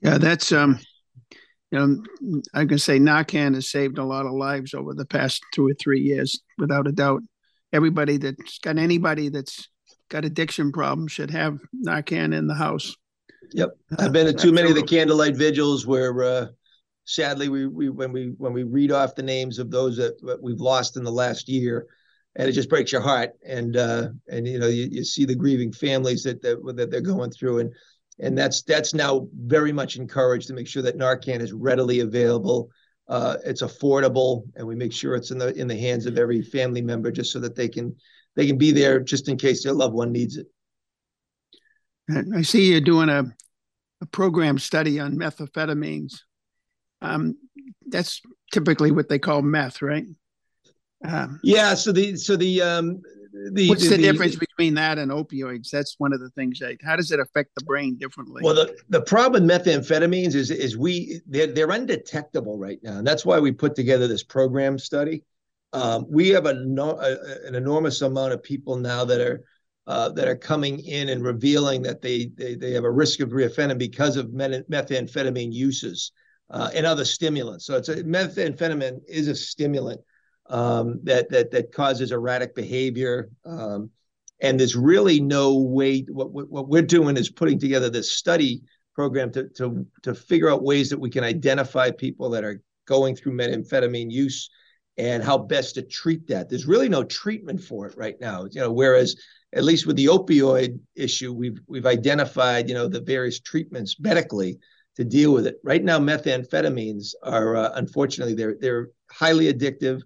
Yeah, 0.00 0.18
that's 0.18 0.52
um 0.52 0.80
you 1.70 1.78
know, 1.78 2.42
I 2.52 2.64
can 2.64 2.78
say 2.78 2.98
Narcan 2.98 3.54
has 3.54 3.70
saved 3.70 3.98
a 3.98 4.04
lot 4.04 4.26
of 4.26 4.32
lives 4.32 4.74
over 4.74 4.92
the 4.92 5.06
past 5.06 5.40
two 5.54 5.68
or 5.68 5.74
three 5.74 6.00
years, 6.00 6.40
without 6.58 6.88
a 6.88 6.92
doubt. 6.92 7.22
Everybody 7.72 8.16
that's 8.16 8.58
got 8.58 8.76
anybody 8.76 9.28
that's 9.28 9.68
got 10.08 10.24
addiction 10.24 10.72
problems 10.72 11.12
should 11.12 11.30
have 11.30 11.58
Narcan 11.86 12.36
in 12.36 12.48
the 12.48 12.54
house. 12.54 12.96
Yep, 13.52 13.70
I've 13.98 14.12
been 14.12 14.26
to 14.26 14.32
too 14.32 14.52
many 14.52 14.70
of 14.70 14.76
the 14.76 14.82
candlelight 14.82 15.36
vigils 15.36 15.86
where, 15.86 16.22
uh, 16.22 16.46
sadly, 17.04 17.48
we 17.48 17.66
we 17.66 17.88
when 17.88 18.10
we 18.10 18.32
when 18.36 18.52
we 18.52 18.64
read 18.64 18.90
off 18.90 19.14
the 19.14 19.22
names 19.22 19.60
of 19.60 19.70
those 19.70 19.96
that, 19.96 20.20
that 20.22 20.42
we've 20.42 20.60
lost 20.60 20.96
in 20.96 21.04
the 21.04 21.12
last 21.12 21.48
year, 21.48 21.86
and 22.36 22.48
it 22.48 22.52
just 22.52 22.70
breaks 22.70 22.92
your 22.92 23.00
heart. 23.00 23.30
And 23.46 23.76
uh, 23.76 24.08
and 24.28 24.46
you 24.46 24.58
know 24.58 24.68
you, 24.68 24.88
you 24.90 25.04
see 25.04 25.24
the 25.24 25.34
grieving 25.34 25.72
families 25.72 26.22
that 26.24 26.42
that 26.42 26.58
that 26.76 26.90
they're 26.90 27.00
going 27.00 27.30
through, 27.30 27.60
and 27.60 27.72
and 28.18 28.36
that's 28.36 28.62
that's 28.62 28.94
now 28.94 29.28
very 29.34 29.72
much 29.72 29.96
encouraged 29.96 30.48
to 30.48 30.54
make 30.54 30.68
sure 30.68 30.82
that 30.82 30.98
Narcan 30.98 31.40
is 31.40 31.52
readily 31.52 32.00
available. 32.00 32.70
Uh, 33.08 33.38
it's 33.44 33.62
affordable, 33.62 34.44
and 34.54 34.66
we 34.66 34.76
make 34.76 34.92
sure 34.92 35.14
it's 35.14 35.30
in 35.30 35.38
the 35.38 35.52
in 35.54 35.66
the 35.66 35.76
hands 35.76 36.06
of 36.06 36.16
every 36.16 36.42
family 36.42 36.82
member, 36.82 37.10
just 37.10 37.32
so 37.32 37.40
that 37.40 37.56
they 37.56 37.68
can 37.68 37.94
they 38.36 38.46
can 38.46 38.56
be 38.56 38.70
there 38.70 39.00
just 39.00 39.28
in 39.28 39.36
case 39.36 39.64
their 39.64 39.72
loved 39.72 39.94
one 39.94 40.12
needs 40.12 40.36
it. 40.36 40.46
I 42.36 42.42
see 42.42 42.70
you're 42.70 42.80
doing 42.80 43.08
a, 43.08 43.24
a 44.00 44.06
program 44.06 44.58
study 44.58 44.98
on 44.98 45.16
methamphetamines. 45.16 46.20
Um, 47.02 47.36
that's 47.86 48.20
typically 48.52 48.90
what 48.90 49.08
they 49.08 49.18
call 49.18 49.42
meth, 49.42 49.80
right? 49.80 50.04
Um, 51.04 51.40
yeah. 51.42 51.74
So 51.74 51.92
the 51.92 52.16
so 52.16 52.36
the 52.36 52.62
um, 52.62 53.02
the, 53.52 53.68
what's 53.68 53.88
the, 53.88 53.96
the, 53.96 54.02
difference 54.02 54.36
between 54.36 54.74
that 54.74 54.98
and 54.98 55.10
opioids? 55.10 55.70
That's 55.70 55.94
one 55.98 56.12
of 56.12 56.20
the 56.20 56.30
things. 56.30 56.58
That, 56.58 56.76
how 56.82 56.96
does 56.96 57.10
it 57.10 57.20
affect 57.20 57.50
the 57.56 57.64
brain 57.64 57.96
differently? 57.96 58.42
Well, 58.44 58.54
the, 58.54 58.76
the 58.88 59.02
problem 59.02 59.46
with 59.46 59.50
methamphetamines 59.50 60.34
is 60.34 60.50
is 60.50 60.76
we 60.76 61.20
they're, 61.26 61.46
they're 61.46 61.70
undetectable 61.70 62.58
right 62.58 62.78
now, 62.82 62.98
and 62.98 63.06
that's 63.06 63.24
why 63.24 63.38
we 63.38 63.52
put 63.52 63.74
together 63.74 64.06
this 64.06 64.22
program 64.22 64.78
study. 64.78 65.22
Um, 65.72 66.06
we 66.08 66.30
have 66.30 66.46
a, 66.46 66.50
a, 66.50 67.46
an 67.46 67.54
enormous 67.54 68.02
amount 68.02 68.32
of 68.32 68.42
people 68.42 68.76
now 68.76 69.04
that 69.04 69.20
are 69.20 69.44
uh, 69.86 70.10
that 70.10 70.28
are 70.28 70.36
coming 70.36 70.80
in 70.80 71.08
and 71.08 71.22
revealing 71.22 71.82
that 71.82 72.02
they 72.02 72.30
they, 72.36 72.54
they 72.54 72.72
have 72.72 72.84
a 72.84 72.90
risk 72.90 73.20
of 73.20 73.30
reoffending 73.30 73.78
because 73.78 74.16
of 74.16 74.26
methamphetamine 74.28 75.52
uses 75.52 76.12
uh, 76.50 76.70
and 76.74 76.84
other 76.84 77.04
stimulants. 77.04 77.66
So 77.66 77.76
it's 77.76 77.88
a 77.88 78.02
methamphetamine 78.02 79.00
is 79.08 79.28
a 79.28 79.34
stimulant 79.34 80.00
um, 80.50 81.00
that 81.04 81.30
that 81.30 81.50
that 81.52 81.72
causes 81.72 82.12
erratic 82.12 82.54
behavior. 82.54 83.30
Um, 83.46 83.90
and 84.42 84.58
there's 84.58 84.76
really 84.76 85.20
no 85.20 85.56
way. 85.56 86.04
What 86.08 86.30
what 86.32 86.68
we're 86.68 86.82
doing 86.82 87.16
is 87.16 87.30
putting 87.30 87.58
together 87.58 87.88
this 87.88 88.12
study 88.12 88.62
program 88.94 89.30
to 89.32 89.48
to 89.56 89.86
to 90.02 90.14
figure 90.14 90.50
out 90.50 90.62
ways 90.62 90.90
that 90.90 91.00
we 91.00 91.10
can 91.10 91.24
identify 91.24 91.90
people 91.90 92.30
that 92.30 92.44
are 92.44 92.60
going 92.86 93.14
through 93.14 93.32
methamphetamine 93.32 94.10
use 94.10 94.50
and 94.98 95.22
how 95.22 95.38
best 95.38 95.76
to 95.76 95.82
treat 95.82 96.26
that. 96.26 96.48
There's 96.48 96.66
really 96.66 96.88
no 96.88 97.04
treatment 97.04 97.62
for 97.62 97.86
it 97.86 97.96
right 97.96 98.20
now. 98.20 98.46
You 98.50 98.60
know, 98.60 98.72
whereas 98.72 99.16
at 99.52 99.64
least 99.64 99.86
with 99.86 99.96
the 99.96 100.06
opioid 100.06 100.78
issue, 100.96 101.32
we've 101.32 101.60
we've 101.66 101.86
identified 101.86 102.68
you 102.68 102.74
know 102.74 102.88
the 102.88 103.00
various 103.00 103.40
treatments 103.40 103.96
medically 104.00 104.58
to 104.96 105.04
deal 105.04 105.32
with 105.32 105.46
it. 105.46 105.56
Right 105.62 105.82
now, 105.82 105.98
methamphetamines 105.98 107.14
are 107.22 107.56
uh, 107.56 107.70
unfortunately 107.74 108.34
they're 108.34 108.56
they're 108.60 108.90
highly 109.10 109.52
addictive. 109.52 110.00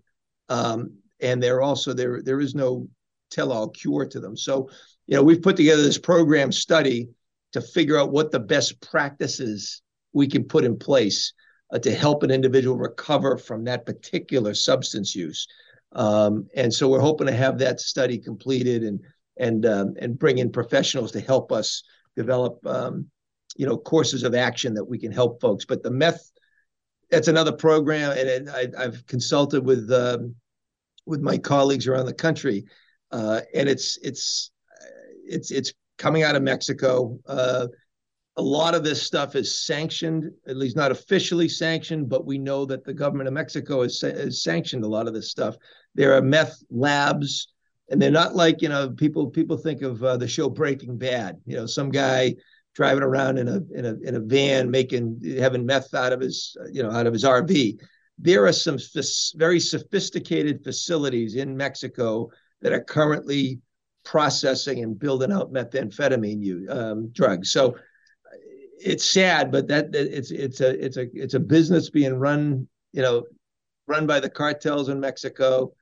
Um, 0.55 0.98
and 1.20 1.42
they're 1.42 1.62
also 1.62 1.92
there 1.92 2.22
there 2.22 2.40
is 2.40 2.55
no 2.55 2.88
tell-all 3.30 3.68
cure 3.70 4.07
to 4.07 4.20
them. 4.20 4.36
So, 4.36 4.70
you 5.07 5.16
know, 5.16 5.22
we've 5.22 5.42
put 5.42 5.57
together 5.57 5.82
this 5.82 5.98
program 5.98 6.52
study 6.52 7.09
to 7.52 7.61
figure 7.61 7.98
out 7.98 8.12
what 8.12 8.30
the 8.30 8.40
best 8.40 8.80
practices 8.80 9.82
we 10.12 10.26
can 10.28 10.44
put 10.44 10.64
in 10.64 10.78
place 10.78 11.32
uh, 11.72 11.78
to 11.80 11.92
help 11.94 12.22
an 12.22 12.30
individual 12.30 12.76
recover 12.76 13.36
from 13.36 13.64
that 13.64 13.86
particular 13.86 14.55
substance 14.55 15.14
use. 15.14 15.48
Um, 15.92 16.46
and 16.55 16.72
so 16.72 16.88
we're 16.88 17.00
hoping 17.00 17.26
to 17.26 17.32
have 17.32 17.59
that 17.59 17.80
study 17.80 18.18
completed 18.18 18.82
and 18.82 19.00
and 19.36 19.66
um, 19.66 19.94
and 20.00 20.18
bring 20.18 20.38
in 20.38 20.52
professionals 20.52 21.11
to 21.12 21.20
help 21.20 21.50
us 21.50 21.82
develop 22.16 22.64
um, 22.66 23.07
you 23.57 23.66
know 23.66 23.76
courses 23.76 24.22
of 24.22 24.34
action 24.34 24.74
that 24.74 24.84
we 24.84 24.98
can 24.98 25.11
help 25.12 25.40
folks. 25.40 25.64
But 25.64 25.82
the 25.82 25.90
meth 25.90 26.30
that's 27.11 27.28
another 27.28 27.52
program, 27.52 28.16
and 28.16 28.50
I, 28.50 28.82
have 28.82 29.07
consulted 29.07 29.64
with 29.64 29.90
um, 29.92 30.34
with 31.07 31.20
my 31.20 31.38
colleagues 31.38 31.86
around 31.86 32.07
the 32.07 32.14
country, 32.14 32.64
uh, 33.11 33.40
and 33.55 33.68
it's 33.68 33.98
it's 34.02 34.50
it's 35.26 35.50
it's 35.50 35.72
coming 35.98 36.22
out 36.22 36.36
of 36.36 36.42
Mexico. 36.42 37.18
Uh, 37.26 37.66
a 38.36 38.42
lot 38.42 38.74
of 38.74 38.82
this 38.82 39.00
stuff 39.00 39.36
is 39.36 39.64
sanctioned, 39.64 40.30
at 40.48 40.57
least 40.57 40.76
not 40.76 40.90
officially 40.90 41.48
sanctioned, 41.48 42.09
but 42.09 42.26
we 42.26 42.36
know 42.36 42.64
that 42.64 42.84
the 42.84 42.92
government 42.92 43.28
of 43.28 43.34
Mexico 43.34 43.82
has, 43.82 44.00
has 44.00 44.42
sanctioned 44.42 44.82
a 44.84 44.88
lot 44.88 45.07
of 45.07 45.14
this 45.14 45.30
stuff. 45.30 45.57
There 45.94 46.14
are 46.14 46.22
meth 46.22 46.61
labs, 46.68 47.52
and 47.90 48.02
they're 48.02 48.11
not 48.11 48.34
like 48.34 48.61
you 48.62 48.68
know 48.68 48.90
people 48.90 49.28
people 49.28 49.57
think 49.57 49.82
of 49.82 50.02
uh, 50.02 50.16
the 50.16 50.28
show 50.28 50.48
Breaking 50.48 50.98
Bad. 50.98 51.40
You 51.46 51.57
know, 51.57 51.66
some 51.66 51.90
guy 51.90 52.34
driving 52.74 53.05
around 53.05 53.38
in 53.38 53.48
a 53.48 53.61
in 53.72 53.86
a 53.86 53.94
in 54.02 54.16
a 54.16 54.20
van 54.20 54.70
making 54.70 55.20
having 55.38 55.64
meth 55.64 55.94
out 55.94 56.12
of 56.12 56.20
his 56.20 56.57
you 56.72 56.82
know 56.82 56.90
out 56.90 57.07
of 57.07 57.12
his 57.12 57.24
RV. 57.24 57.78
There 58.18 58.46
are 58.46 58.52
some 58.52 58.78
very 59.34 59.60
sophisticated 59.60 60.62
facilities 60.62 61.34
in 61.34 61.56
Mexico 61.56 62.30
that 62.62 62.72
are 62.72 62.82
currently 62.82 63.60
processing 64.04 64.82
and 64.82 64.98
building 64.98 65.32
out 65.32 65.52
methamphetamine 65.52 66.70
um, 66.70 67.08
drugs. 67.08 67.50
So 67.50 67.76
it's 68.78 69.04
sad, 69.04 69.50
but 69.50 69.66
that, 69.68 69.92
that 69.92 70.16
it's 70.16 70.30
it's 70.30 70.60
a 70.60 70.84
it's 70.84 70.96
a 70.96 71.06
it's 71.14 71.34
a 71.34 71.40
business 71.40 71.90
being 71.90 72.14
run 72.14 72.68
you 72.92 73.02
know 73.02 73.24
run 73.86 74.06
by 74.06 74.20
the 74.20 74.30
cartels 74.30 74.88
in 74.88 75.00
Mexico 75.00 75.72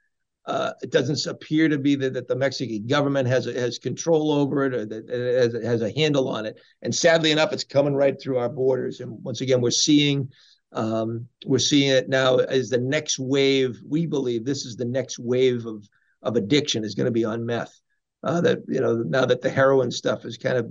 uh, 0.47 0.73
it 0.83 0.91
doesn't 0.91 1.25
appear 1.27 1.69
to 1.69 1.79
be 1.79 1.95
that, 1.95 2.15
that 2.15 2.27
the 2.27 2.35
Mexican 2.35 2.87
government 2.87 3.29
has 3.29 3.45
has 3.45 3.79
control 3.79 4.33
over 4.33 4.65
it 4.65 4.75
or 4.75 4.85
that 4.85 5.09
it 5.09 5.55
has, 5.55 5.65
has 5.65 5.83
a 5.83 5.93
handle 5.97 6.29
on 6.29 6.47
it. 6.47 6.59
And 6.83 6.93
sadly 6.93 7.31
enough, 7.31 7.53
it's 7.53 7.65
coming 7.65 7.95
right 7.95 8.21
through 8.21 8.39
our 8.39 8.49
borders. 8.49 9.01
And 9.01 9.23
once 9.23 9.41
again, 9.41 9.61
we're 9.61 9.71
seeing 9.71 10.29
um, 10.73 11.29
we're 11.47 11.59
seeing 11.59 11.91
it 11.91 12.09
now 12.09 12.37
as 12.37 12.69
the 12.69 12.79
next 12.79 13.19
wave. 13.19 13.81
We 13.87 14.07
believe 14.07 14.45
this 14.45 14.65
is 14.65 14.77
the 14.77 14.85
next 14.85 15.19
wave 15.19 15.67
of 15.67 15.87
of 16.23 16.37
addiction 16.37 16.85
is 16.85 16.95
going 16.95 17.07
to 17.07 17.11
be 17.11 17.25
on 17.25 17.45
meth. 17.45 17.75
Uh, 18.23 18.41
that 18.41 18.59
you 18.69 18.81
know 18.81 18.97
now 18.97 19.27
that 19.27 19.41
the 19.41 19.51
heroin 19.51 19.91
stuff 19.91 20.25
is 20.25 20.37
kind 20.37 20.57
of 20.57 20.71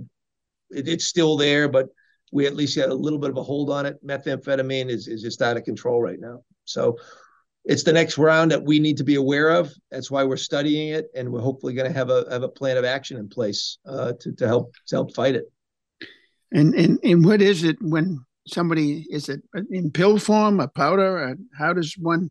it, 0.70 0.88
it's 0.88 1.04
still 1.04 1.36
there, 1.36 1.68
but 1.68 1.88
we 2.32 2.46
at 2.46 2.56
least 2.56 2.76
got 2.76 2.88
a 2.88 2.94
little 2.94 3.18
bit 3.18 3.30
of 3.30 3.36
a 3.36 3.42
hold 3.42 3.70
on 3.70 3.86
it. 3.86 4.04
Methamphetamine 4.04 4.88
is 4.88 5.06
is 5.06 5.22
just 5.22 5.42
out 5.42 5.56
of 5.56 5.64
control 5.64 6.00
right 6.00 6.20
now. 6.20 6.42
So 6.64 6.98
it's 7.64 7.84
the 7.84 7.92
next 7.92 8.18
round 8.18 8.50
that 8.50 8.64
we 8.64 8.80
need 8.80 8.96
to 8.96 9.04
be 9.04 9.14
aware 9.14 9.50
of. 9.50 9.72
That's 9.90 10.10
why 10.10 10.24
we're 10.24 10.36
studying 10.36 10.88
it, 10.88 11.06
and 11.14 11.30
we're 11.30 11.40
hopefully 11.40 11.74
going 11.74 11.90
to 11.90 11.96
have 11.96 12.10
a 12.10 12.24
have 12.30 12.42
a 12.42 12.48
plan 12.48 12.76
of 12.76 12.84
action 12.84 13.18
in 13.18 13.28
place 13.28 13.78
uh, 13.86 14.14
to 14.20 14.32
to 14.32 14.46
help 14.48 14.74
to 14.88 14.96
help 14.96 15.14
fight 15.14 15.36
it. 15.36 15.44
And 16.50 16.74
and 16.74 16.98
and 17.04 17.24
what 17.24 17.40
is 17.40 17.62
it 17.62 17.76
when 17.80 18.24
somebody 18.46 19.06
is 19.10 19.28
it 19.28 19.42
in 19.70 19.90
pill 19.90 20.18
form, 20.18 20.60
a 20.60 20.68
powder? 20.68 21.18
Or 21.18 21.36
how 21.56 21.72
does 21.72 21.94
one 21.98 22.30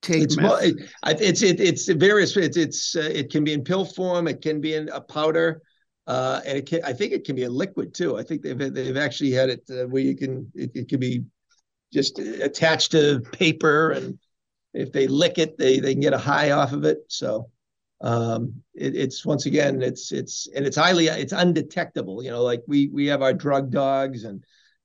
take? 0.00 0.22
It's 0.22 0.36
meth? 0.36 0.62
it, 0.62 0.76
it's 1.04 1.42
it, 1.42 1.60
it's 1.60 1.88
various. 1.88 2.36
It's 2.36 2.56
it's 2.56 2.96
uh, 2.96 3.10
it 3.12 3.30
can 3.30 3.44
be 3.44 3.52
in 3.52 3.64
pill 3.64 3.84
form. 3.84 4.28
It 4.28 4.40
can 4.42 4.60
be 4.60 4.74
in 4.74 4.88
a 4.90 5.00
powder. 5.00 5.62
Uh, 6.08 6.40
and 6.44 6.58
it 6.58 6.66
can, 6.66 6.80
I 6.84 6.92
think 6.92 7.12
it 7.12 7.24
can 7.24 7.36
be 7.36 7.44
a 7.44 7.50
liquid 7.50 7.94
too. 7.94 8.18
I 8.18 8.24
think 8.24 8.42
they've 8.42 8.58
they've 8.58 8.96
actually 8.96 9.30
had 9.30 9.50
it 9.50 9.62
uh, 9.70 9.86
where 9.86 10.02
you 10.02 10.16
can 10.16 10.50
it, 10.54 10.70
it 10.74 10.88
can 10.88 10.98
be 10.98 11.24
just 11.92 12.18
attached 12.18 12.90
to 12.92 13.20
paper 13.32 13.90
and 13.90 14.18
if 14.74 14.92
they 14.92 15.06
lick 15.06 15.38
it, 15.38 15.58
they 15.58 15.80
they 15.80 15.94
can 15.94 16.00
get 16.00 16.14
a 16.14 16.18
high 16.18 16.52
off 16.52 16.72
of 16.72 16.84
it. 16.84 16.98
So 17.08 17.50
um, 18.00 18.54
it, 18.74 18.96
it's 18.96 19.24
once 19.24 19.46
again, 19.46 19.82
it's 19.82 20.12
it's 20.12 20.48
and 20.54 20.66
it's 20.66 20.76
highly 20.76 21.08
it's 21.08 21.32
undetectable. 21.32 22.22
You 22.22 22.30
know, 22.30 22.42
like 22.42 22.62
we 22.66 22.88
we 22.88 23.06
have 23.06 23.22
our 23.22 23.34
drug 23.34 23.70
dogs, 23.70 24.24
and 24.24 24.42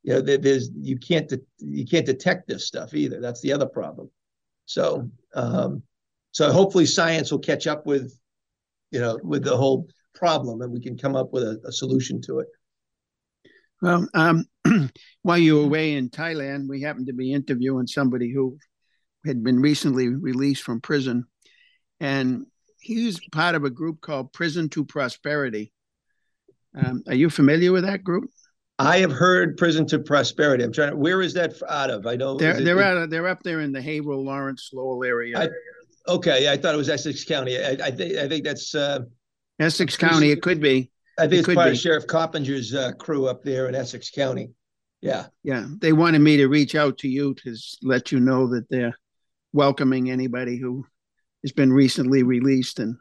you 0.07 0.13
know 0.13 0.21
there's 0.21 0.69
you 0.73 0.97
can't 0.97 1.27
de- 1.27 1.41
you 1.59 1.85
can't 1.85 2.05
detect 2.05 2.47
this 2.47 2.65
stuff 2.65 2.93
either. 2.93 3.19
That's 3.19 3.41
the 3.41 3.51
other 3.51 3.65
problem. 3.65 4.09
So 4.65 5.11
um, 5.35 5.83
so 6.31 6.49
hopefully 6.49 6.85
science 6.85 7.29
will 7.29 7.39
catch 7.39 7.67
up 7.67 7.85
with 7.85 8.17
you 8.89 9.01
know 9.01 9.19
with 9.21 9.43
the 9.43 9.57
whole 9.57 9.89
problem, 10.15 10.61
and 10.61 10.71
we 10.71 10.79
can 10.79 10.97
come 10.97 11.17
up 11.17 11.33
with 11.33 11.43
a, 11.43 11.59
a 11.65 11.73
solution 11.73 12.21
to 12.21 12.39
it. 12.39 12.47
Well, 13.81 14.07
um, 14.13 14.45
while 15.23 15.37
you 15.37 15.57
were 15.57 15.65
away 15.65 15.95
in 15.95 16.09
Thailand, 16.09 16.69
we 16.69 16.81
happened 16.81 17.07
to 17.07 17.13
be 17.13 17.33
interviewing 17.33 17.85
somebody 17.85 18.31
who 18.31 18.57
had 19.25 19.43
been 19.43 19.59
recently 19.59 20.07
released 20.07 20.63
from 20.63 20.79
prison, 20.79 21.25
and 21.99 22.45
he 22.79 23.07
was 23.07 23.19
part 23.33 23.55
of 23.55 23.65
a 23.65 23.69
group 23.69 23.99
called 23.99 24.31
Prison 24.31 24.69
to 24.69 24.85
Prosperity. 24.85 25.73
Um, 26.73 27.03
are 27.07 27.15
you 27.15 27.29
familiar 27.29 27.73
with 27.73 27.83
that 27.83 28.05
group? 28.05 28.31
I 28.79 28.99
have 28.99 29.11
heard 29.11 29.57
Prison 29.57 29.87
to 29.87 29.99
Prosperity. 29.99 30.63
I'm 30.63 30.71
trying 30.71 30.91
to. 30.91 30.97
Where 30.97 31.21
is 31.21 31.33
that 31.33 31.53
out 31.67 31.89
of? 31.89 32.05
I 32.05 32.15
know 32.15 32.35
they're 32.35 32.61
they're 32.61 32.81
out 32.81 32.97
of, 32.97 33.09
they're 33.09 33.27
up 33.27 33.41
there 33.43 33.61
in 33.61 33.71
the 33.71 33.81
Haverhill, 33.81 34.23
Lawrence, 34.23 34.69
Lowell 34.71 35.03
area. 35.03 35.39
I, 35.39 36.11
okay, 36.11 36.51
I 36.51 36.57
thought 36.57 36.75
it 36.75 36.77
was 36.77 36.89
Essex 36.89 37.23
County. 37.23 37.57
I, 37.57 37.71
I 37.71 37.91
think 37.91 38.17
I 38.17 38.27
think 38.27 38.43
that's 38.43 38.75
uh, 38.75 38.99
Essex 39.59 39.97
County. 39.97 40.29
It 40.29 40.41
could 40.41 40.61
be. 40.61 40.91
I 41.17 41.23
think 41.23 41.33
it 41.33 41.37
it's 41.39 41.55
part 41.55 41.67
be. 41.67 41.71
of 41.71 41.79
Sheriff 41.79 42.05
Coppinger's 42.05 42.75
uh, 42.75 42.91
crew 42.93 43.27
up 43.27 43.43
there 43.43 43.67
in 43.67 43.73
Essex 43.73 44.11
County. 44.11 44.51
Yeah, 45.01 45.27
yeah. 45.43 45.65
They 45.79 45.93
wanted 45.93 46.19
me 46.19 46.37
to 46.37 46.47
reach 46.47 46.75
out 46.75 46.99
to 46.99 47.07
you 47.07 47.33
to 47.35 47.55
let 47.81 48.11
you 48.11 48.19
know 48.19 48.47
that 48.49 48.69
they're 48.69 48.97
welcoming 49.53 50.11
anybody 50.11 50.57
who 50.57 50.85
has 51.43 51.51
been 51.51 51.73
recently 51.73 52.21
released. 52.21 52.79
And 52.79 52.97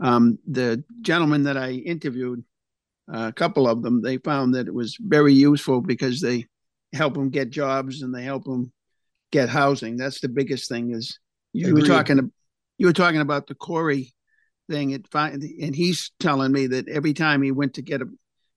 um, 0.00 0.38
the 0.48 0.82
gentleman 1.02 1.42
that 1.42 1.58
I 1.58 1.72
interviewed, 1.72 2.42
Uh, 3.12 3.28
a 3.28 3.32
couple 3.32 3.68
of 3.68 3.82
them, 3.82 4.02
they 4.02 4.18
found 4.18 4.54
that 4.54 4.68
it 4.68 4.74
was 4.74 4.96
very 5.00 5.34
useful 5.34 5.80
because 5.80 6.20
they 6.20 6.46
help 6.92 7.14
them 7.14 7.30
get 7.30 7.50
jobs 7.50 8.02
and 8.02 8.14
they 8.14 8.22
help 8.22 8.44
them 8.44 8.72
get 9.32 9.48
housing. 9.48 9.96
That's 9.96 10.20
the 10.20 10.28
biggest 10.28 10.68
thing. 10.68 10.92
Is 10.92 11.18
you 11.52 11.68
Agreed. 11.68 11.82
were 11.82 11.88
talking 11.88 12.32
you 12.78 12.86
were 12.86 12.92
talking 12.92 13.20
about 13.20 13.46
the 13.46 13.54
CORI 13.54 14.12
thing. 14.68 14.90
It 14.90 15.06
and 15.14 15.74
he's 15.74 16.12
telling 16.20 16.52
me 16.52 16.68
that 16.68 16.88
every 16.88 17.12
time 17.12 17.42
he 17.42 17.52
went 17.52 17.74
to 17.74 17.82
get 17.82 18.02
a 18.02 18.08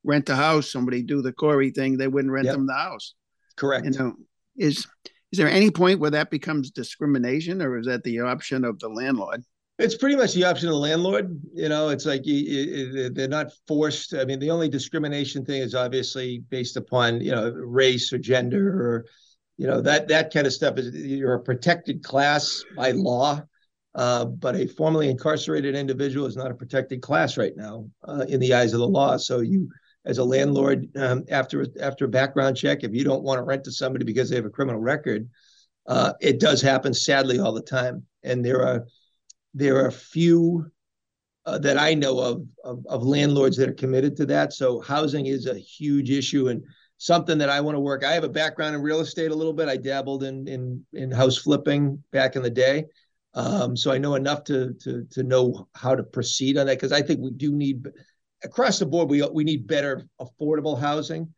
rent 0.03 0.29
a 0.29 0.35
house, 0.35 0.71
somebody 0.71 1.01
do 1.01 1.21
the 1.21 1.33
CORI 1.33 1.71
thing, 1.71 1.97
they 1.97 2.07
wouldn't 2.07 2.31
rent 2.31 2.45
yep. 2.45 2.55
them 2.55 2.67
the 2.67 2.73
house. 2.73 3.15
Correct. 3.55 3.85
You 3.85 3.91
know, 3.91 4.13
is 4.55 4.87
is 5.31 5.39
there 5.39 5.49
any 5.49 5.71
point 5.71 5.99
where 5.99 6.11
that 6.11 6.29
becomes 6.29 6.69
discrimination, 6.69 7.61
or 7.61 7.79
is 7.79 7.87
that 7.87 8.03
the 8.03 8.21
option 8.21 8.63
of 8.63 8.79
the 8.79 8.89
landlord? 8.89 9.43
It's 9.79 9.95
pretty 9.95 10.15
much 10.15 10.33
the 10.33 10.45
option 10.45 10.67
of 10.67 10.73
the 10.73 10.79
landlord. 10.79 11.41
You 11.53 11.67
know, 11.67 11.89
it's 11.89 12.05
like 12.05 12.25
you, 12.25 12.35
you, 12.35 13.09
they're 13.09 13.27
not 13.27 13.51
forced. 13.67 14.13
I 14.13 14.23
mean, 14.23 14.39
the 14.39 14.51
only 14.51 14.69
discrimination 14.69 15.43
thing 15.45 15.61
is 15.61 15.73
obviously 15.73 16.43
based 16.49 16.77
upon 16.77 17.21
you 17.21 17.31
know 17.31 17.49
race 17.51 18.13
or 18.13 18.19
gender 18.19 18.67
or 18.67 19.05
you 19.57 19.65
know 19.65 19.81
that 19.81 20.07
that 20.09 20.31
kind 20.31 20.45
of 20.45 20.53
stuff. 20.53 20.77
Is 20.77 20.93
you're 20.95 21.33
a 21.33 21.39
protected 21.39 22.03
class 22.03 22.63
by 22.75 22.91
law. 22.91 23.41
Uh, 23.95 24.25
but 24.25 24.55
a 24.55 24.65
formerly 24.65 25.07
incarcerated 25.07 25.75
individual 25.75 26.25
is 26.25 26.35
not 26.35 26.49
a 26.49 26.55
protected 26.55 26.99
class 26.99 27.37
right 27.37 27.55
now 27.55 27.87
uh, 28.07 28.25
in 28.27 28.39
the 28.39 28.51
eyes 28.51 28.73
of 28.73 28.79
the 28.79 28.87
law. 28.87 29.17
So 29.17 29.41
you, 29.41 29.69
as 30.05 30.17
a 30.17 30.23
landlord, 30.23 30.87
um, 30.97 31.23
after 31.29 31.67
after 31.79 32.05
a 32.05 32.09
background 32.09 32.57
check, 32.57 32.83
if 32.83 32.93
you 32.93 33.03
don't 33.03 33.23
want 33.23 33.37
to 33.37 33.43
rent 33.43 33.63
to 33.65 33.71
somebody 33.71 34.03
because 34.03 34.29
they 34.29 34.35
have 34.35 34.45
a 34.45 34.49
criminal 34.49 34.81
record, 34.81 35.29
uh, 35.87 36.13
it 36.21 36.39
does 36.39 36.61
happen 36.61 36.93
sadly 36.93 37.39
all 37.39 37.53
the 37.53 37.61
time. 37.61 38.03
And 38.23 38.43
there 38.43 38.65
are 38.65 38.85
there 39.53 39.77
are 39.77 39.87
a 39.87 39.91
few 39.91 40.71
uh, 41.45 41.57
that 41.59 41.77
I 41.77 41.93
know 41.93 42.19
of, 42.19 42.45
of, 42.63 42.85
of 42.87 43.03
landlords 43.03 43.57
that 43.57 43.69
are 43.69 43.73
committed 43.73 44.15
to 44.17 44.25
that. 44.27 44.53
So 44.53 44.79
housing 44.79 45.25
is 45.25 45.45
a 45.45 45.57
huge 45.57 46.09
issue 46.09 46.47
and 46.47 46.63
something 46.97 47.37
that 47.37 47.49
I 47.49 47.59
want 47.59 47.75
to 47.75 47.81
work. 47.81 48.03
I 48.03 48.13
have 48.13 48.23
a 48.23 48.29
background 48.29 48.75
in 48.75 48.81
real 48.81 49.01
estate 49.01 49.31
a 49.31 49.35
little 49.35 49.53
bit. 49.53 49.67
I 49.67 49.77
dabbled 49.77 50.23
in 50.23 50.47
in 50.47 50.85
in 50.93 51.11
house 51.11 51.37
flipping 51.37 52.01
back 52.11 52.35
in 52.35 52.43
the 52.43 52.49
day. 52.49 52.85
Um, 53.33 53.75
so 53.75 53.91
I 53.91 53.97
know 53.97 54.15
enough 54.15 54.43
to 54.45 54.73
to 54.81 55.05
to 55.11 55.23
know 55.23 55.67
how 55.75 55.95
to 55.95 56.03
proceed 56.03 56.57
on 56.57 56.67
that 56.67 56.77
because 56.77 56.93
I 56.93 57.01
think 57.01 57.19
we 57.19 57.31
do 57.31 57.51
need 57.51 57.87
across 58.43 58.79
the 58.79 58.85
board 58.85 59.09
we 59.09 59.21
we 59.33 59.43
need 59.43 59.67
better 59.67 60.07
affordable 60.21 60.79
housing, 60.79 61.33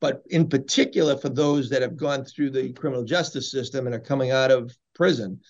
but 0.00 0.22
in 0.30 0.48
particular 0.48 1.16
for 1.18 1.28
those 1.28 1.68
that 1.68 1.82
have 1.82 1.96
gone 1.96 2.24
through 2.24 2.50
the 2.50 2.72
criminal 2.72 3.04
justice 3.04 3.50
system 3.50 3.86
and 3.86 3.94
are 3.94 4.00
coming 4.00 4.30
out 4.30 4.50
of 4.50 4.74
prison, 4.94 5.40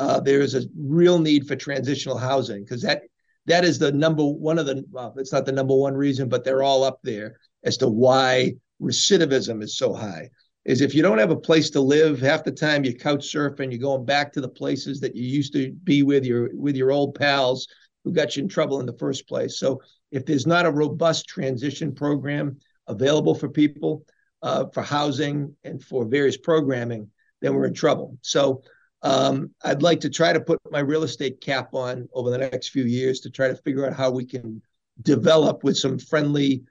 uh, 0.00 0.18
there 0.18 0.40
is 0.40 0.54
a 0.54 0.62
real 0.76 1.18
need 1.18 1.46
for 1.46 1.54
transitional 1.54 2.16
housing 2.16 2.64
because 2.64 2.80
that 2.80 3.02
that 3.46 3.64
is 3.64 3.78
the 3.78 3.92
number 3.92 4.24
one 4.24 4.58
of 4.58 4.64
the 4.64 4.82
well, 4.90 5.14
it's 5.18 5.32
not 5.32 5.44
the 5.44 5.52
number 5.52 5.76
one 5.76 5.94
reason, 5.94 6.28
but 6.28 6.42
they're 6.42 6.62
all 6.62 6.82
up 6.82 7.00
there 7.02 7.36
as 7.64 7.76
to 7.76 7.88
why 7.88 8.54
recidivism 8.80 9.62
is 9.62 9.76
so 9.76 9.92
high 9.92 10.30
is 10.64 10.80
if 10.80 10.94
you 10.94 11.02
don't 11.02 11.18
have 11.18 11.30
a 11.30 11.36
place 11.36 11.68
to 11.70 11.80
live, 11.80 12.18
half 12.18 12.44
the 12.44 12.52
time 12.52 12.84
you 12.84 12.94
couch 12.94 13.20
surfing, 13.20 13.70
you're 13.70 13.78
going 13.78 14.04
back 14.06 14.32
to 14.32 14.40
the 14.40 14.48
places 14.48 15.00
that 15.00 15.14
you 15.14 15.24
used 15.24 15.52
to 15.52 15.72
be 15.84 16.02
with 16.02 16.24
your 16.24 16.50
with 16.54 16.76
your 16.76 16.92
old 16.92 17.14
pals 17.14 17.68
who 18.04 18.12
got 18.12 18.36
you 18.36 18.42
in 18.42 18.48
trouble 18.48 18.80
in 18.80 18.86
the 18.86 18.96
first 18.98 19.28
place. 19.28 19.58
So 19.58 19.82
if 20.10 20.24
there's 20.24 20.46
not 20.46 20.64
a 20.64 20.70
robust 20.70 21.26
transition 21.26 21.94
program 21.94 22.58
available 22.86 23.34
for 23.34 23.50
people 23.50 24.04
uh, 24.42 24.66
for 24.72 24.82
housing 24.82 25.54
and 25.62 25.82
for 25.82 26.06
various 26.06 26.38
programming, 26.38 27.10
then 27.42 27.54
we're 27.54 27.66
in 27.66 27.74
trouble. 27.74 28.16
So 28.22 28.62
um, 29.02 29.50
I'd 29.64 29.82
like 29.82 30.00
to 30.00 30.10
try 30.10 30.32
to 30.32 30.40
put 30.40 30.58
my 30.70 30.80
real 30.80 31.04
estate 31.04 31.40
cap 31.40 31.74
on 31.74 32.08
over 32.12 32.30
the 32.30 32.38
next 32.38 32.68
few 32.68 32.84
years 32.84 33.20
to 33.20 33.30
try 33.30 33.48
to 33.48 33.56
figure 33.56 33.86
out 33.86 33.94
how 33.94 34.10
we 34.10 34.24
can 34.24 34.60
develop 35.02 35.64
with 35.64 35.76
some 35.76 35.98
friendly 35.98 36.62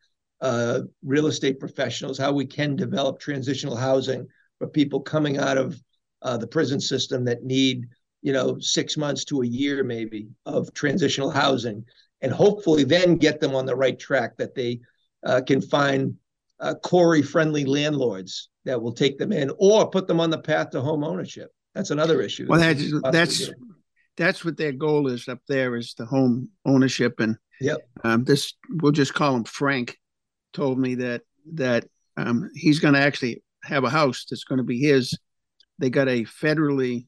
uh, 0.42 0.82
real 1.04 1.28
estate 1.28 1.60
professionals, 1.60 2.18
how 2.18 2.32
we 2.32 2.46
can 2.46 2.76
develop 2.76 3.20
transitional 3.20 3.76
housing 3.76 4.28
for 4.58 4.68
people 4.68 5.00
coming 5.00 5.38
out 5.38 5.58
of 5.58 5.82
uh, 6.22 6.38
the 6.38 6.48
prison 6.48 6.80
system 6.80 7.26
that 7.26 7.44
need, 7.44 7.88
you 8.22 8.34
know, 8.34 8.60
six 8.60 8.96
months 8.98 9.26
to 9.26 9.42
a 9.42 9.48
year 9.48 9.84
maybe 9.84 10.30
of 10.46 10.74
transitional 10.74 11.32
housing, 11.32 11.84
and 12.22 12.32
hopefully 12.32 12.84
then 12.84 13.16
get 13.16 13.40
them 13.40 13.56
on 13.56 13.66
the 13.66 13.76
right 13.76 13.98
track 13.98 14.38
that 14.38 14.54
they 14.54 14.80
uh, 15.26 15.42
can 15.46 15.62
find 15.62 16.16
uh, 16.60 16.76
CORI-friendly 16.84 17.66
landlords 17.66 18.50
that 18.66 18.82
will 18.82 18.92
take 18.92 19.18
them 19.18 19.32
in, 19.32 19.52
or 19.58 19.90
put 19.90 20.08
them 20.08 20.20
on 20.20 20.30
the 20.30 20.38
path 20.38 20.70
to 20.70 20.82
home 20.82 21.04
ownership. 21.04 21.52
That's 21.80 21.92
another 21.92 22.22
issue. 22.22 22.46
Well, 22.50 22.60
that's 22.60 22.92
that's 23.14 23.50
that's 24.18 24.44
what 24.44 24.58
their 24.58 24.74
goal 24.74 25.08
is 25.08 25.30
up 25.30 25.40
there 25.48 25.78
is 25.78 25.94
the 25.98 26.06
home 26.06 26.50
ownership 26.66 27.22
and 27.22 27.38
yep. 27.62 27.88
Um, 28.04 28.26
this 28.26 28.54
we'll 28.70 28.92
just 28.92 29.14
call 29.14 29.34
him 29.34 29.46
Frank 29.46 29.98
told 30.52 30.78
me 30.78 30.96
that 30.96 31.22
that 31.54 31.86
um, 32.18 32.52
he's 32.54 32.80
going 32.80 32.96
to 32.96 33.00
actually 33.00 33.42
have 33.64 33.86
a 33.86 33.90
house 33.90 34.26
that's 34.30 34.44
going 34.44 34.58
to 34.58 34.66
be 34.66 34.80
his. 34.80 35.18
They 35.78 35.90
got 35.90 36.10
a 36.10 36.26
federally, 36.26 37.08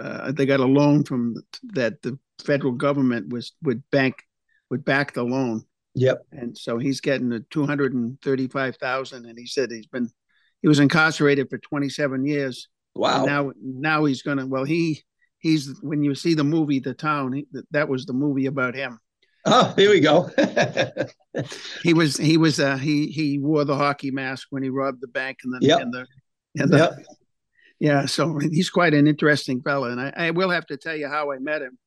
uh, 0.00 0.32
they 0.32 0.46
got 0.46 0.60
a 0.60 0.64
loan 0.64 1.04
from 1.04 1.34
that 1.74 2.00
the 2.00 2.18
federal 2.42 2.72
government 2.72 3.30
was 3.30 3.52
would 3.62 3.82
bank 3.90 4.14
would 4.70 4.86
back 4.86 5.12
the 5.12 5.24
loan. 5.24 5.66
Yep. 5.94 6.24
And 6.32 6.56
so 6.56 6.78
he's 6.78 7.02
getting 7.02 7.28
the 7.28 7.44
two 7.50 7.66
hundred 7.66 7.92
and 7.92 8.18
thirty-five 8.22 8.76
thousand, 8.76 9.26
and 9.26 9.38
he 9.38 9.46
said 9.46 9.70
he's 9.70 9.88
been 9.88 10.08
he 10.62 10.68
was 10.68 10.80
incarcerated 10.80 11.50
for 11.50 11.58
twenty-seven 11.58 12.24
years. 12.24 12.68
Wow. 12.94 13.24
Now 13.24 13.52
now 13.60 14.04
he's 14.04 14.22
gonna 14.22 14.46
well 14.46 14.64
he 14.64 15.02
he's 15.38 15.78
when 15.82 16.02
you 16.02 16.14
see 16.14 16.34
the 16.34 16.44
movie 16.44 16.80
The 16.80 16.94
Town 16.94 17.32
he, 17.32 17.46
that 17.70 17.88
was 17.88 18.06
the 18.06 18.12
movie 18.12 18.46
about 18.46 18.74
him. 18.74 18.98
Oh, 19.44 19.72
here 19.76 19.90
we 19.90 20.00
go. 20.00 20.30
he 21.82 21.94
was 21.94 22.16
he 22.16 22.36
was 22.36 22.60
uh 22.60 22.76
he 22.76 23.06
he 23.08 23.38
wore 23.38 23.64
the 23.64 23.76
hockey 23.76 24.10
mask 24.10 24.48
when 24.50 24.62
he 24.62 24.68
robbed 24.68 25.00
the 25.00 25.08
bank 25.08 25.38
and 25.44 25.54
the 25.54 25.66
yep. 25.66 25.80
and 25.80 25.92
the 25.92 26.06
and 26.58 26.70
the 26.70 26.78
yep. 26.78 26.92
yeah 27.80 28.06
so 28.06 28.38
he's 28.38 28.70
quite 28.70 28.94
an 28.94 29.08
interesting 29.08 29.60
fellow 29.62 29.90
and 29.90 30.00
I, 30.00 30.12
I 30.16 30.30
will 30.30 30.50
have 30.50 30.66
to 30.66 30.76
tell 30.76 30.94
you 30.94 31.08
how 31.08 31.32
I 31.32 31.38
met 31.38 31.62
him. 31.62 31.78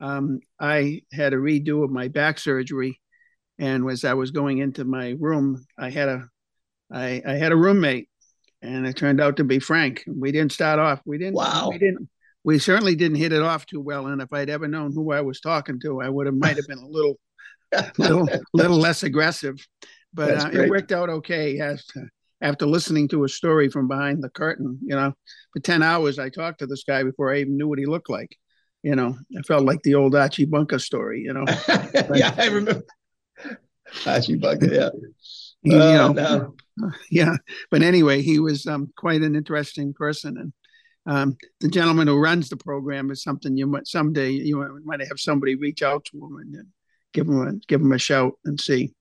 Um, 0.00 0.40
I 0.60 1.02
had 1.12 1.32
a 1.32 1.36
redo 1.36 1.84
of 1.84 1.90
my 1.90 2.08
back 2.08 2.38
surgery, 2.38 3.00
and 3.58 3.88
as 3.90 4.04
I 4.04 4.14
was 4.14 4.30
going 4.30 4.58
into 4.58 4.84
my 4.84 5.16
room, 5.18 5.64
I 5.76 5.90
had 5.90 6.08
a 6.08 6.28
I 6.90 7.22
I 7.26 7.32
had 7.32 7.52
a 7.52 7.56
roommate, 7.56 8.08
and 8.62 8.86
it 8.86 8.96
turned 8.96 9.20
out 9.20 9.36
to 9.36 9.44
be 9.44 9.58
Frank. 9.58 10.04
We 10.06 10.32
didn't 10.32 10.52
start 10.52 10.78
off. 10.78 11.00
We 11.04 11.18
didn't. 11.18 11.34
Wow. 11.34 11.70
We 11.70 11.78
didn't 11.78 12.08
we 12.48 12.58
certainly 12.58 12.94
didn't 12.94 13.18
hit 13.18 13.34
it 13.34 13.42
off 13.42 13.66
too 13.66 13.80
well. 13.80 14.06
And 14.06 14.22
if 14.22 14.32
I'd 14.32 14.48
ever 14.48 14.68
known 14.68 14.92
who 14.94 15.12
I 15.12 15.20
was 15.20 15.38
talking 15.40 15.78
to, 15.80 16.00
I 16.00 16.08
would 16.08 16.24
have 16.24 16.34
might 16.34 16.56
have 16.56 16.66
been 16.66 16.78
a 16.78 16.86
little, 16.86 17.18
little, 17.98 18.26
little 18.54 18.78
less 18.78 19.02
aggressive. 19.02 19.56
But 20.14 20.46
uh, 20.46 20.50
it 20.52 20.70
worked 20.70 20.92
out 20.92 21.10
okay. 21.10 21.58
As, 21.60 21.84
after 22.40 22.64
listening 22.64 23.08
to 23.08 23.24
a 23.24 23.28
story 23.28 23.68
from 23.68 23.86
behind 23.88 24.22
the 24.22 24.30
curtain, 24.30 24.78
you 24.82 24.96
know, 24.96 25.12
for 25.52 25.60
ten 25.60 25.82
hours, 25.82 26.18
I 26.18 26.30
talked 26.30 26.60
to 26.60 26.66
this 26.66 26.84
guy 26.84 27.02
before 27.02 27.30
I 27.30 27.40
even 27.40 27.58
knew 27.58 27.68
what 27.68 27.78
he 27.78 27.84
looked 27.86 28.08
like. 28.08 28.34
You 28.82 28.94
know, 28.94 29.18
I 29.36 29.42
felt 29.42 29.64
like 29.64 29.82
the 29.82 29.96
old 29.96 30.14
Archie 30.14 30.46
Bunker 30.46 30.78
story. 30.78 31.20
You 31.20 31.34
know. 31.34 31.44
yeah, 32.14 32.34
I 32.38 32.46
remember 32.46 32.82
Archie 34.06 34.36
Bunker. 34.36 34.72
Yeah. 34.72 34.90
You 35.62 35.78
know, 35.78 36.12
no. 36.12 36.54
yeah. 37.10 37.36
But 37.70 37.82
anyway, 37.82 38.22
he 38.22 38.38
was 38.38 38.66
um, 38.66 38.92
quite 38.96 39.22
an 39.22 39.34
interesting 39.34 39.92
person, 39.94 40.36
and 40.38 40.52
um, 41.06 41.36
the 41.60 41.68
gentleman 41.68 42.08
who 42.08 42.18
runs 42.18 42.48
the 42.48 42.56
program 42.56 43.10
is 43.10 43.22
something 43.22 43.56
you 43.56 43.66
might 43.66 43.86
someday 43.86 44.30
you 44.30 44.82
might 44.84 45.00
have 45.00 45.18
somebody 45.18 45.54
reach 45.54 45.82
out 45.82 46.04
to 46.06 46.18
him 46.18 46.36
and 46.36 46.66
give 47.12 47.26
him 47.26 47.40
a 47.46 47.52
give 47.66 47.80
him 47.80 47.92
a 47.92 47.98
shout 47.98 48.32
and 48.44 48.60
see. 48.60 48.92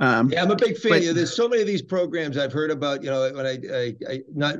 Um, 0.00 0.30
yeah, 0.30 0.42
I'm 0.42 0.50
a 0.50 0.56
big 0.56 0.76
fan. 0.76 0.92
But, 0.92 1.14
there's 1.14 1.36
so 1.36 1.48
many 1.48 1.62
of 1.62 1.68
these 1.68 1.82
programs 1.82 2.36
I've 2.36 2.52
heard 2.52 2.70
about. 2.70 3.02
You 3.04 3.10
know, 3.10 3.32
when 3.32 3.46
I, 3.46 3.58
I, 3.72 3.94
I 4.08 4.20
not 4.32 4.56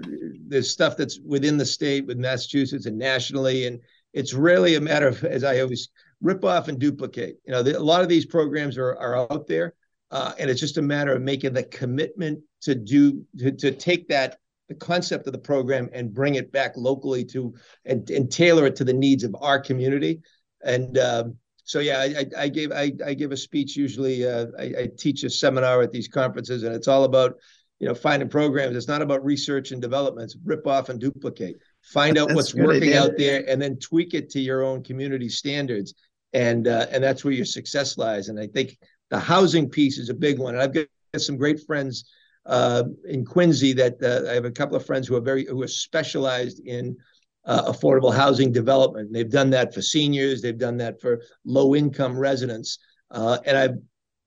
there's 0.46 0.70
stuff 0.70 0.96
that's 0.96 1.18
within 1.24 1.56
the 1.56 1.66
state 1.66 2.06
with 2.06 2.18
Massachusetts 2.18 2.86
and 2.86 2.96
nationally, 2.96 3.66
and 3.66 3.80
it's 4.12 4.32
really 4.32 4.76
a 4.76 4.80
matter 4.80 5.08
of 5.08 5.24
as 5.24 5.42
I 5.42 5.60
always 5.60 5.88
rip 6.20 6.44
off 6.44 6.68
and 6.68 6.78
duplicate. 6.78 7.38
You 7.46 7.52
know, 7.52 7.62
the, 7.62 7.78
a 7.78 7.80
lot 7.80 8.02
of 8.02 8.08
these 8.08 8.26
programs 8.26 8.78
are 8.78 8.96
are 8.96 9.16
out 9.16 9.46
there, 9.48 9.74
uh, 10.14 10.32
and 10.38 10.48
it's 10.48 10.60
just 10.60 10.78
a 10.78 10.82
matter 10.82 11.12
of 11.12 11.20
making 11.20 11.52
the 11.52 11.64
commitment 11.64 12.40
to 12.62 12.74
do 12.76 13.26
to, 13.36 13.50
to 13.50 13.72
take 13.72 14.08
that 14.08 14.38
the 14.68 14.74
concept 14.74 15.26
of 15.26 15.32
the 15.32 15.38
program 15.38 15.90
and 15.92 16.14
bring 16.14 16.36
it 16.36 16.52
back 16.52 16.72
locally 16.76 17.24
to 17.24 17.52
and, 17.84 18.08
and 18.10 18.30
tailor 18.30 18.66
it 18.66 18.76
to 18.76 18.84
the 18.84 18.92
needs 18.92 19.24
of 19.24 19.36
our 19.40 19.60
community. 19.60 20.20
And 20.62 20.96
um, 20.98 21.36
so, 21.64 21.80
yeah, 21.80 22.00
I, 22.00 22.26
I, 22.38 22.48
gave 22.48 22.70
I, 22.72 22.92
I 23.04 23.12
give 23.12 23.32
a 23.32 23.36
speech 23.36 23.76
usually. 23.76 24.26
Uh, 24.26 24.46
I, 24.58 24.62
I, 24.62 24.90
teach 24.96 25.24
a 25.24 25.30
seminar 25.30 25.82
at 25.82 25.90
these 25.90 26.08
conferences, 26.08 26.62
and 26.62 26.74
it's 26.74 26.88
all 26.88 27.04
about 27.04 27.34
you 27.80 27.88
know 27.88 27.94
finding 27.94 28.28
programs. 28.28 28.76
It's 28.76 28.88
not 28.88 29.02
about 29.02 29.24
research 29.24 29.72
and 29.72 29.82
development. 29.82 30.26
It's 30.26 30.36
rip 30.44 30.66
off 30.66 30.90
and 30.90 31.00
duplicate. 31.00 31.56
Find 31.82 32.16
out 32.16 32.28
that's 32.28 32.36
what's 32.36 32.54
working 32.54 32.90
idea. 32.90 33.02
out 33.02 33.12
there, 33.18 33.44
and 33.48 33.60
then 33.60 33.78
tweak 33.78 34.14
it 34.14 34.30
to 34.30 34.40
your 34.40 34.62
own 34.62 34.84
community 34.84 35.28
standards. 35.28 35.94
And 36.32 36.68
uh, 36.68 36.86
and 36.90 37.02
that's 37.02 37.24
where 37.24 37.34
your 37.34 37.44
success 37.44 37.98
lies. 37.98 38.28
And 38.28 38.40
I 38.40 38.46
think 38.46 38.78
the 39.14 39.20
housing 39.20 39.68
piece 39.68 39.98
is 39.98 40.08
a 40.08 40.14
big 40.14 40.40
one. 40.40 40.54
And 40.54 40.62
I've 40.62 40.74
got 40.74 40.86
some 41.18 41.36
great 41.36 41.64
friends 41.64 42.04
uh, 42.46 42.82
in 43.08 43.24
Quincy 43.24 43.72
that 43.74 44.02
uh, 44.02 44.28
I 44.28 44.34
have 44.34 44.44
a 44.44 44.50
couple 44.50 44.76
of 44.76 44.84
friends 44.84 45.06
who 45.06 45.14
are 45.14 45.20
very 45.20 45.46
who 45.46 45.62
are 45.62 45.68
specialized 45.68 46.58
in 46.66 46.96
uh, 47.44 47.70
affordable 47.72 48.12
housing 48.12 48.50
development. 48.50 49.12
They've 49.12 49.30
done 49.30 49.50
that 49.50 49.72
for 49.72 49.82
seniors. 49.82 50.42
They've 50.42 50.58
done 50.58 50.76
that 50.78 51.00
for 51.00 51.22
low 51.44 51.76
income 51.76 52.18
residents. 52.18 52.78
Uh, 53.12 53.38
and 53.46 53.56
I've 53.56 53.78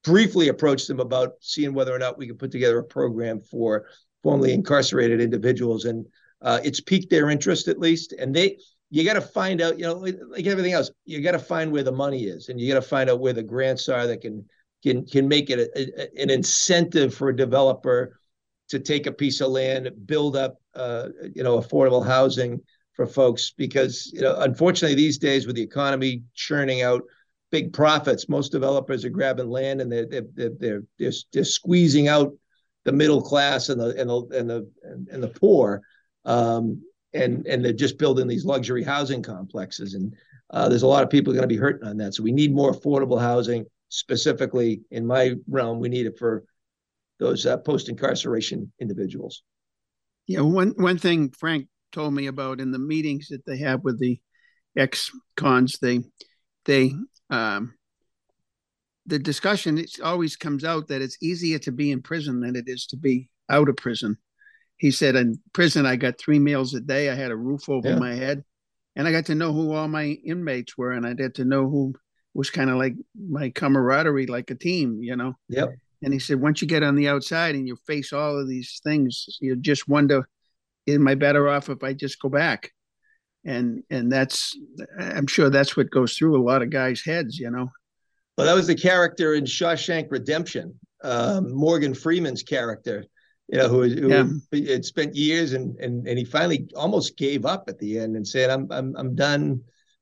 briefly 0.03 0.47
approached 0.47 0.87
them 0.87 1.01
about 1.01 1.33
seeing 1.41 1.73
whether 1.73 1.93
or 1.93 1.99
not 1.99 2.17
we 2.17 2.27
could 2.27 2.39
put 2.39 2.51
together 2.51 2.79
a 2.79 2.83
program 2.83 3.41
for 3.41 3.87
formerly 4.23 4.53
incarcerated 4.53 5.19
individuals. 5.19 5.83
And 5.83 6.05
uh, 6.41 6.61
it's 6.63 6.79
piqued 6.79 7.09
their 7.09 7.29
interest 7.29 7.67
at 7.67 7.77
least. 7.77 8.13
And 8.13 8.33
they 8.33 8.57
you 8.89 9.03
got 9.03 9.15
to 9.15 9.21
find 9.21 9.59
out, 9.59 9.77
you 9.77 9.83
know, 9.83 9.95
like 9.95 10.45
everything 10.45 10.71
else, 10.71 10.91
you 11.03 11.21
got 11.21 11.33
to 11.33 11.39
find 11.39 11.73
where 11.73 11.83
the 11.83 11.91
money 11.91 12.23
is, 12.23 12.47
and 12.47 12.57
you 12.57 12.71
got 12.73 12.81
to 12.81 12.87
find 12.87 13.09
out 13.09 13.19
where 13.19 13.33
the 13.33 13.43
grants 13.43 13.89
are 13.89 14.07
that 14.07 14.21
can 14.21 14.47
can 14.83 15.05
can 15.05 15.27
make 15.27 15.49
it 15.49 15.59
a, 15.59 16.01
a, 16.01 16.21
an 16.21 16.29
incentive 16.29 17.13
for 17.13 17.29
a 17.29 17.35
developer 17.35 18.19
to 18.69 18.79
take 18.79 19.07
a 19.07 19.11
piece 19.11 19.41
of 19.41 19.51
land, 19.51 19.89
build 20.05 20.35
up, 20.35 20.57
uh, 20.75 21.09
you 21.33 21.43
know, 21.43 21.59
affordable 21.59 22.05
housing 22.05 22.61
for 22.93 23.05
folks. 23.05 23.51
Because 23.57 24.11
you 24.13 24.21
know, 24.21 24.39
unfortunately, 24.39 24.95
these 24.95 25.17
days 25.17 25.47
with 25.47 25.55
the 25.55 25.61
economy 25.61 26.23
churning 26.35 26.81
out 26.81 27.03
big 27.51 27.73
profits, 27.73 28.29
most 28.29 28.51
developers 28.51 29.05
are 29.05 29.09
grabbing 29.09 29.49
land 29.49 29.81
and 29.81 29.91
they're 29.91 30.05
they're 30.05 30.25
they're 30.33 30.83
they're, 30.97 31.13
they're 31.31 31.43
squeezing 31.43 32.07
out 32.07 32.33
the 32.83 32.91
middle 32.91 33.21
class 33.21 33.69
and 33.69 33.79
the 33.79 33.95
and 33.99 34.09
the 34.09 34.37
and 34.37 34.49
the 34.49 34.69
and 35.11 35.23
the 35.23 35.27
poor. 35.29 35.81
Um, 36.25 36.81
and 37.13 37.47
and 37.47 37.63
they're 37.63 37.73
just 37.73 37.97
building 37.97 38.27
these 38.27 38.45
luxury 38.45 38.83
housing 38.83 39.21
complexes, 39.21 39.93
and 39.93 40.13
uh, 40.51 40.69
there's 40.69 40.83
a 40.83 40.87
lot 40.87 41.03
of 41.03 41.09
people 41.09 41.33
going 41.33 41.43
to 41.43 41.47
be 41.47 41.57
hurting 41.57 41.87
on 41.87 41.97
that. 41.97 42.13
So 42.13 42.23
we 42.23 42.31
need 42.31 42.53
more 42.53 42.71
affordable 42.71 43.19
housing. 43.19 43.65
Specifically, 43.89 44.81
in 44.91 45.05
my 45.05 45.35
realm, 45.47 45.79
we 45.79 45.89
need 45.89 46.05
it 46.05 46.17
for 46.17 46.43
those 47.19 47.45
uh, 47.45 47.57
post 47.57 47.89
incarceration 47.89 48.71
individuals. 48.79 49.43
Yeah, 50.27 50.41
one 50.41 50.73
one 50.77 50.97
thing 50.97 51.31
Frank 51.31 51.67
told 51.91 52.13
me 52.13 52.27
about 52.27 52.59
in 52.59 52.71
the 52.71 52.79
meetings 52.79 53.29
that 53.29 53.45
they 53.45 53.57
have 53.59 53.83
with 53.83 53.99
the 53.99 54.19
ex 54.75 55.09
cons, 55.35 55.79
they 55.79 56.01
they 56.65 56.93
um, 57.29 57.73
the 59.05 59.19
discussion 59.19 59.77
it 59.77 59.91
always 60.03 60.35
comes 60.35 60.63
out 60.63 60.89
that 60.89 61.01
it's 61.01 61.17
easier 61.21 61.59
to 61.59 61.71
be 61.71 61.91
in 61.91 62.01
prison 62.01 62.41
than 62.41 62.55
it 62.55 62.65
is 62.67 62.85
to 62.87 62.97
be 62.97 63.29
out 63.49 63.69
of 63.69 63.77
prison. 63.77 64.17
He 64.75 64.91
said, 64.91 65.15
in 65.15 65.39
prison, 65.53 65.85
I 65.85 65.95
got 65.95 66.19
three 66.19 66.37
meals 66.37 66.73
a 66.75 66.81
day. 66.81 67.09
I 67.09 67.15
had 67.15 67.31
a 67.31 67.35
roof 67.35 67.67
over 67.67 67.89
yeah. 67.89 67.97
my 67.97 68.13
head, 68.13 68.43
and 68.95 69.07
I 69.07 69.11
got 69.11 69.25
to 69.27 69.35
know 69.35 69.51
who 69.51 69.73
all 69.73 69.87
my 69.87 70.05
inmates 70.23 70.77
were, 70.77 70.91
and 70.91 71.05
I 71.05 71.13
got 71.13 71.35
to 71.35 71.45
know 71.45 71.67
who 71.67 71.95
was 72.37 72.51
kind 72.51 72.69
of 72.69 72.77
like 72.77 72.93
my 73.19 73.49
camaraderie, 73.49 74.27
like 74.27 74.51
a 74.51 74.55
team, 74.55 75.01
you 75.01 75.15
know. 75.15 75.33
Yep. 75.49 75.69
And 76.03 76.13
he 76.13 76.19
said, 76.19 76.39
once 76.39 76.61
you 76.61 76.67
get 76.67 76.83
on 76.83 76.95
the 76.95 77.07
outside 77.07 77.55
and 77.55 77.67
you 77.67 77.75
face 77.87 78.13
all 78.13 78.39
of 78.39 78.47
these 78.47 78.79
things, 78.83 79.39
you 79.41 79.55
just 79.55 79.89
wonder, 79.89 80.29
am 80.87 81.07
I 81.07 81.15
better 81.15 81.49
off 81.49 81.67
if 81.67 81.83
I 81.83 81.93
just 81.93 82.21
go 82.21 82.29
back? 82.29 82.71
And 83.43 83.81
and 83.89 84.11
that's, 84.11 84.55
I'm 84.99 85.25
sure 85.25 85.49
that's 85.49 85.75
what 85.75 85.89
goes 85.89 86.15
through 86.15 86.39
a 86.39 86.45
lot 86.45 86.61
of 86.61 86.69
guys' 86.69 87.01
heads, 87.03 87.39
you 87.39 87.49
know. 87.49 87.71
Well, 88.37 88.45
that 88.45 88.53
was 88.53 88.67
the 88.67 88.75
character 88.75 89.33
in 89.33 89.45
Shawshank 89.45 90.11
Redemption, 90.11 90.79
um, 91.03 91.51
Morgan 91.51 91.95
Freeman's 91.95 92.43
character, 92.43 93.03
you 93.47 93.57
know, 93.57 93.67
who, 93.67 93.81
who 93.81 94.09
yeah. 94.09 94.73
had 94.73 94.85
spent 94.85 95.15
years 95.15 95.53
and 95.53 95.75
and 95.79 96.07
and 96.07 96.19
he 96.19 96.25
finally 96.25 96.69
almost 96.75 97.17
gave 97.17 97.47
up 97.47 97.63
at 97.67 97.79
the 97.79 97.97
end 97.97 98.15
and 98.15 98.27
said, 98.27 98.51
"I'm 98.51 98.67
I'm 98.69 98.95
I'm 98.95 99.15
done 99.15 99.61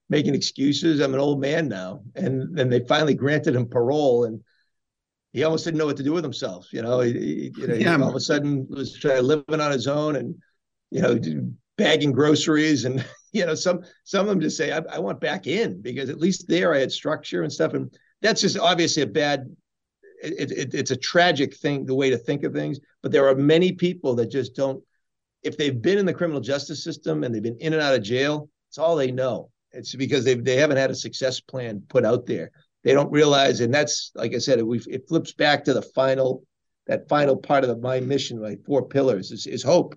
making 0.10 0.36
excuses. 0.36 1.00
I'm 1.00 1.14
an 1.14 1.20
old 1.20 1.40
man 1.40 1.68
now." 1.68 2.02
And 2.16 2.58
then 2.58 2.70
they 2.70 2.82
finally 2.88 3.14
granted 3.14 3.56
him 3.56 3.68
parole, 3.68 4.26
and 4.26 4.42
he 5.34 5.44
almost 5.44 5.66
didn't 5.66 5.78
know 5.78 5.86
what 5.86 5.98
to 5.98 6.04
do 6.04 6.14
with 6.14 6.24
himself. 6.24 6.68
You 6.72 6.82
know, 6.82 7.02
he, 7.02 7.52
you 7.58 7.68
know, 7.68 7.74
yeah. 7.76 7.98
he 7.98 8.04
all 8.04 8.10
of 8.10 8.16
a 8.16 8.20
sudden 8.20 8.68
was 8.70 8.98
trying 8.98 9.24
living 9.24 9.60
on 9.60 9.72
his 9.72 9.88
own 9.88 10.16
and 10.16 10.36
you 10.92 11.02
know 11.02 11.20
bagging 11.78 12.12
groceries 12.12 12.86
and 12.86 13.06
you 13.34 13.46
know 13.46 13.56
some 13.56 13.82
some 14.04 14.22
of 14.22 14.28
them 14.28 14.40
just 14.40 14.58
say 14.58 14.72
I, 14.72 14.82
I 14.90 15.00
want 15.00 15.20
back 15.20 15.48
in 15.48 15.82
because 15.82 16.10
at 16.10 16.20
least 16.20 16.48
there 16.48 16.74
I 16.74 16.80
had 16.80 16.92
structure 16.92 17.44
and 17.44 17.52
stuff 17.52 17.74
and 17.74 17.94
that's 18.22 18.42
just 18.42 18.58
obviously 18.58 19.04
a 19.04 19.08
bad 19.08 19.54
it, 20.24 20.52
it, 20.52 20.74
it's 20.74 20.92
a 20.92 20.96
tragic 20.96 21.56
thing 21.58 21.86
the 21.86 21.94
way 21.94 22.10
to 22.10 22.18
think 22.18 22.44
of 22.44 22.54
things 22.54 22.80
but 23.04 23.12
there 23.12 23.28
are 23.28 23.36
many 23.36 23.74
people 23.74 24.16
that 24.16 24.32
just 24.32 24.56
don't 24.56 24.82
if 25.44 25.58
they've 25.58 25.82
been 25.82 25.98
in 25.98 26.06
the 26.06 26.14
criminal 26.14 26.42
justice 26.42 26.84
system 26.84 27.24
and 27.24 27.36
they've 27.36 27.44
been 27.44 27.58
in 27.60 27.74
and 27.74 27.82
out 27.82 27.94
of 27.94 28.02
jail 28.02 28.50
it's 28.70 28.78
all 28.78 28.96
they 28.96 29.12
know 29.12 29.50
it's 29.76 29.96
because 29.96 30.24
they 30.24 30.36
they 30.36 30.58
haven't 30.58 30.78
had 30.78 30.92
a 30.92 30.96
success 30.96 31.40
plan 31.40 31.84
put 31.90 32.06
out 32.06 32.26
there. 32.26 32.52
They 32.84 32.94
don't 32.94 33.12
realize 33.12 33.62
and 33.62 33.74
that's 33.74 34.12
like 34.16 34.36
i 34.36 34.38
said 34.38 34.60
it, 34.60 34.66
it 34.88 35.08
flips 35.08 35.34
back 35.34 35.64
to 35.66 35.74
the 35.74 35.82
final 35.82 36.44
that 36.88 37.10
final 37.10 37.36
part 37.36 37.64
of 37.64 37.70
the, 37.70 37.78
my 37.78 38.00
mission 38.00 38.40
my 38.40 38.58
four 38.66 38.88
pillars 38.88 39.32
is, 39.32 39.48
is 39.48 39.64
hope. 39.64 39.96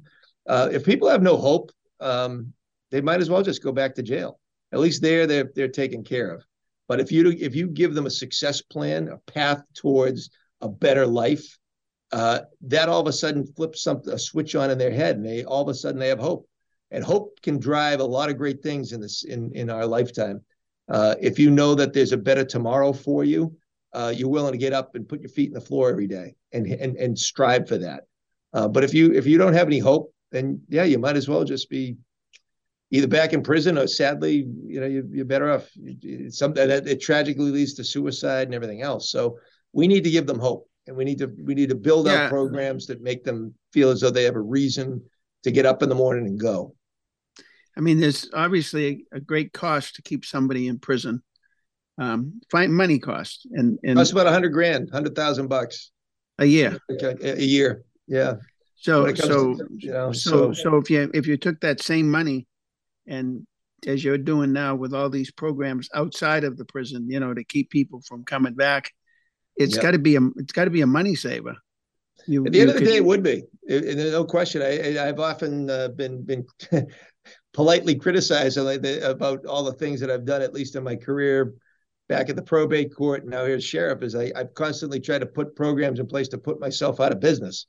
Uh, 0.48 0.70
if 0.72 0.84
people 0.84 1.08
have 1.08 1.22
no 1.22 1.36
hope 1.36 1.70
um, 2.00 2.52
they 2.90 3.00
might 3.00 3.20
as 3.20 3.30
well 3.30 3.42
just 3.42 3.62
go 3.62 3.72
back 3.72 3.94
to 3.94 4.02
jail. 4.02 4.40
At 4.72 4.80
least 4.80 5.02
there 5.02 5.26
they're 5.26 5.50
they're 5.54 5.68
taken 5.68 6.04
care 6.04 6.30
of. 6.30 6.44
But 6.88 7.00
if 7.00 7.12
you 7.12 7.30
if 7.30 7.54
you 7.54 7.68
give 7.68 7.94
them 7.94 8.06
a 8.06 8.10
success 8.10 8.62
plan, 8.62 9.08
a 9.08 9.18
path 9.30 9.62
towards 9.74 10.30
a 10.60 10.68
better 10.68 11.06
life, 11.06 11.58
uh, 12.12 12.40
that 12.62 12.88
all 12.88 13.00
of 13.00 13.06
a 13.06 13.12
sudden 13.12 13.46
flips 13.46 13.82
something 13.82 14.12
a 14.12 14.18
switch 14.18 14.54
on 14.54 14.70
in 14.70 14.78
their 14.78 14.90
head, 14.90 15.16
and 15.16 15.24
they 15.24 15.44
all 15.44 15.62
of 15.62 15.68
a 15.68 15.74
sudden 15.74 16.00
they 16.00 16.08
have 16.08 16.18
hope. 16.18 16.47
And 16.90 17.04
hope 17.04 17.40
can 17.42 17.58
drive 17.58 18.00
a 18.00 18.04
lot 18.04 18.30
of 18.30 18.38
great 18.38 18.62
things 18.62 18.92
in 18.92 19.00
this 19.00 19.24
in 19.24 19.52
in 19.52 19.68
our 19.70 19.86
lifetime. 19.86 20.40
Uh, 20.88 21.14
if 21.20 21.38
you 21.38 21.50
know 21.50 21.74
that 21.74 21.92
there's 21.92 22.12
a 22.12 22.16
better 22.16 22.44
tomorrow 22.44 22.92
for 22.92 23.24
you, 23.24 23.54
uh, 23.92 24.12
you're 24.16 24.30
willing 24.30 24.52
to 24.52 24.58
get 24.58 24.72
up 24.72 24.94
and 24.94 25.08
put 25.08 25.20
your 25.20 25.28
feet 25.28 25.48
in 25.48 25.54
the 25.54 25.60
floor 25.60 25.90
every 25.90 26.06
day 26.06 26.34
and 26.52 26.66
and 26.66 26.96
and 26.96 27.18
strive 27.18 27.68
for 27.68 27.78
that. 27.78 28.04
Uh, 28.52 28.68
but 28.68 28.84
if 28.84 28.94
you 28.94 29.12
if 29.12 29.26
you 29.26 29.36
don't 29.38 29.52
have 29.52 29.66
any 29.66 29.78
hope, 29.78 30.14
then 30.30 30.62
yeah, 30.68 30.84
you 30.84 30.98
might 30.98 31.16
as 31.16 31.28
well 31.28 31.44
just 31.44 31.68
be 31.68 31.96
either 32.90 33.06
back 33.06 33.32
in 33.32 33.42
prison 33.42 33.76
or 33.76 33.86
sadly, 33.86 34.46
you 34.64 34.80
know, 34.80 34.86
you, 34.86 35.22
are 35.22 35.24
better 35.24 35.50
off. 35.50 35.68
Something 36.30 36.68
that 36.68 36.86
it 36.86 37.00
tragically 37.00 37.50
leads 37.50 37.74
to 37.74 37.84
suicide 37.84 38.48
and 38.48 38.54
everything 38.54 38.82
else. 38.82 39.10
So 39.10 39.38
we 39.72 39.86
need 39.86 40.04
to 40.04 40.10
give 40.10 40.26
them 40.26 40.38
hope, 40.38 40.68
and 40.86 40.96
we 40.96 41.04
need 41.04 41.18
to 41.18 41.30
we 41.42 41.54
need 41.54 41.68
to 41.68 41.74
build 41.74 42.06
yeah. 42.06 42.24
out 42.24 42.30
programs 42.30 42.86
that 42.86 43.02
make 43.02 43.24
them 43.24 43.54
feel 43.72 43.90
as 43.90 44.00
though 44.00 44.10
they 44.10 44.24
have 44.24 44.36
a 44.36 44.40
reason 44.40 45.02
to 45.44 45.50
get 45.50 45.66
up 45.66 45.82
in 45.82 45.88
the 45.88 45.94
morning 45.94 46.26
and 46.26 46.40
go. 46.40 46.74
I 47.78 47.80
mean, 47.80 48.00
there's 48.00 48.28
obviously 48.34 49.06
a, 49.12 49.20
great 49.20 49.52
cost 49.52 49.94
to 49.94 50.02
keep 50.02 50.24
somebody 50.24 50.66
in 50.66 50.80
prison. 50.80 51.22
Um, 51.96 52.40
find 52.50 52.72
money 52.72 53.00
cost 53.00 53.48
and 53.50 53.76
and 53.82 53.98
that's 53.98 54.12
about 54.12 54.28
a 54.28 54.30
hundred 54.30 54.50
grand, 54.50 54.90
hundred 54.92 55.16
thousand 55.16 55.48
bucks 55.48 55.90
a 56.38 56.44
year. 56.44 56.78
A, 56.90 57.40
a 57.40 57.42
year, 57.42 57.82
yeah. 58.06 58.34
So 58.76 59.12
so 59.14 59.54
to, 59.54 59.68
you 59.76 59.90
know, 59.90 60.12
so 60.12 60.52
so 60.52 60.76
if 60.76 60.90
you 60.90 61.10
if 61.12 61.26
you 61.26 61.36
took 61.36 61.60
that 61.60 61.82
same 61.82 62.08
money 62.08 62.46
and 63.08 63.44
as 63.86 64.04
you're 64.04 64.18
doing 64.18 64.52
now 64.52 64.74
with 64.76 64.94
all 64.94 65.10
these 65.10 65.32
programs 65.32 65.88
outside 65.94 66.44
of 66.44 66.56
the 66.56 66.64
prison, 66.64 67.08
you 67.10 67.18
know, 67.18 67.34
to 67.34 67.42
keep 67.42 67.70
people 67.70 68.00
from 68.06 68.24
coming 68.24 68.54
back, 68.54 68.92
it's 69.56 69.74
yep. 69.74 69.82
got 69.82 69.90
to 69.92 69.98
be 69.98 70.14
a 70.14 70.20
it's 70.36 70.52
got 70.52 70.64
to 70.64 70.70
be 70.70 70.82
a 70.82 70.86
money 70.86 71.16
saver. 71.16 71.56
You, 72.26 72.46
At 72.46 72.52
the 72.52 72.60
end 72.60 72.70
of 72.70 72.76
the 72.76 72.84
day, 72.84 72.96
it 72.96 73.04
would 73.04 73.22
be. 73.22 73.44
It, 73.62 73.96
no 74.12 74.24
question. 74.24 74.62
I, 74.62 75.06
have 75.06 75.20
often 75.20 75.70
uh, 75.70 75.88
been 75.88 76.22
been 76.22 76.46
politely 77.58 77.96
criticized 77.96 78.56
about 78.56 79.44
all 79.44 79.64
the 79.64 79.72
things 79.72 79.98
that 79.98 80.12
I've 80.12 80.24
done, 80.24 80.42
at 80.42 80.54
least 80.54 80.76
in 80.76 80.84
my 80.84 80.94
career, 80.94 81.54
back 82.08 82.30
at 82.30 82.36
the 82.36 82.42
probate 82.42 82.94
court. 82.94 83.26
Now 83.26 83.46
here's 83.46 83.64
sheriff. 83.64 84.00
Is 84.04 84.14
I, 84.14 84.30
I've 84.36 84.54
constantly 84.54 85.00
tried 85.00 85.22
to 85.22 85.26
put 85.26 85.56
programs 85.56 85.98
in 85.98 86.06
place 86.06 86.28
to 86.28 86.38
put 86.38 86.60
myself 86.60 87.00
out 87.00 87.10
of 87.10 87.18
business. 87.18 87.66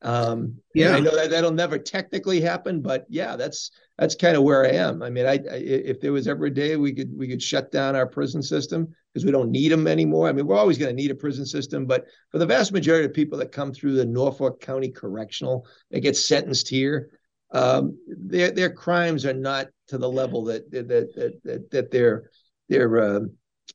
Um, 0.00 0.58
yeah, 0.76 0.94
I 0.94 1.00
know 1.00 1.16
that 1.16 1.30
that'll 1.30 1.50
never 1.50 1.76
technically 1.76 2.40
happen, 2.40 2.82
but 2.82 3.04
yeah, 3.08 3.34
that's 3.34 3.72
that's 3.98 4.14
kind 4.14 4.36
of 4.36 4.44
where 4.44 4.64
I 4.64 4.76
am. 4.76 5.02
I 5.02 5.10
mean, 5.10 5.26
I, 5.26 5.32
I, 5.32 5.56
if 5.56 6.00
there 6.00 6.12
was 6.12 6.28
ever 6.28 6.44
a 6.44 6.54
day 6.54 6.76
we 6.76 6.92
could 6.92 7.10
we 7.18 7.26
could 7.26 7.42
shut 7.42 7.72
down 7.72 7.96
our 7.96 8.06
prison 8.06 8.44
system 8.44 8.94
because 9.12 9.24
we 9.24 9.32
don't 9.32 9.50
need 9.50 9.72
them 9.72 9.88
anymore. 9.88 10.28
I 10.28 10.32
mean, 10.32 10.46
we're 10.46 10.54
always 10.54 10.78
going 10.78 10.94
to 10.94 11.02
need 11.02 11.10
a 11.10 11.16
prison 11.16 11.46
system, 11.46 11.84
but 11.84 12.04
for 12.30 12.38
the 12.38 12.46
vast 12.46 12.70
majority 12.70 13.06
of 13.06 13.12
people 13.12 13.38
that 13.38 13.50
come 13.50 13.72
through 13.72 13.94
the 13.94 14.06
Norfolk 14.06 14.60
County 14.60 14.88
Correctional, 14.88 15.66
they 15.90 15.98
get 15.98 16.16
sentenced 16.16 16.68
here. 16.68 17.10
Um, 17.52 17.98
their 18.06 18.50
their 18.50 18.70
crimes 18.70 19.26
are 19.26 19.34
not 19.34 19.68
to 19.88 19.98
the 19.98 20.08
level 20.08 20.44
that 20.44 20.70
that 20.70 20.88
that 20.88 21.40
that, 21.44 21.70
that 21.70 21.90
they're 21.90 22.30
they're 22.68 22.98
uh, 23.00 23.20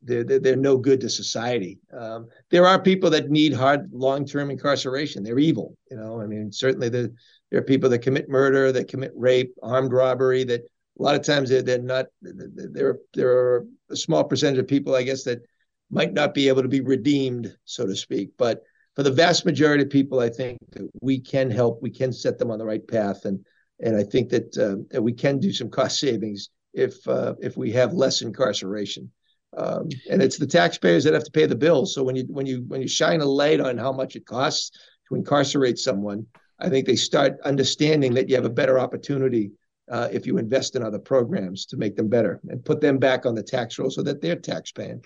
they're, 0.01 0.23
they're, 0.23 0.55
no 0.55 0.77
good 0.77 1.01
to 1.01 1.09
society. 1.09 1.79
Um, 1.97 2.27
there 2.49 2.65
are 2.65 2.81
people 2.81 3.09
that 3.11 3.29
need 3.29 3.53
hard 3.53 3.89
long-term 3.91 4.51
incarceration. 4.51 5.23
They're 5.23 5.39
evil, 5.39 5.75
you 5.89 5.97
know. 5.97 6.21
I 6.21 6.25
mean, 6.25 6.51
certainly 6.51 6.89
the, 6.89 7.13
there 7.49 7.59
are 7.59 7.63
people 7.63 7.89
that 7.89 7.99
commit 7.99 8.29
murder, 8.29 8.71
that 8.71 8.87
commit 8.87 9.11
rape, 9.15 9.53
armed 9.63 9.91
robbery. 9.91 10.43
That 10.43 10.61
a 10.61 11.03
lot 11.03 11.15
of 11.15 11.23
times 11.23 11.49
they're, 11.49 11.61
they're 11.61 11.79
not. 11.79 12.07
There 12.21 12.97
there 13.13 13.29
are 13.29 13.65
a 13.89 13.95
small 13.95 14.23
percentage 14.23 14.59
of 14.59 14.67
people, 14.67 14.95
I 14.95 15.03
guess, 15.03 15.23
that 15.23 15.45
might 15.89 16.13
not 16.13 16.33
be 16.33 16.47
able 16.47 16.61
to 16.61 16.67
be 16.67 16.81
redeemed, 16.81 17.55
so 17.65 17.85
to 17.85 17.95
speak. 17.95 18.31
But 18.37 18.63
for 18.95 19.03
the 19.03 19.11
vast 19.11 19.45
majority 19.45 19.83
of 19.83 19.89
people, 19.89 20.19
I 20.19 20.29
think 20.29 20.59
that 20.71 20.89
we 21.01 21.19
can 21.19 21.49
help. 21.49 21.81
We 21.81 21.91
can 21.91 22.11
set 22.11 22.37
them 22.37 22.51
on 22.51 22.59
the 22.59 22.65
right 22.65 22.85
path, 22.87 23.25
and 23.25 23.43
and 23.79 23.95
I 23.95 24.03
think 24.03 24.29
that, 24.29 24.57
uh, 24.57 24.83
that 24.91 25.01
we 25.01 25.13
can 25.13 25.39
do 25.39 25.53
some 25.53 25.69
cost 25.69 25.99
savings 25.99 26.49
if 26.73 27.07
uh, 27.07 27.33
if 27.41 27.57
we 27.57 27.71
have 27.71 27.93
less 27.93 28.21
incarceration. 28.21 29.11
Um, 29.55 29.89
and 30.09 30.21
it's 30.21 30.37
the 30.37 30.45
taxpayers 30.47 31.03
that 31.03 31.13
have 31.13 31.23
to 31.23 31.31
pay 31.31 31.45
the 31.45 31.55
bills. 31.55 31.93
So 31.93 32.03
when 32.03 32.15
you 32.15 32.25
when 32.29 32.45
you 32.45 32.63
when 32.67 32.81
you 32.81 32.87
shine 32.87 33.21
a 33.21 33.25
light 33.25 33.59
on 33.59 33.77
how 33.77 33.91
much 33.91 34.15
it 34.15 34.25
costs 34.25 34.71
to 35.07 35.15
incarcerate 35.15 35.79
someone, 35.79 36.25
I 36.59 36.69
think 36.69 36.85
they 36.85 36.95
start 36.95 37.39
understanding 37.43 38.13
that 38.15 38.29
you 38.29 38.35
have 38.35 38.45
a 38.45 38.49
better 38.49 38.79
opportunity 38.79 39.51
uh, 39.89 40.09
if 40.11 40.27
you 40.27 40.37
invest 40.37 40.75
in 40.75 40.83
other 40.83 40.99
programs 40.99 41.65
to 41.67 41.77
make 41.77 41.95
them 41.95 42.09
better 42.09 42.41
and 42.49 42.63
put 42.63 42.81
them 42.81 42.97
back 42.97 43.25
on 43.25 43.35
the 43.35 43.43
tax 43.43 43.79
roll 43.79 43.89
so 43.89 44.03
that 44.03 44.21
they're 44.21 44.35
tax 44.35 44.71
taxpaying. 44.71 45.03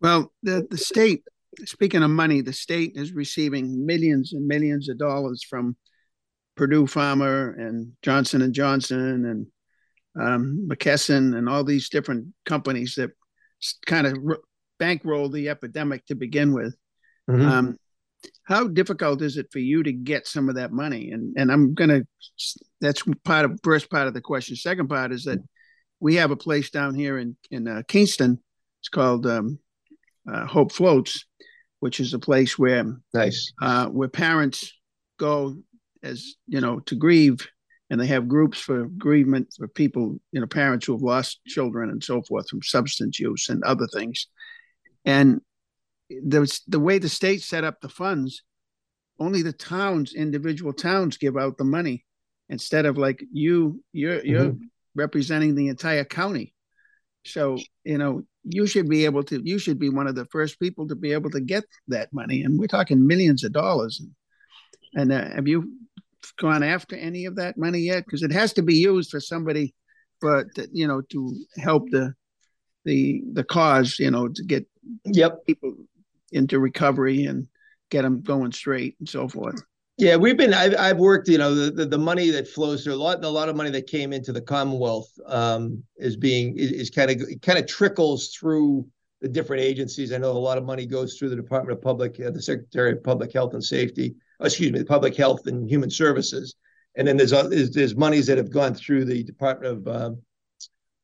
Well, 0.00 0.32
the 0.42 0.66
the 0.70 0.78
state, 0.78 1.22
speaking 1.64 2.02
of 2.02 2.10
money, 2.10 2.40
the 2.40 2.52
state 2.52 2.92
is 2.96 3.12
receiving 3.12 3.86
millions 3.86 4.32
and 4.32 4.46
millions 4.46 4.88
of 4.88 4.98
dollars 4.98 5.44
from 5.48 5.76
Purdue 6.60 6.84
Pharma 6.84 7.58
and 7.58 7.92
Johnson 8.02 8.42
and 8.42 8.52
Johnson 8.52 9.24
and 9.24 9.46
um, 10.22 10.68
McKesson 10.70 11.34
and 11.34 11.48
all 11.48 11.64
these 11.64 11.88
different 11.88 12.26
companies 12.44 12.96
that 12.96 13.12
kind 13.86 14.06
of 14.06 14.18
bankrolled 14.78 15.32
the 15.32 15.48
epidemic 15.48 16.04
to 16.04 16.14
begin 16.14 16.52
with. 16.52 16.76
Mm-hmm. 17.30 17.48
Um, 17.48 17.76
how 18.42 18.68
difficult 18.68 19.22
is 19.22 19.38
it 19.38 19.46
for 19.50 19.58
you 19.58 19.82
to 19.82 19.90
get 19.90 20.26
some 20.26 20.50
of 20.50 20.56
that 20.56 20.70
money? 20.70 21.12
And 21.12 21.34
and 21.38 21.50
I'm 21.50 21.72
gonna 21.72 22.02
that's 22.82 23.04
part 23.24 23.46
of 23.46 23.58
first 23.64 23.90
part 23.90 24.06
of 24.06 24.12
the 24.12 24.20
question. 24.20 24.54
Second 24.54 24.88
part 24.88 25.12
is 25.12 25.24
that 25.24 25.38
we 25.98 26.16
have 26.16 26.30
a 26.30 26.36
place 26.36 26.68
down 26.68 26.94
here 26.94 27.16
in 27.16 27.38
in 27.50 27.68
uh, 27.68 27.84
Kingston. 27.88 28.38
It's 28.82 28.90
called 28.90 29.26
um, 29.26 29.58
uh, 30.30 30.44
Hope 30.44 30.72
Floats, 30.72 31.24
which 31.78 32.00
is 32.00 32.12
a 32.12 32.18
place 32.18 32.58
where 32.58 32.84
nice 33.14 33.50
uh, 33.62 33.86
where 33.86 34.10
parents 34.10 34.74
go 35.18 35.56
as 36.02 36.34
you 36.46 36.60
know 36.60 36.80
to 36.80 36.94
grieve 36.94 37.46
and 37.90 38.00
they 38.00 38.06
have 38.06 38.28
groups 38.28 38.60
for 38.60 38.86
bereavement 38.88 39.52
for 39.56 39.66
people, 39.66 40.16
you 40.30 40.40
know, 40.40 40.46
parents 40.46 40.86
who 40.86 40.92
have 40.92 41.02
lost 41.02 41.40
children 41.46 41.90
and 41.90 42.02
so 42.02 42.22
forth 42.22 42.48
from 42.48 42.62
substance 42.62 43.18
use 43.18 43.48
and 43.48 43.64
other 43.64 43.88
things. 43.92 44.28
And 45.04 45.40
the 46.08 46.50
the 46.68 46.80
way 46.80 46.98
the 46.98 47.08
state 47.08 47.42
set 47.42 47.64
up 47.64 47.80
the 47.80 47.88
funds, 47.88 48.42
only 49.18 49.42
the 49.42 49.52
towns, 49.52 50.14
individual 50.14 50.72
towns, 50.72 51.18
give 51.18 51.36
out 51.36 51.58
the 51.58 51.64
money 51.64 52.04
instead 52.48 52.86
of 52.86 52.96
like 52.96 53.24
you, 53.32 53.82
you're 53.92 54.24
you're 54.24 54.50
mm-hmm. 54.50 54.64
representing 54.94 55.54
the 55.54 55.68
entire 55.68 56.04
county. 56.04 56.54
So 57.24 57.58
you 57.84 57.98
know 57.98 58.22
you 58.44 58.66
should 58.66 58.88
be 58.88 59.04
able 59.04 59.24
to. 59.24 59.40
You 59.42 59.58
should 59.58 59.78
be 59.78 59.88
one 59.88 60.06
of 60.06 60.14
the 60.14 60.26
first 60.26 60.60
people 60.60 60.86
to 60.88 60.94
be 60.94 61.12
able 61.12 61.30
to 61.30 61.40
get 61.40 61.64
that 61.88 62.12
money, 62.12 62.42
and 62.42 62.58
we're 62.58 62.66
talking 62.66 63.06
millions 63.06 63.42
of 63.42 63.52
dollars. 63.52 64.00
And, 64.00 65.10
and 65.10 65.12
uh, 65.12 65.34
have 65.34 65.48
you 65.48 65.70
gone 66.38 66.62
after 66.62 66.96
any 66.96 67.26
of 67.26 67.36
that 67.36 67.56
money 67.56 67.80
yet? 67.80 68.04
Because 68.04 68.22
it 68.22 68.32
has 68.32 68.52
to 68.54 68.62
be 68.62 68.74
used 68.74 69.10
for 69.10 69.20
somebody, 69.20 69.74
but 70.20 70.46
you 70.72 70.86
know, 70.86 71.02
to 71.10 71.36
help 71.56 71.90
the 71.90 72.14
the 72.84 73.22
the 73.32 73.44
cause, 73.44 73.98
you 73.98 74.10
know, 74.10 74.28
to 74.28 74.44
get 74.44 74.66
yep 75.04 75.44
people 75.46 75.74
into 76.32 76.58
recovery 76.58 77.24
and 77.24 77.46
get 77.90 78.02
them 78.02 78.22
going 78.22 78.52
straight 78.52 78.96
and 79.00 79.08
so 79.08 79.28
forth. 79.28 79.62
Yeah, 80.00 80.16
we've 80.16 80.36
been. 80.38 80.54
I've, 80.54 80.74
I've 80.78 80.96
worked. 80.96 81.28
You 81.28 81.36
know, 81.36 81.54
the, 81.54 81.70
the, 81.70 81.84
the 81.84 81.98
money 81.98 82.30
that 82.30 82.48
flows 82.48 82.84
through 82.84 82.94
a 82.94 82.96
lot. 82.96 83.22
A 83.22 83.28
lot 83.28 83.50
of 83.50 83.56
money 83.56 83.68
that 83.70 83.86
came 83.86 84.14
into 84.14 84.32
the 84.32 84.40
Commonwealth 84.40 85.10
um, 85.26 85.82
is 85.98 86.16
being 86.16 86.54
is, 86.56 86.88
kind 86.88 87.10
of 87.10 87.22
kind 87.42 87.58
of 87.58 87.66
trickles 87.66 88.28
through 88.28 88.86
the 89.20 89.28
different 89.28 89.62
agencies. 89.62 90.10
I 90.10 90.16
know 90.16 90.30
a 90.30 90.38
lot 90.38 90.56
of 90.56 90.64
money 90.64 90.86
goes 90.86 91.18
through 91.18 91.28
the 91.28 91.36
Department 91.36 91.76
of 91.76 91.84
Public, 91.84 92.18
uh, 92.18 92.30
the 92.30 92.40
Secretary 92.40 92.92
of 92.92 93.04
Public 93.04 93.30
Health 93.34 93.52
and 93.52 93.62
Safety. 93.62 94.14
Excuse 94.40 94.72
me, 94.72 94.78
the 94.78 94.84
Public 94.84 95.16
Health 95.16 95.46
and 95.46 95.68
Human 95.68 95.90
Services, 95.90 96.54
and 96.96 97.06
then 97.06 97.16
there's 97.16 97.32
uh, 97.32 97.48
there's, 97.48 97.96
monies 97.96 98.26
that 98.26 98.38
have 98.38 98.50
gone 98.50 98.74
through 98.74 99.04
the 99.04 99.22
Department 99.22 99.78
of 99.78 99.88
uh, 99.88 100.10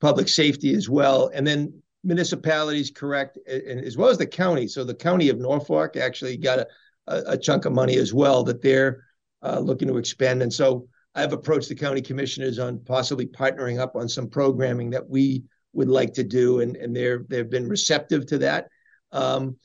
Public 0.01 0.29
Safety 0.29 0.75
as 0.75 0.89
well, 0.89 1.31
and 1.35 1.47
then 1.47 1.83
municipalities, 2.03 2.91
correct, 2.91 3.39
and 3.47 3.85
as 3.85 3.97
well 3.97 4.09
as 4.09 4.19
the 4.19 4.27
county. 4.27 4.69
So 4.69 4.85
the 4.85 4.95
county 4.95 5.29
of 5.29 5.39
Norfolk 5.39 5.97
actually 5.97 6.37
got 6.37 6.61
a 6.61 6.67
a, 7.07 7.23
a 7.29 7.39
chunk 7.39 7.65
of 7.65 7.73
money 7.73 7.97
as 7.97 8.13
well 8.13 8.45
that 8.45 8.63
they're 8.63 9.05
uh, 9.43 9.61
looking 9.61 9.89
to 9.89 9.99
expend. 9.99 10.43
And 10.43 10.53
so 10.53 10.89
I've 11.15 11.33
approached 11.33 11.69
the 11.69 11.75
county 11.75 12.03
commissioners 12.03 12.59
on 12.59 12.81
possibly 12.81 13.27
partnering 13.27 13.79
up 13.79 13.97
on 13.97 14.09
some 14.09 14.29
programming 14.29 14.91
that 14.91 15.09
we 15.09 15.45
would 15.73 15.89
like 15.89 16.13
to 16.15 16.25
do, 16.25 16.61
and 16.61 16.77
and 16.77 16.95
they're 16.95 17.25
they've 17.29 17.51
been 17.51 17.69
receptive 17.69 18.27
to 18.27 18.39
that. 18.39 18.69
Um, 19.13 19.57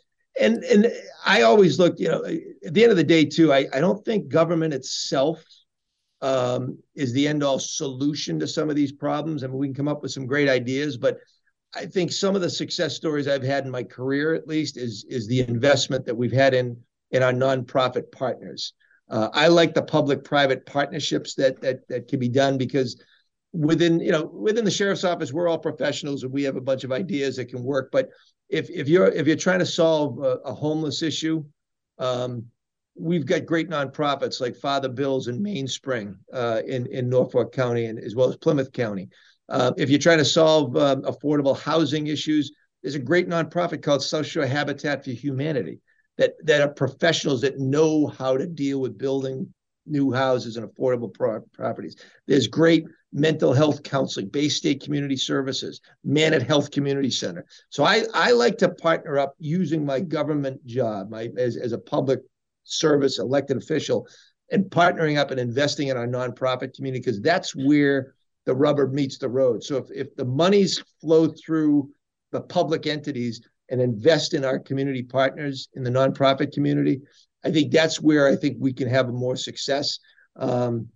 and 0.42 0.64
and 0.64 0.92
I 1.26 1.44
always 1.44 1.80
look, 1.80 2.00
you 2.00 2.10
know, 2.10 2.24
at 2.24 2.74
the 2.74 2.84
end 2.84 2.92
of 2.92 2.98
the 2.98 3.04
day, 3.04 3.26
too, 3.26 3.54
I, 3.54 3.68
I 3.74 3.80
don't 3.80 4.04
think 4.04 4.28
government 4.28 4.74
itself 4.74 5.44
um, 6.22 6.78
is 6.96 7.14
the 7.14 7.28
end 7.28 7.44
all 7.44 7.60
solution 7.60 8.40
to 8.40 8.48
some 8.48 8.70
of 8.70 8.76
these 8.76 8.92
problems. 8.92 9.44
I 9.44 9.48
mean, 9.48 9.58
we 9.58 9.68
can 9.68 9.76
come 9.76 9.88
up 9.88 10.02
with 10.02 10.12
some 10.12 10.26
great 10.26 10.50
ideas, 10.50 10.98
but 10.98 11.18
I 11.76 11.86
think 11.86 12.12
some 12.12 12.36
of 12.36 12.42
the 12.42 12.50
success 12.50 12.96
stories 12.96 13.28
I've 13.28 13.44
had 13.44 13.66
in 13.66 13.72
my 13.72 13.84
career, 13.84 14.34
at 14.34 14.48
least, 14.48 14.78
is 14.78 15.06
is 15.10 15.28
the 15.28 15.42
investment 15.42 16.06
that 16.06 16.16
we've 16.16 16.32
had 16.32 16.54
in 16.54 16.78
in 17.12 17.24
our 17.24 17.34
nonprofit 17.34 18.12
partners. 18.12 18.74
Uh, 19.10 19.30
I 19.34 19.48
like 19.48 19.74
the 19.74 19.82
public-private 19.82 20.66
partnerships 20.66 21.36
that 21.36 21.62
that 21.62 21.88
that 21.88 22.08
can 22.08 22.20
be 22.20 22.30
done 22.30 22.58
because 22.58 23.02
within 23.54 24.00
you 24.00 24.12
know 24.12 24.24
within 24.26 24.64
the 24.64 24.72
sheriff's 24.72 25.04
office 25.04 25.34
we're 25.34 25.50
all 25.50 25.58
professionals 25.58 26.24
and 26.24 26.32
we 26.32 26.44
have 26.44 26.56
a 26.56 26.62
bunch 26.62 26.84
of 26.84 26.92
ideas 26.92 27.36
that 27.36 27.46
can 27.46 27.64
work. 27.64 27.90
But 27.92 28.10
if 28.52 28.70
if 28.70 28.88
you're 28.88 29.08
if 29.08 29.26
you're 29.26 29.36
trying 29.36 29.60
to 29.60 29.66
solve 29.66 30.20
a, 30.20 30.38
a 30.46 30.54
homeless 30.54 31.02
issue, 31.02 31.44
um, 31.98 32.46
we've 32.96 33.26
got 33.26 33.46
great 33.46 33.70
nonprofits 33.70 34.42
like 34.42 34.56
Father 34.56 34.90
Bill's 34.90 35.28
and 35.28 35.44
Mainspring 35.44 36.18
uh, 36.34 36.62
in 36.68 36.86
in 36.88 37.10
Norfolk 37.10 37.54
County 37.54 37.86
and 37.86 37.98
as 37.98 38.16
well 38.16 38.30
as 38.30 38.38
Plymouth 38.38 38.72
County. 38.72 39.10
Uh, 39.50 39.72
if 39.78 39.90
you're 39.90 40.00
trying 40.00 40.18
to 40.18 40.26
solve 40.26 40.76
um, 40.78 41.02
affordable 41.04 41.58
housing 41.58 42.08
issues, 42.08 42.52
there's 42.84 42.96
a 42.96 43.00
great 43.00 43.28
nonprofit 43.28 43.82
called 43.82 44.04
South 44.04 44.26
Shore 44.26 44.46
Habitat 44.46 45.04
for 45.04 45.12
Humanity 45.12 45.80
that 46.18 46.34
that 46.44 46.62
are 46.62 46.74
professionals 46.74 47.42
that 47.42 47.58
know 47.60 48.08
how 48.08 48.38
to 48.38 48.46
deal 48.46 48.82
with 48.82 48.98
building 48.98 49.52
new 49.86 50.12
houses 50.12 50.58
and 50.58 50.68
affordable 50.68 51.14
pro- 51.14 51.42
properties. 51.54 51.96
There's 52.28 52.48
great 52.48 52.86
mental 53.14 53.54
health 53.54 53.84
counseling, 53.84 54.30
Bay 54.30 54.50
State 54.50 54.82
Community 54.82 55.18
Services, 55.18 55.82
Manet 56.04 56.44
Health 56.44 56.72
Community 56.72 57.10
Center. 57.10 57.46
So 57.70 57.84
I, 57.84 58.04
I 58.14 58.32
like 58.32 58.58
to 58.60 58.70
partner 58.70 59.20
up 59.20 59.36
using 59.40 59.86
my 59.86 60.00
government 60.00 60.66
job, 60.66 61.10
my 61.10 61.30
as, 61.38 61.58
as 61.58 61.72
a 61.74 61.78
public 61.78 62.20
service 62.64 63.20
elected 63.20 63.58
official, 63.58 64.08
and 64.52 64.66
partnering 64.66 65.18
up 65.18 65.32
and 65.32 65.40
investing 65.40 65.90
in 65.90 65.98
our 65.98 66.08
nonprofit 66.08 66.76
community 66.76 67.00
because 67.00 67.22
that's 67.22 67.56
where 67.56 68.14
the 68.46 68.56
rubber 68.56 68.88
meets 68.88 69.18
the 69.18 69.30
road. 69.30 69.64
So 69.64 69.78
if, 69.78 69.86
if 69.94 70.16
the 70.16 70.26
monies 70.26 70.84
flow 71.00 71.28
through 71.28 71.90
the 72.32 72.42
public 72.42 72.88
entities, 72.88 73.42
and 73.72 73.82
invest 73.82 74.34
in 74.34 74.46
our 74.46 74.60
community 74.60 75.02
partners 75.02 75.70
in 75.74 75.84
the 75.84 75.90
nonprofit 75.90 76.52
community. 76.52 77.02
I 77.44 77.52
think 77.52 77.72
that's 77.72 78.00
where 78.02 78.28
I 78.28 78.36
think 78.36 78.58
we 78.60 78.74
can 78.74 78.88
have 78.88 79.10
more 79.10 79.36
success. 79.36 80.00
Um, 80.36 80.88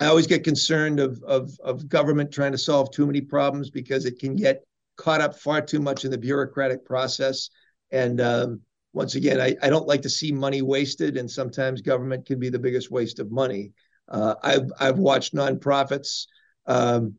I 0.00 0.06
always 0.06 0.26
get 0.26 0.44
concerned 0.44 1.00
of, 1.00 1.22
of, 1.26 1.50
of 1.64 1.88
government 1.88 2.30
trying 2.32 2.52
to 2.52 2.58
solve 2.58 2.90
too 2.90 3.06
many 3.06 3.20
problems 3.20 3.70
because 3.70 4.04
it 4.04 4.18
can 4.18 4.36
get 4.36 4.62
caught 4.96 5.20
up 5.20 5.38
far 5.38 5.60
too 5.60 5.80
much 5.80 6.04
in 6.04 6.10
the 6.10 6.18
bureaucratic 6.18 6.84
process. 6.84 7.50
And 7.90 8.20
um, 8.20 8.60
once 8.92 9.14
again, 9.14 9.40
I, 9.40 9.54
I 9.62 9.70
don't 9.70 9.86
like 9.86 10.02
to 10.02 10.10
see 10.10 10.32
money 10.32 10.62
wasted, 10.62 11.16
and 11.16 11.30
sometimes 11.30 11.80
government 11.82 12.26
can 12.26 12.38
be 12.38 12.48
the 12.48 12.58
biggest 12.58 12.90
waste 12.90 13.18
of 13.20 13.30
money. 13.30 13.72
Uh, 14.08 14.34
I've 14.42 14.70
I've 14.78 14.98
watched 14.98 15.34
nonprofits 15.34 16.26
um, 16.66 17.14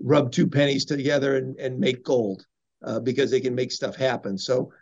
rub 0.00 0.32
two 0.32 0.46
pennies 0.46 0.84
together 0.84 1.36
and, 1.36 1.58
and 1.58 1.78
make 1.78 2.04
gold 2.04 2.46
uh, 2.84 3.00
because 3.00 3.30
they 3.30 3.40
can 3.40 3.54
make 3.54 3.72
stuff 3.72 3.96
happen. 3.96 4.38
So 4.38 4.72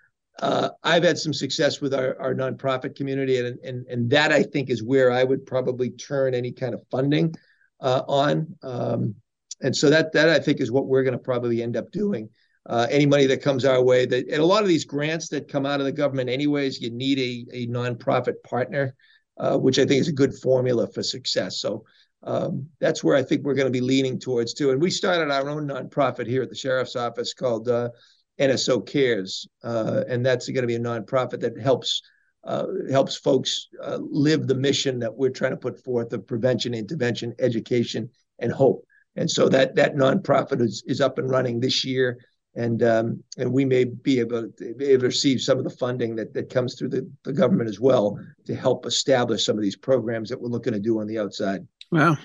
uh, 0.40 0.70
I've 0.82 1.04
had 1.04 1.18
some 1.18 1.32
success 1.32 1.80
with 1.80 1.94
our, 1.94 2.20
our 2.20 2.34
nonprofit 2.34 2.94
community, 2.94 3.38
and, 3.38 3.58
and 3.60 3.86
and 3.86 4.10
that 4.10 4.32
I 4.32 4.42
think 4.42 4.70
is 4.70 4.82
where 4.82 5.10
I 5.10 5.24
would 5.24 5.46
probably 5.46 5.90
turn 5.90 6.34
any 6.34 6.52
kind 6.52 6.74
of 6.74 6.82
funding 6.90 7.34
uh, 7.80 8.02
on. 8.06 8.54
Um, 8.62 9.14
and 9.62 9.74
so 9.74 9.88
that 9.90 10.12
that 10.12 10.28
I 10.28 10.38
think 10.38 10.60
is 10.60 10.70
what 10.70 10.86
we're 10.86 11.02
going 11.02 11.12
to 11.12 11.18
probably 11.18 11.62
end 11.62 11.76
up 11.76 11.90
doing. 11.90 12.28
Uh, 12.68 12.86
any 12.90 13.06
money 13.06 13.26
that 13.26 13.42
comes 13.42 13.64
our 13.64 13.82
way, 13.82 14.04
that 14.06 14.26
and 14.28 14.42
a 14.42 14.46
lot 14.46 14.62
of 14.62 14.68
these 14.68 14.84
grants 14.84 15.28
that 15.28 15.48
come 15.48 15.64
out 15.64 15.80
of 15.80 15.86
the 15.86 15.92
government, 15.92 16.28
anyways, 16.28 16.80
you 16.80 16.90
need 16.90 17.18
a 17.18 17.64
a 17.64 17.66
nonprofit 17.68 18.42
partner, 18.44 18.94
uh, 19.38 19.56
which 19.56 19.78
I 19.78 19.86
think 19.86 20.00
is 20.00 20.08
a 20.08 20.12
good 20.12 20.34
formula 20.34 20.86
for 20.88 21.02
success. 21.02 21.60
So 21.60 21.84
um, 22.24 22.66
that's 22.80 23.04
where 23.04 23.16
I 23.16 23.22
think 23.22 23.44
we're 23.44 23.54
going 23.54 23.72
to 23.72 23.80
be 23.80 23.80
leaning 23.80 24.18
towards 24.18 24.52
too. 24.52 24.72
And 24.72 24.82
we 24.82 24.90
started 24.90 25.30
our 25.30 25.48
own 25.48 25.68
nonprofit 25.68 26.26
here 26.26 26.42
at 26.42 26.50
the 26.50 26.56
sheriff's 26.56 26.96
office 26.96 27.32
called 27.32 27.68
uh, 27.68 27.90
NSO 28.38 28.86
Cares, 28.86 29.48
uh, 29.64 30.04
and 30.08 30.24
that's 30.24 30.48
going 30.48 30.62
to 30.62 30.66
be 30.66 30.74
a 30.74 30.80
nonprofit 30.80 31.40
that 31.40 31.58
helps 31.58 32.02
uh, 32.44 32.66
helps 32.90 33.16
folks 33.16 33.68
uh, 33.82 33.98
live 34.00 34.46
the 34.46 34.54
mission 34.54 35.00
that 35.00 35.14
we're 35.14 35.30
trying 35.30 35.50
to 35.50 35.56
put 35.56 35.82
forth 35.82 36.12
of 36.12 36.26
prevention, 36.26 36.74
intervention, 36.74 37.34
education, 37.40 38.08
and 38.38 38.52
hope. 38.52 38.86
And 39.16 39.28
so 39.28 39.48
that 39.48 39.74
that 39.76 39.96
nonprofit 39.96 40.60
is 40.60 40.84
is 40.86 41.00
up 41.00 41.18
and 41.18 41.28
running 41.28 41.60
this 41.60 41.84
year. 41.84 42.18
And 42.54 42.82
um, 42.82 43.22
and 43.36 43.52
we 43.52 43.64
may 43.64 43.84
be 43.84 44.20
able 44.20 44.50
to 44.50 44.74
be 44.74 44.86
able 44.86 45.00
to 45.00 45.06
receive 45.06 45.40
some 45.40 45.58
of 45.58 45.64
the 45.64 45.70
funding 45.70 46.16
that, 46.16 46.32
that 46.34 46.48
comes 46.48 46.74
through 46.74 46.88
the, 46.90 47.10
the 47.24 47.32
government 47.32 47.68
as 47.68 47.80
well 47.80 48.18
to 48.46 48.54
help 48.54 48.86
establish 48.86 49.44
some 49.44 49.56
of 49.56 49.62
these 49.62 49.76
programs 49.76 50.30
that 50.30 50.40
we're 50.40 50.48
looking 50.48 50.72
to 50.72 50.80
do 50.80 51.00
on 51.00 51.06
the 51.06 51.18
outside. 51.18 51.66
Well, 51.90 52.16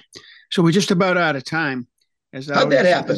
so 0.50 0.62
we're 0.62 0.72
just 0.72 0.92
about 0.92 1.18
out 1.18 1.36
of 1.36 1.44
time. 1.44 1.88
As 2.32 2.48
How'd 2.48 2.58
always, 2.58 2.78
that 2.78 2.86
happen? 2.86 3.18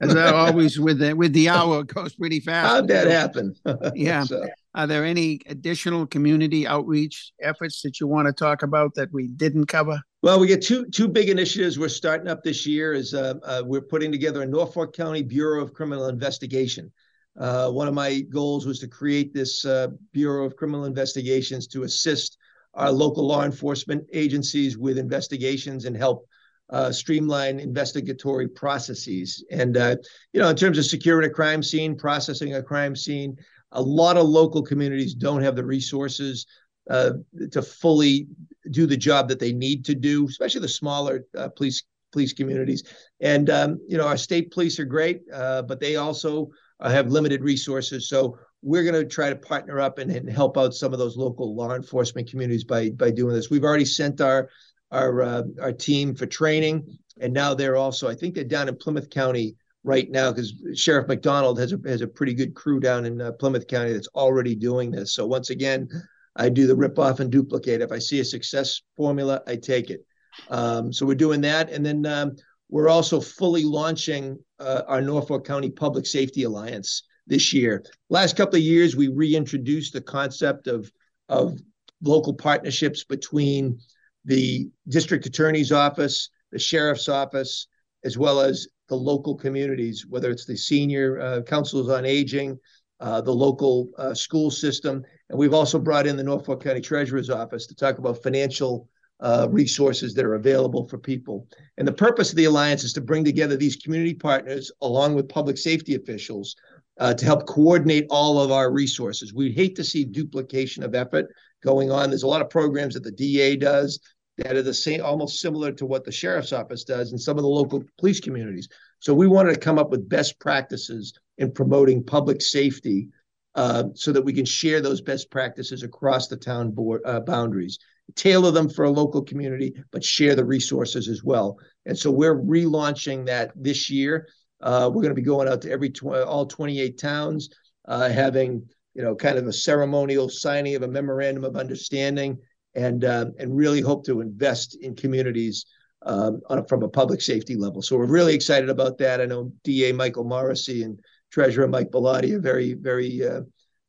As, 0.00 0.14
as 0.14 0.32
always, 0.32 0.78
with 0.78 0.98
the 0.98 1.14
with 1.14 1.32
the 1.32 1.48
hour, 1.48 1.80
it 1.80 1.86
goes 1.86 2.14
pretty 2.14 2.40
fast. 2.40 2.68
How'd 2.68 2.88
that 2.88 3.06
happen? 3.06 3.54
yeah. 3.94 4.24
So. 4.24 4.46
Are 4.74 4.88
there 4.88 5.04
any 5.04 5.40
additional 5.46 6.04
community 6.04 6.66
outreach 6.66 7.32
efforts 7.40 7.80
that 7.82 8.00
you 8.00 8.08
want 8.08 8.26
to 8.26 8.32
talk 8.32 8.64
about 8.64 8.94
that 8.96 9.12
we 9.12 9.28
didn't 9.28 9.66
cover? 9.66 10.00
Well, 10.22 10.40
we 10.40 10.48
get 10.48 10.62
two 10.62 10.86
two 10.86 11.06
big 11.06 11.28
initiatives 11.28 11.78
we're 11.78 11.88
starting 11.88 12.28
up 12.28 12.42
this 12.42 12.66
year. 12.66 12.92
Is 12.92 13.14
uh, 13.14 13.34
uh, 13.44 13.62
we're 13.64 13.82
putting 13.82 14.10
together 14.10 14.42
a 14.42 14.46
Norfolk 14.46 14.94
County 14.94 15.22
Bureau 15.22 15.62
of 15.62 15.72
Criminal 15.72 16.08
Investigation. 16.08 16.90
Uh, 17.38 17.70
one 17.70 17.88
of 17.88 17.94
my 17.94 18.20
goals 18.20 18.66
was 18.66 18.78
to 18.80 18.88
create 18.88 19.32
this 19.32 19.64
uh, 19.64 19.88
Bureau 20.12 20.44
of 20.44 20.56
Criminal 20.56 20.86
Investigations 20.86 21.66
to 21.68 21.84
assist 21.84 22.36
our 22.74 22.90
local 22.90 23.26
law 23.26 23.44
enforcement 23.44 24.04
agencies 24.12 24.76
with 24.76 24.98
investigations 24.98 25.84
and 25.84 25.96
help 25.96 26.26
uh, 26.70 26.90
streamline 26.90 27.60
investigatory 27.60 28.48
processes. 28.48 29.44
And, 29.50 29.76
uh, 29.76 29.96
you 30.32 30.40
know, 30.40 30.48
in 30.48 30.56
terms 30.56 30.78
of 30.78 30.86
securing 30.86 31.28
a 31.28 31.32
crime 31.32 31.62
scene, 31.62 31.96
processing 31.96 32.54
a 32.54 32.62
crime 32.62 32.96
scene, 32.96 33.36
a 33.72 33.82
lot 33.82 34.16
of 34.16 34.26
local 34.26 34.62
communities 34.62 35.14
don't 35.14 35.42
have 35.42 35.56
the 35.56 35.64
resources 35.64 36.46
uh, 36.90 37.12
to 37.50 37.62
fully 37.62 38.26
do 38.70 38.86
the 38.86 38.96
job 38.96 39.28
that 39.28 39.38
they 39.38 39.52
need 39.52 39.84
to 39.84 39.94
do, 39.94 40.26
especially 40.26 40.60
the 40.60 40.68
smaller 40.68 41.24
uh, 41.36 41.48
police 41.48 41.82
police 42.12 42.32
communities. 42.32 42.84
And 43.20 43.50
um, 43.50 43.80
you 43.88 43.98
know, 43.98 44.06
our 44.06 44.16
state 44.16 44.52
police 44.52 44.78
are 44.78 44.84
great, 44.84 45.22
uh, 45.32 45.62
but 45.62 45.80
they 45.80 45.96
also 45.96 46.50
have 46.80 47.08
limited 47.10 47.42
resources. 47.42 48.08
So 48.08 48.38
we're 48.62 48.84
going 48.84 48.94
to 48.94 49.04
try 49.04 49.30
to 49.30 49.36
partner 49.36 49.80
up 49.80 49.98
and, 49.98 50.10
and, 50.10 50.28
help 50.28 50.56
out 50.56 50.74
some 50.74 50.92
of 50.92 50.98
those 50.98 51.16
local 51.16 51.54
law 51.54 51.74
enforcement 51.74 52.30
communities 52.30 52.64
by 52.64 52.90
by 52.90 53.10
doing 53.10 53.34
this. 53.34 53.50
We've 53.50 53.64
already 53.64 53.84
sent 53.84 54.20
our 54.20 54.48
our 54.94 55.22
uh, 55.22 55.42
our 55.60 55.72
team 55.72 56.14
for 56.14 56.26
training. 56.26 56.98
and 57.20 57.32
now 57.32 57.54
they're 57.54 57.76
also, 57.76 58.08
I 58.08 58.14
think 58.14 58.34
they're 58.34 58.44
down 58.44 58.68
in 58.68 58.76
Plymouth 58.76 59.10
County 59.10 59.56
right 59.82 60.10
now 60.10 60.30
because 60.30 60.54
Sheriff 60.74 61.08
McDonald 61.08 61.58
has 61.58 61.72
a 61.72 61.78
has 61.84 62.00
a 62.00 62.08
pretty 62.08 62.34
good 62.34 62.54
crew 62.54 62.80
down 62.80 63.04
in 63.04 63.20
uh, 63.20 63.32
Plymouth 63.32 63.66
County 63.66 63.92
that's 63.92 64.08
already 64.14 64.54
doing 64.54 64.90
this. 64.90 65.14
So 65.14 65.26
once 65.26 65.50
again, 65.50 65.88
I 66.36 66.48
do 66.48 66.66
the 66.66 66.76
rip 66.76 66.98
off 66.98 67.20
and 67.20 67.30
duplicate. 67.30 67.82
If 67.82 67.92
I 67.92 67.98
see 67.98 68.20
a 68.20 68.24
success 68.24 68.80
formula, 68.96 69.42
I 69.46 69.56
take 69.56 69.90
it. 69.90 70.04
Um, 70.48 70.92
so 70.92 71.06
we're 71.06 71.14
doing 71.14 71.40
that, 71.42 71.70
and 71.70 71.84
then 71.84 72.06
um, 72.06 72.36
we're 72.68 72.88
also 72.88 73.20
fully 73.20 73.64
launching 73.64 74.38
uh, 74.58 74.82
our 74.88 75.00
Norfolk 75.00 75.46
County 75.46 75.70
Public 75.70 76.06
Safety 76.06 76.44
Alliance 76.44 77.04
this 77.26 77.52
year. 77.52 77.84
Last 78.10 78.36
couple 78.36 78.56
of 78.56 78.62
years, 78.62 78.96
we 78.96 79.08
reintroduced 79.08 79.92
the 79.92 80.00
concept 80.00 80.66
of 80.66 80.90
of 81.28 81.58
local 82.02 82.34
partnerships 82.34 83.04
between 83.04 83.78
the 84.24 84.68
district 84.88 85.26
attorney's 85.26 85.72
office, 85.72 86.30
the 86.52 86.58
sheriff's 86.58 87.08
office, 87.08 87.66
as 88.04 88.18
well 88.18 88.40
as 88.40 88.68
the 88.88 88.94
local 88.94 89.34
communities, 89.34 90.06
whether 90.06 90.30
it's 90.30 90.44
the 90.44 90.56
senior 90.56 91.20
uh, 91.20 91.42
councils 91.42 91.88
on 91.88 92.04
aging, 92.04 92.58
uh, 93.00 93.20
the 93.20 93.32
local 93.32 93.90
uh, 93.98 94.14
school 94.14 94.50
system. 94.50 95.02
And 95.30 95.38
we've 95.38 95.54
also 95.54 95.78
brought 95.78 96.06
in 96.06 96.16
the 96.16 96.22
Norfolk 96.22 96.62
County 96.62 96.80
Treasurer's 96.80 97.30
Office 97.30 97.66
to 97.66 97.74
talk 97.74 97.98
about 97.98 98.22
financial 98.22 98.88
uh, 99.20 99.48
resources 99.50 100.12
that 100.14 100.24
are 100.24 100.34
available 100.34 100.86
for 100.88 100.98
people. 100.98 101.46
And 101.78 101.88
the 101.88 101.92
purpose 101.92 102.30
of 102.30 102.36
the 102.36 102.44
alliance 102.44 102.84
is 102.84 102.92
to 102.94 103.00
bring 103.00 103.24
together 103.24 103.56
these 103.56 103.76
community 103.76 104.14
partners 104.14 104.70
along 104.82 105.14
with 105.14 105.28
public 105.28 105.56
safety 105.56 105.94
officials 105.94 106.56
uh, 106.98 107.14
to 107.14 107.24
help 107.24 107.46
coordinate 107.46 108.06
all 108.10 108.40
of 108.40 108.50
our 108.50 108.72
resources. 108.72 109.34
We 109.34 109.52
hate 109.52 109.76
to 109.76 109.84
see 109.84 110.04
duplication 110.04 110.82
of 110.82 110.94
effort 110.94 111.26
going 111.62 111.90
on. 111.90 112.10
There's 112.10 112.22
a 112.22 112.28
lot 112.28 112.42
of 112.42 112.50
programs 112.50 112.94
that 112.94 113.02
the 113.02 113.10
DA 113.10 113.56
does 113.56 113.98
that 114.38 114.56
are 114.56 114.62
the 114.62 114.74
same, 114.74 115.02
almost 115.02 115.40
similar 115.40 115.72
to 115.72 115.86
what 115.86 116.04
the 116.04 116.12
sheriff's 116.12 116.52
office 116.52 116.84
does 116.84 117.12
in 117.12 117.18
some 117.18 117.36
of 117.36 117.42
the 117.42 117.48
local 117.48 117.84
police 117.98 118.20
communities. 118.20 118.68
So 118.98 119.14
we 119.14 119.26
wanted 119.26 119.54
to 119.54 119.60
come 119.60 119.78
up 119.78 119.90
with 119.90 120.08
best 120.08 120.38
practices 120.40 121.12
in 121.38 121.52
promoting 121.52 122.04
public 122.04 122.42
safety 122.42 123.08
uh, 123.54 123.84
so 123.94 124.12
that 124.12 124.24
we 124.24 124.32
can 124.32 124.44
share 124.44 124.80
those 124.80 125.00
best 125.00 125.30
practices 125.30 125.82
across 125.82 126.26
the 126.26 126.36
town 126.36 126.72
board, 126.72 127.00
uh, 127.04 127.20
boundaries, 127.20 127.78
tailor 128.16 128.50
them 128.50 128.68
for 128.68 128.84
a 128.84 128.90
local 128.90 129.22
community, 129.22 129.74
but 129.92 130.04
share 130.04 130.34
the 130.34 130.44
resources 130.44 131.08
as 131.08 131.22
well. 131.22 131.58
And 131.86 131.96
so 131.96 132.10
we're 132.10 132.36
relaunching 132.36 133.26
that 133.26 133.52
this 133.54 133.88
year. 133.88 134.26
Uh, 134.64 134.88
we're 134.88 135.02
going 135.02 135.14
to 135.14 135.20
be 135.20 135.22
going 135.22 135.46
out 135.46 135.60
to 135.60 135.70
every 135.70 135.90
tw- 135.90 136.06
all 136.06 136.46
28 136.46 136.98
towns, 136.98 137.50
uh, 137.86 138.08
having 138.08 138.66
you 138.94 139.02
know 139.02 139.14
kind 139.14 139.38
of 139.38 139.46
a 139.46 139.52
ceremonial 139.52 140.28
signing 140.28 140.74
of 140.74 140.82
a 140.82 140.88
memorandum 140.88 141.44
of 141.44 141.56
understanding 141.56 142.38
and 142.74 143.04
uh, 143.04 143.26
and 143.38 143.54
really 143.54 143.82
hope 143.82 144.04
to 144.06 144.22
invest 144.22 144.76
in 144.80 144.96
communities 144.96 145.66
um, 146.06 146.40
a, 146.48 146.66
from 146.66 146.82
a 146.82 146.88
public 146.88 147.20
safety 147.20 147.56
level. 147.56 147.82
So 147.82 147.96
we're 147.96 148.06
really 148.06 148.34
excited 148.34 148.70
about 148.70 148.96
that. 148.98 149.20
I 149.20 149.26
know 149.26 149.52
DA 149.64 149.92
Michael 149.92 150.24
Morrissey 150.24 150.82
and 150.82 150.98
Treasurer 151.30 151.68
Mike 151.68 151.90
Bellotti 151.90 152.32
are 152.32 152.40
very 152.40 152.72
very 152.72 153.26
uh, 153.26 153.42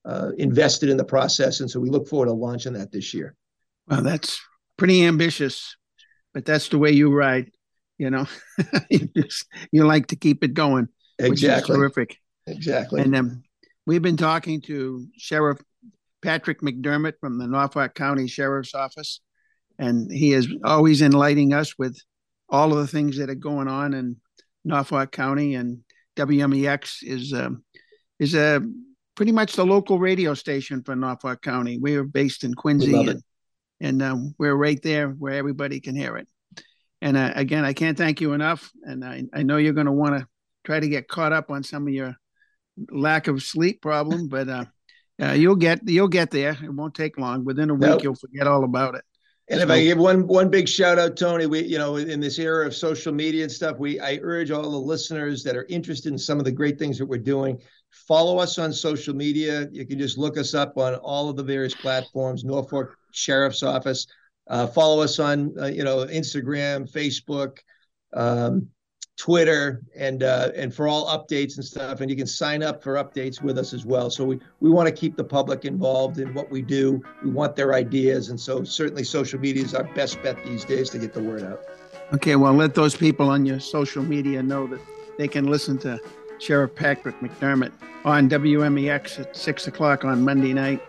uh, 0.04 0.32
invested 0.38 0.90
in 0.90 0.98
the 0.98 1.06
process, 1.06 1.62
and 1.62 1.72
so 1.72 1.80
we 1.80 1.90
look 1.90 2.08
forward 2.08 2.26
to 2.26 2.34
launching 2.34 2.74
that 2.74 2.92
this 2.92 3.14
year. 3.14 3.34
Well, 3.88 4.02
that's 4.02 4.42
pretty 4.76 5.06
ambitious, 5.06 5.78
but 6.34 6.44
that's 6.44 6.68
the 6.68 6.80
way 6.80 6.92
you 6.92 7.14
ride. 7.14 7.52
You 7.98 8.10
know, 8.10 8.26
you 8.90 9.10
just 9.16 9.46
you 9.72 9.86
like 9.86 10.08
to 10.08 10.16
keep 10.16 10.44
it 10.44 10.54
going, 10.54 10.90
exactly. 11.20 11.76
terrific. 11.76 12.18
Exactly. 12.48 13.02
And 13.02 13.16
um, 13.16 13.44
we've 13.86 14.02
been 14.02 14.18
talking 14.18 14.62
to 14.62 15.08
Sheriff 15.18 15.60
Patrick 16.22 16.62
McDermott 16.62 17.14
from 17.20 17.38
the 17.38 17.48
Norfolk 17.48 17.96
County 17.96 18.28
Sheriff's 18.28 18.76
Office, 18.76 19.22
and 19.80 20.12
he 20.12 20.34
is 20.34 20.48
always 20.64 21.02
enlightening 21.02 21.54
us 21.54 21.78
with 21.78 21.98
all 22.50 22.72
of 22.72 22.80
the 22.80 22.88
things 22.88 23.18
that 23.18 23.30
are 23.30 23.36
going 23.36 23.68
on 23.68 23.94
in 23.94 24.18
Norfolk 24.64 25.12
County. 25.12 25.56
And 25.56 25.80
WMEX 26.16 26.98
is 27.02 27.34
um, 27.34 27.64
is 28.20 28.36
a 28.36 28.62
pretty 29.16 29.32
much 29.32 29.54
the 29.54 29.66
local 29.66 29.98
radio 30.00 30.34
station 30.34 30.84
for 30.84 30.96
Norfolk 30.96 31.42
County. 31.42 31.78
We 31.78 31.96
are 31.96 32.04
based 32.04 32.44
in 32.44 32.54
Quincy, 32.54 32.94
and, 32.94 33.24
and 33.80 34.02
um, 34.02 34.36
we're 34.38 34.56
right 34.56 34.82
there 34.82 35.10
where 35.10 35.34
everybody 35.34 35.80
can 35.80 35.96
hear 35.96 36.18
it. 36.18 36.28
And 37.06 37.18
uh, 37.18 37.34
again, 37.36 37.64
I 37.64 37.74
can't 37.74 37.96
thank 37.96 38.20
you 38.20 38.34
enough. 38.34 38.72
And 38.82 39.06
I, 39.06 39.26
I 39.32 39.44
know 39.44 39.58
you're 39.58 39.74
going 39.74 39.86
to 39.86 39.92
want 39.92 40.18
to 40.18 40.28
try 40.64 40.80
to 40.80 40.88
get 40.88 41.08
caught 41.08 41.34
up 41.34 41.52
on 41.52 41.62
some 41.62 41.88
of 41.88 41.94
your 41.94 42.16
lack 42.90 43.28
of 43.28 43.44
sleep 43.44 43.80
problem, 43.80 44.28
but 44.30 44.50
uh, 44.50 44.66
uh, 45.22 45.34
you'll 45.34 45.56
get 45.56 45.88
you'll 45.88 46.08
get 46.08 46.32
there. 46.32 46.58
It 46.64 46.74
won't 46.74 46.96
take 46.96 47.20
long. 47.20 47.46
Within 47.46 47.70
a 47.70 47.76
week, 47.76 47.82
nope. 47.82 48.04
you'll 48.04 48.16
forget 48.16 48.48
all 48.48 48.64
about 48.64 48.96
it. 48.96 49.04
And 49.50 49.60
so, 49.60 49.66
if 49.66 49.70
I 49.70 49.84
give 49.84 50.00
one 50.00 50.26
one 50.26 50.50
big 50.50 50.68
shout 50.68 50.98
out, 50.98 51.16
Tony, 51.16 51.46
we 51.46 51.64
you 51.64 51.78
know 51.78 51.98
in 51.98 52.20
this 52.20 52.40
era 52.40 52.66
of 52.66 52.74
social 52.76 53.14
media 53.14 53.44
and 53.44 53.52
stuff, 53.52 53.78
we 53.78 54.00
I 54.00 54.18
urge 54.24 54.50
all 54.50 54.64
the 54.64 54.76
listeners 54.76 55.44
that 55.44 55.56
are 55.56 55.68
interested 55.70 56.12
in 56.12 56.18
some 56.18 56.40
of 56.40 56.46
the 56.46 56.52
great 56.52 56.80
things 56.80 56.98
that 56.98 57.06
we're 57.06 57.20
doing, 57.20 57.62
follow 57.92 58.40
us 58.40 58.58
on 58.58 58.74
social 58.74 59.16
media. 59.16 59.70
You 59.72 59.86
can 59.86 60.00
just 60.00 60.18
look 60.18 60.40
us 60.40 60.56
up 60.56 60.76
on 60.76 60.96
all 60.96 61.30
of 61.30 61.36
the 61.36 61.44
various 61.44 61.76
platforms. 61.76 62.44
Norfolk 62.44 62.98
Sheriff's 63.12 63.62
Office. 63.62 64.08
Uh, 64.48 64.68
follow 64.68 65.02
us 65.02 65.20
on 65.20 65.54
uh, 65.60 65.66
you 65.66 65.84
know 65.84 66.06
Instagram, 66.06 66.92
Facebook. 66.92 67.60
Um, 68.14 68.70
Twitter 69.18 69.82
and 69.96 70.24
uh, 70.24 70.52
and 70.56 70.74
for 70.74 70.88
all 70.88 71.08
updates 71.08 71.56
and 71.56 71.64
stuff. 71.64 72.02
And 72.02 72.10
you 72.10 72.18
can 72.18 72.28
sign 72.28 72.62
up 72.62 72.84
for 72.84 72.96
updates 72.96 73.42
with 73.42 73.58
us 73.58 73.74
as 73.74 73.86
well. 73.86 74.10
So 74.10 74.26
we 74.26 74.40
we 74.60 74.70
want 74.70 74.88
to 74.88 74.94
keep 74.94 75.16
the 75.16 75.24
public 75.24 75.64
involved 75.64 76.20
in 76.20 76.34
what 76.34 76.52
we 76.52 76.62
do. 76.62 77.02
We 77.24 77.32
want 77.32 77.56
their 77.56 77.74
ideas, 77.74 78.30
and 78.30 78.40
so 78.40 78.64
certainly 78.64 79.04
social 79.04 79.40
media 79.40 79.64
is 79.64 79.74
our 79.74 79.86
best 79.96 80.22
bet 80.22 80.44
these 80.44 80.66
days 80.66 80.90
to 80.90 81.00
get 81.00 81.14
the 81.14 81.24
word 81.24 81.44
out. 81.44 81.62
Okay, 82.14 82.36
well, 82.36 82.54
let 82.54 82.76
those 82.76 82.96
people 82.96 83.30
on 83.30 83.46
your 83.46 83.60
social 83.60 84.04
media 84.04 84.44
know 84.44 84.68
that 84.68 84.82
they 85.18 85.28
can 85.28 85.48
listen 85.48 85.78
to 85.80 86.00
Sheriff 86.40 86.76
Patrick 86.76 87.20
McDermott 87.22 87.72
on 88.04 88.30
WMEX 88.30 89.20
at 89.20 89.36
six 89.36 89.68
o'clock 89.68 90.04
on 90.04 90.24
Monday 90.24 90.54
night, 90.54 90.82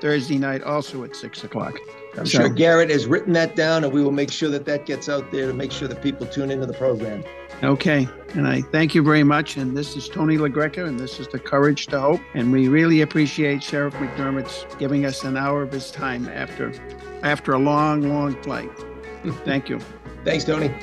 Thursday 0.00 0.38
night 0.38 0.62
also 0.62 1.04
at 1.04 1.14
six 1.14 1.44
o'clock. 1.44 1.78
I'm 2.16 2.26
so, 2.26 2.40
sure 2.40 2.48
Garrett 2.48 2.90
has 2.90 3.06
written 3.06 3.32
that 3.34 3.56
down, 3.56 3.84
and 3.84 3.92
we 3.92 4.02
will 4.02 4.12
make 4.12 4.30
sure 4.30 4.48
that 4.50 4.64
that 4.66 4.86
gets 4.86 5.08
out 5.08 5.30
there 5.32 5.46
to 5.46 5.52
make 5.52 5.72
sure 5.72 5.88
that 5.88 6.02
people 6.02 6.26
tune 6.26 6.50
into 6.50 6.66
the 6.66 6.74
program. 6.74 7.24
Okay. 7.62 8.08
And 8.34 8.46
I 8.48 8.62
thank 8.62 8.94
you 8.94 9.02
very 9.02 9.22
much. 9.22 9.56
And 9.56 9.76
this 9.76 9.96
is 9.96 10.08
Tony 10.08 10.36
LaGreca, 10.36 10.86
and 10.86 10.98
this 10.98 11.20
is 11.20 11.28
The 11.28 11.38
Courage 11.38 11.86
to 11.88 12.00
Hope. 12.00 12.20
And 12.34 12.52
we 12.52 12.68
really 12.68 13.00
appreciate 13.00 13.62
Sheriff 13.62 13.94
McDermott's 13.94 14.66
giving 14.78 15.06
us 15.06 15.22
an 15.24 15.36
hour 15.36 15.62
of 15.62 15.72
his 15.72 15.90
time 15.90 16.28
after 16.28 16.72
after 17.22 17.52
a 17.52 17.58
long, 17.58 18.02
long 18.02 18.40
flight. 18.42 18.70
Thank 19.44 19.68
you. 19.68 19.80
Thanks, 20.24 20.44
Tony. 20.44 20.74